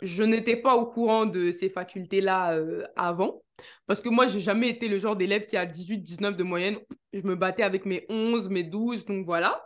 Je 0.02 0.22
n'étais 0.22 0.56
pas 0.56 0.74
au 0.76 0.86
courant 0.86 1.26
de 1.26 1.52
ces 1.52 1.68
facultés-là 1.68 2.54
euh, 2.54 2.84
avant. 2.96 3.42
Parce 3.86 4.00
que 4.00 4.08
moi, 4.08 4.26
j'ai 4.26 4.40
jamais 4.40 4.68
été 4.68 4.88
le 4.88 4.98
genre 4.98 5.16
d'élève 5.16 5.46
qui 5.46 5.56
a 5.56 5.66
18, 5.66 5.98
19 5.98 6.36
de 6.36 6.42
moyenne. 6.42 6.78
Je 7.12 7.22
me 7.22 7.36
battais 7.36 7.62
avec 7.62 7.84
mes 7.84 8.04
11, 8.08 8.48
mes 8.48 8.64
12, 8.64 9.04
donc 9.04 9.26
voilà. 9.26 9.64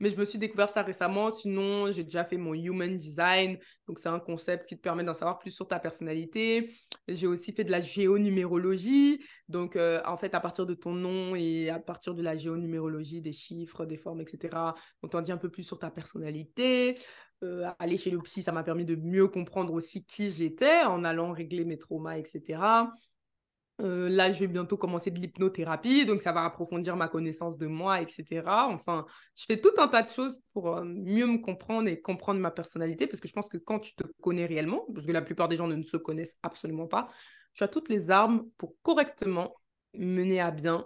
Mais 0.00 0.10
je 0.10 0.16
me 0.16 0.24
suis 0.24 0.38
découvert 0.38 0.68
ça 0.68 0.82
récemment. 0.82 1.30
Sinon, 1.30 1.90
j'ai 1.90 2.04
déjà 2.04 2.24
fait 2.24 2.36
mon 2.36 2.54
Human 2.54 2.96
Design. 2.96 3.58
Donc, 3.86 3.98
c'est 3.98 4.08
un 4.08 4.20
concept 4.20 4.66
qui 4.66 4.76
te 4.76 4.80
permet 4.80 5.04
d'en 5.04 5.14
savoir 5.14 5.38
plus 5.38 5.50
sur 5.50 5.66
ta 5.66 5.78
personnalité. 5.78 6.74
J'ai 7.08 7.26
aussi 7.26 7.52
fait 7.52 7.64
de 7.64 7.70
la 7.70 7.80
géonumérologie. 7.80 9.20
Donc, 9.48 9.76
euh, 9.76 10.00
en 10.06 10.16
fait, 10.16 10.34
à 10.34 10.40
partir 10.40 10.66
de 10.66 10.74
ton 10.74 10.92
nom 10.92 11.34
et 11.34 11.70
à 11.70 11.78
partir 11.78 12.14
de 12.14 12.22
la 12.22 12.36
géonumérologie, 12.36 13.20
des 13.20 13.32
chiffres, 13.32 13.86
des 13.86 13.96
formes, 13.96 14.20
etc., 14.20 14.74
on 15.02 15.08
t'en 15.08 15.20
dit 15.20 15.32
un 15.32 15.36
peu 15.38 15.50
plus 15.50 15.64
sur 15.64 15.78
ta 15.78 15.90
personnalité. 15.90 16.96
Euh, 17.44 17.70
aller 17.78 17.96
chez 17.96 18.10
le 18.10 18.18
psy, 18.20 18.42
ça 18.42 18.52
m'a 18.52 18.64
permis 18.64 18.84
de 18.84 18.96
mieux 18.96 19.28
comprendre 19.28 19.72
aussi 19.72 20.04
qui 20.04 20.30
j'étais 20.30 20.82
en 20.82 21.04
allant 21.04 21.32
régler 21.32 21.64
mes 21.64 21.78
traumas, 21.78 22.18
etc. 22.18 22.60
Euh, 23.80 24.08
là, 24.08 24.32
je 24.32 24.40
vais 24.40 24.48
bientôt 24.48 24.76
commencer 24.76 25.10
de 25.10 25.20
l'hypnothérapie, 25.20 26.04
donc 26.04 26.22
ça 26.22 26.32
va 26.32 26.44
approfondir 26.44 26.96
ma 26.96 27.06
connaissance 27.06 27.56
de 27.56 27.66
moi, 27.68 28.00
etc. 28.00 28.42
Enfin, 28.46 29.06
je 29.36 29.44
fais 29.44 29.60
tout 29.60 29.72
un 29.78 29.86
tas 29.86 30.02
de 30.02 30.10
choses 30.10 30.42
pour 30.52 30.76
euh, 30.76 30.84
mieux 30.84 31.26
me 31.26 31.38
comprendre 31.38 31.88
et 31.88 32.00
comprendre 32.00 32.40
ma 32.40 32.50
personnalité, 32.50 33.06
parce 33.06 33.20
que 33.20 33.28
je 33.28 33.32
pense 33.32 33.48
que 33.48 33.56
quand 33.56 33.78
tu 33.78 33.94
te 33.94 34.02
connais 34.20 34.46
réellement, 34.46 34.84
parce 34.92 35.06
que 35.06 35.12
la 35.12 35.22
plupart 35.22 35.48
des 35.48 35.56
gens 35.56 35.68
ne 35.68 35.82
se 35.84 35.96
connaissent 35.96 36.36
absolument 36.42 36.88
pas, 36.88 37.08
tu 37.54 37.62
as 37.62 37.68
toutes 37.68 37.88
les 37.88 38.10
armes 38.10 38.46
pour 38.58 38.74
correctement 38.82 39.54
mener 39.94 40.40
à 40.40 40.50
bien 40.50 40.84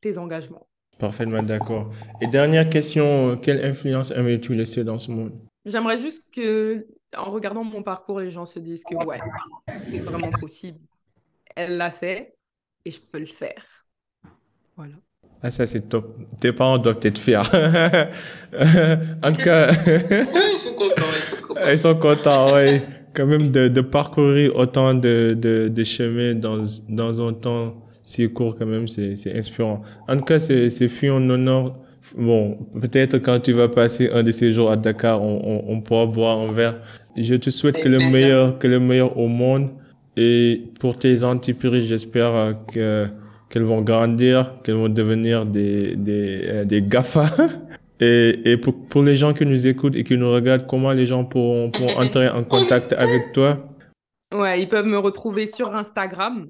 tes 0.00 0.18
engagements. 0.18 0.66
Parfaitement 0.98 1.42
d'accord. 1.42 1.90
Et 2.20 2.26
dernière 2.26 2.68
question, 2.68 3.36
quelle 3.36 3.64
influence 3.64 4.10
aimerais-tu 4.10 4.54
laisser 4.54 4.82
dans 4.82 4.98
ce 4.98 5.12
monde? 5.12 5.32
J'aimerais 5.64 5.98
juste 5.98 6.24
que, 6.32 6.86
en 7.16 7.30
regardant 7.30 7.62
mon 7.62 7.84
parcours, 7.84 8.18
les 8.18 8.32
gens 8.32 8.44
se 8.44 8.58
disent 8.58 8.82
que 8.82 8.96
ouais, 9.04 9.20
c'est 9.90 10.00
vraiment 10.00 10.30
possible 10.30 10.80
elle 11.56 11.76
l'a 11.76 11.90
fait 11.90 12.31
et 12.84 12.90
je 12.90 13.00
peux 13.00 13.18
le 13.18 13.26
faire. 13.26 13.62
Voilà. 14.76 14.96
Ah, 15.42 15.50
ça, 15.50 15.66
c'est 15.66 15.88
top. 15.88 16.16
Tes 16.40 16.52
parents 16.52 16.78
doivent 16.78 17.00
être 17.02 17.18
fiers. 17.18 17.38
en 19.22 19.32
tout 19.32 19.42
cas. 19.42 19.72
ils 19.86 20.58
sont 20.58 20.74
contents, 20.74 21.02
ils 21.16 21.24
sont 21.24 21.36
contents. 21.42 21.60
Ils 21.68 21.78
sont 21.78 21.94
contents, 21.96 22.54
oui. 22.54 22.80
Quand 23.14 23.26
même, 23.26 23.50
de, 23.50 23.68
de 23.68 23.80
parcourir 23.80 24.56
autant 24.56 24.94
de, 24.94 25.36
de, 25.38 25.68
de 25.68 25.84
chemins 25.84 26.34
dans, 26.34 26.62
dans 26.88 27.26
un 27.28 27.32
temps 27.34 27.74
si 28.04 28.28
court, 28.32 28.56
quand 28.58 28.66
même, 28.66 28.88
c'est 28.88 29.14
inspirant. 29.36 29.82
En 30.08 30.16
tout 30.16 30.24
cas, 30.24 30.40
c'est 30.40 30.88
fut 30.88 31.08
un 31.08 31.28
honneur. 31.28 31.76
Bon, 32.16 32.58
peut-être 32.80 33.18
quand 33.18 33.38
tu 33.40 33.52
vas 33.52 33.68
passer 33.68 34.10
un 34.10 34.22
de 34.22 34.32
ces 34.32 34.50
jours 34.50 34.70
à 34.70 34.76
Dakar, 34.76 35.22
on, 35.22 35.40
on, 35.68 35.72
on 35.76 35.80
pourra 35.80 36.06
boire 36.06 36.38
un 36.38 36.52
verre. 36.52 36.80
Je 37.16 37.34
te 37.34 37.50
souhaite 37.50 37.78
que 37.80 37.88
le 37.88 37.98
meilleur, 38.00 38.58
que 38.58 38.66
le 38.66 38.80
meilleur 38.80 39.16
au 39.18 39.28
monde. 39.28 39.70
Et 40.16 40.64
pour 40.80 40.98
tes 40.98 41.24
entreprises, 41.24 41.86
j'espère 41.86 42.34
euh, 42.34 42.52
que 42.72 43.06
qu'elles 43.48 43.64
vont 43.64 43.82
grandir, 43.82 44.52
qu'elles 44.62 44.76
vont 44.76 44.88
devenir 44.88 45.46
des 45.46 45.96
des 45.96 46.42
euh, 46.44 46.64
des 46.64 46.82
GAFA. 46.82 47.30
Et, 48.00 48.50
et 48.50 48.56
pour, 48.56 48.74
pour 48.88 49.02
les 49.04 49.14
gens 49.14 49.32
qui 49.32 49.46
nous 49.46 49.64
écoutent 49.64 49.94
et 49.94 50.02
qui 50.02 50.16
nous 50.16 50.28
regardent, 50.28 50.66
comment 50.66 50.90
les 50.90 51.06
gens 51.06 51.24
pourront, 51.24 51.70
pourront 51.70 52.00
entrer 52.00 52.28
en 52.28 52.42
contact 52.42 52.92
avec 52.94 53.30
toi? 53.32 53.72
Ouais, 54.34 54.60
ils 54.60 54.68
peuvent 54.68 54.86
me 54.86 54.98
retrouver 54.98 55.46
sur 55.46 55.72
Instagram, 55.76 56.48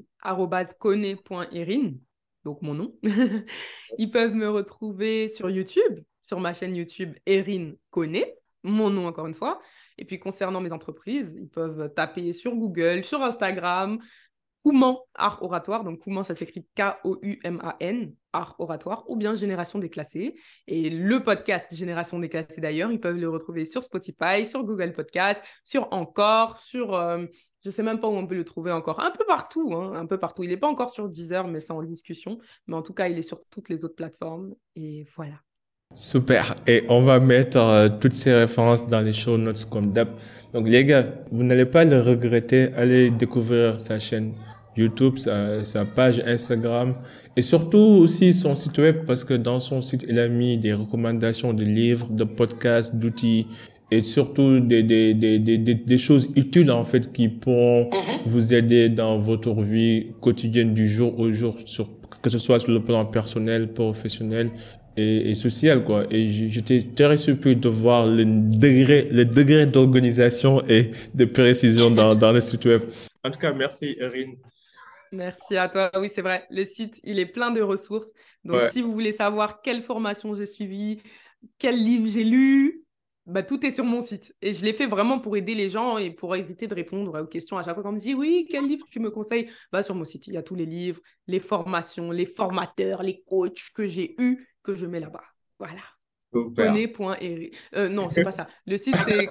@kone.erin, 0.79 1.91
donc 2.45 2.63
mon 2.63 2.73
nom. 2.73 2.95
ils 3.99 4.11
peuvent 4.11 4.35
me 4.35 4.49
retrouver 4.49 5.29
sur 5.29 5.51
YouTube, 5.51 6.01
sur 6.23 6.41
ma 6.41 6.55
chaîne 6.55 6.75
YouTube 6.75 7.13
Erin 7.27 7.73
Kone, 7.91 8.23
mon 8.63 8.89
nom 8.89 9.07
encore 9.07 9.27
une 9.27 9.35
fois. 9.35 9.61
Et 9.99 10.05
puis 10.05 10.19
concernant 10.19 10.61
mes 10.61 10.73
entreprises, 10.73 11.35
ils 11.39 11.49
peuvent 11.49 11.93
taper 11.95 12.33
sur 12.33 12.55
Google, 12.55 13.05
sur 13.05 13.23
Instagram, 13.23 13.99
Kouman 14.63 14.97
Art 15.15 15.43
Oratoire. 15.43 15.85
Donc 15.85 16.01
Kouman, 16.01 16.25
ça 16.25 16.35
s'écrit 16.35 16.67
K-O-U-M-A-N, 16.77 18.15
Art 18.33 18.55
Oratoire, 18.59 19.05
ou 19.09 19.17
bien 19.17 19.35
Génération 19.35 19.79
Déclassée. 19.79 20.35
Et 20.67 20.91
le 20.91 21.23
podcast 21.23 21.75
Génération 21.75 22.19
Déclassée 22.19 22.61
d'ailleurs, 22.61 22.91
ils 22.93 23.01
peuvent 23.01 23.19
le 23.19 23.29
retrouver 23.29 23.65
sur 23.65 23.83
Spotify, 23.83 24.47
sur 24.47 24.65
Google 24.65 24.93
Podcast, 24.93 25.41
sur 25.65 25.93
Encore, 25.93 26.59
sur... 26.59 26.95
Euh, 26.95 27.27
Je 27.65 27.71
sais 27.71 27.83
même 27.85 28.01
pas 28.01 28.09
où 28.09 28.15
on 28.15 28.27
peut 28.27 28.35
le 28.35 28.45
trouver 28.45 28.73
encore. 28.73 29.01
Un 29.01 29.13
peu 29.13 29.25
partout, 29.25 29.73
hein, 29.75 29.93
un 29.95 30.07
peu 30.07 30.19
partout. 30.19 30.43
Il 30.43 30.51
n'est 30.51 30.57
pas 30.57 30.69
encore 30.69 30.91
sur 30.91 31.09
Deezer, 31.09 31.47
mais 31.47 31.61
c'est 31.61 31.73
en 31.73 31.83
discussion. 31.83 32.39
Mais 32.67 32.75
en 32.75 32.83
tout 32.83 32.95
cas, 32.95 33.09
il 33.09 33.19
est 33.19 33.23
sur 33.23 33.41
toutes 33.51 33.69
les 33.69 33.85
autres 33.85 33.95
plateformes. 33.95 34.55
Et 34.75 35.07
voilà. 35.15 35.41
Super. 35.95 36.55
Et 36.67 36.85
on 36.89 37.03
va 37.03 37.21
mettre 37.21 37.59
euh, 37.59 37.89
toutes 38.01 38.13
ces 38.13 38.33
références 38.33 38.87
dans 38.89 39.01
les 39.01 39.13
show 39.13 39.37
notes 39.37 39.67
comme 39.71 39.93
d'hab. 39.93 40.09
Donc 40.55 40.69
les 40.69 40.85
gars, 40.85 41.07
vous 41.31 41.43
n'allez 41.43 41.65
pas 41.65 41.85
le 41.85 42.01
regretter. 42.01 42.69
Allez 42.77 43.11
découvrir 43.11 43.81
sa 43.81 43.99
chaîne 43.99 44.33
YouTube, 44.77 45.19
sa, 45.19 45.65
sa, 45.65 45.85
page 45.85 46.23
Instagram 46.27 46.95
et 47.37 47.43
surtout 47.43 47.79
aussi 47.79 48.33
son 48.33 48.55
site 48.55 48.79
web 48.79 49.05
parce 49.07 49.23
que 49.23 49.35
dans 49.35 49.61
son 49.61 49.83
site, 49.83 50.05
il 50.09 50.19
a 50.19 50.29
mis 50.29 50.57
des 50.57 50.73
recommandations 50.73 51.53
de 51.53 51.63
livres, 51.63 52.09
de 52.11 52.25
podcasts, 52.25 52.97
d'outils 52.97 53.47
et 53.91 54.01
surtout 54.01 54.61
des, 54.61 54.83
des, 54.83 55.13
des, 55.13 55.39
des, 55.39 55.59
des 55.59 55.99
choses 55.99 56.29
utiles 56.37 56.71
en 56.71 56.85
fait 56.85 57.13
qui 57.13 57.29
pourront 57.29 57.91
mhm. 57.91 58.21
vous 58.25 58.55
aider 58.55 58.89
dans 58.89 59.19
votre 59.19 59.53
vie 59.61 60.07
quotidienne 60.23 60.73
du 60.73 60.89
jour 60.89 61.19
au 61.19 61.31
jour, 61.33 61.57
sur, 61.67 61.91
que 62.23 62.31
ce 62.31 62.39
soit 62.39 62.59
sur 62.59 62.73
le 62.73 62.83
plan 62.83 63.05
personnel, 63.05 63.75
professionnel 63.75 64.51
et, 64.97 65.31
et 65.31 65.35
social 65.35 65.85
quoi. 65.85 66.05
Et 66.11 66.29
j'étais 66.29 66.81
très 66.81 67.17
surpris 67.17 67.57
de 67.57 67.69
voir 67.69 68.07
le 68.07 68.25
degré, 68.25 69.09
le 69.11 69.25
degré 69.25 69.67
d'organisation 69.67 70.63
et 70.69 70.91
de 71.15 71.25
précision 71.25 71.91
dans, 71.91 72.15
dans 72.17 72.33
le 72.33 72.41
site 72.41 72.65
web. 72.65 72.83
En 73.25 73.31
tout 73.31 73.39
cas, 73.39 73.53
merci 73.53 73.97
Erin. 73.99 74.33
Merci 75.13 75.57
à 75.57 75.69
toi. 75.69 75.91
Oui, 75.99 76.09
c'est 76.09 76.23
vrai. 76.23 76.47
Le 76.51 76.65
site, 76.65 76.99
il 77.05 77.19
est 77.19 77.27
plein 77.27 77.51
de 77.51 77.61
ressources. 77.61 78.13
Donc, 78.45 78.65
si 78.65 78.81
vous 78.81 78.93
voulez 78.93 79.13
savoir 79.13 79.61
quelle 79.61 79.83
formation 79.83 80.35
j'ai 80.35 80.47
suivie, 80.47 81.03
quel 81.59 81.77
livre 81.77 82.09
j'ai 82.09 82.25
lu, 82.25 82.83
bah, 83.27 83.43
tout 83.43 83.65
est 83.65 83.71
sur 83.71 83.85
mon 83.85 84.03
site. 84.03 84.35
Et 84.43 84.53
je 84.53 84.65
l'ai 84.65 84.73
fait 84.73 84.87
vraiment 84.87 85.21
pour 85.21 85.37
aider 85.37 85.55
les 85.55 85.69
gens 85.69 85.99
et 85.99 86.11
pour 86.11 86.35
éviter 86.35 86.67
de 86.67 86.75
répondre 86.75 87.23
aux 87.23 87.27
questions 87.27 87.57
à 87.57 87.63
chaque 87.63 87.75
fois 87.75 87.83
qu'on 87.83 87.93
me 87.93 87.99
dit 87.99 88.15
oui, 88.15 88.47
quel 88.51 88.67
livre 88.67 88.87
tu 88.91 89.01
me 89.01 89.11
conseilles? 89.11 89.49
Bah, 89.71 89.83
Sur 89.83 89.95
mon 89.95 90.05
site, 90.05 90.27
il 90.27 90.35
y 90.35 90.37
a 90.37 90.43
tous 90.43 90.55
les 90.55 90.67
livres, 90.67 91.01
les 91.27 91.41
formations, 91.41 92.11
les 92.11 92.27
formateurs, 92.27 93.03
les 93.03 93.23
coachs 93.23 93.71
que 93.75 93.87
j'ai 93.87 94.15
eus, 94.19 94.49
que 94.63 94.75
je 94.75 94.87
mets 94.87 95.01
là-bas. 95.01 95.25
Voilà. 95.59 95.83
Connais.erin. 96.33 97.47
Euh, 97.77 97.89
non, 97.89 98.11
c'est 98.11 98.25
pas 98.25 98.33
ça. 98.33 98.47
Le 98.67 98.77
site, 98.79 98.97
c'est 99.05 99.29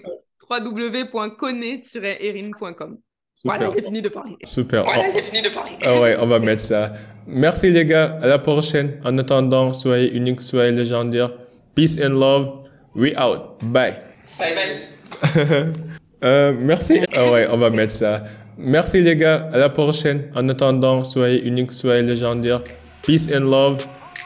www.connais-erin.com. 0.50 3.00
Voilà, 3.44 3.70
j'ai 3.72 3.82
fini 3.82 4.02
de 4.02 4.10
parler. 4.10 4.38
Super. 4.44 4.84
Voilà, 4.84 5.10
j'ai 5.10 5.24
fini 5.24 5.42
de 5.42 5.50
parler. 5.50 5.72
Ah 5.84 6.00
ouais, 6.00 6.16
on 6.20 6.28
va 6.28 6.38
mettre 6.39 6.62
ça. 6.62 6.94
Merci 7.26 7.72
les 7.72 7.86
gars. 7.86 8.20
À 8.22 8.28
la 8.28 8.38
prochaine. 8.38 9.02
En 9.04 9.18
attendant, 9.18 9.74
soyez 9.74 10.16
uniques, 10.16 10.42
soyez 10.42 10.72
légendaires. 10.72 11.32
Peace 11.74 11.98
and 12.02 12.20
love. 12.20 12.61
We 12.96 13.16
out. 13.18 13.60
Bye. 13.62 13.98
Bye 14.38 14.56
bye. 14.56 15.74
euh, 16.24 16.54
merci. 16.58 17.02
Ah 17.14 17.32
ouais, 17.32 17.48
on 17.50 17.58
va 17.58 17.70
mettre 17.70 17.94
ça. 17.94 18.24
Merci 18.58 19.02
les 19.02 19.16
gars. 19.16 19.50
À 19.54 19.58
la 19.58 19.70
prochaine. 19.70 20.30
En 20.36 20.48
attendant, 20.50 21.04
soyez 21.04 21.46
uniques, 21.46 21.72
soyez 21.72 22.02
légendaires. 22.02 22.62
Peace 23.02 23.30
and 23.34 23.50
love. 23.50 23.78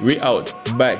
We 0.01 0.17
out. 0.21 0.53
Bye. 0.77 0.97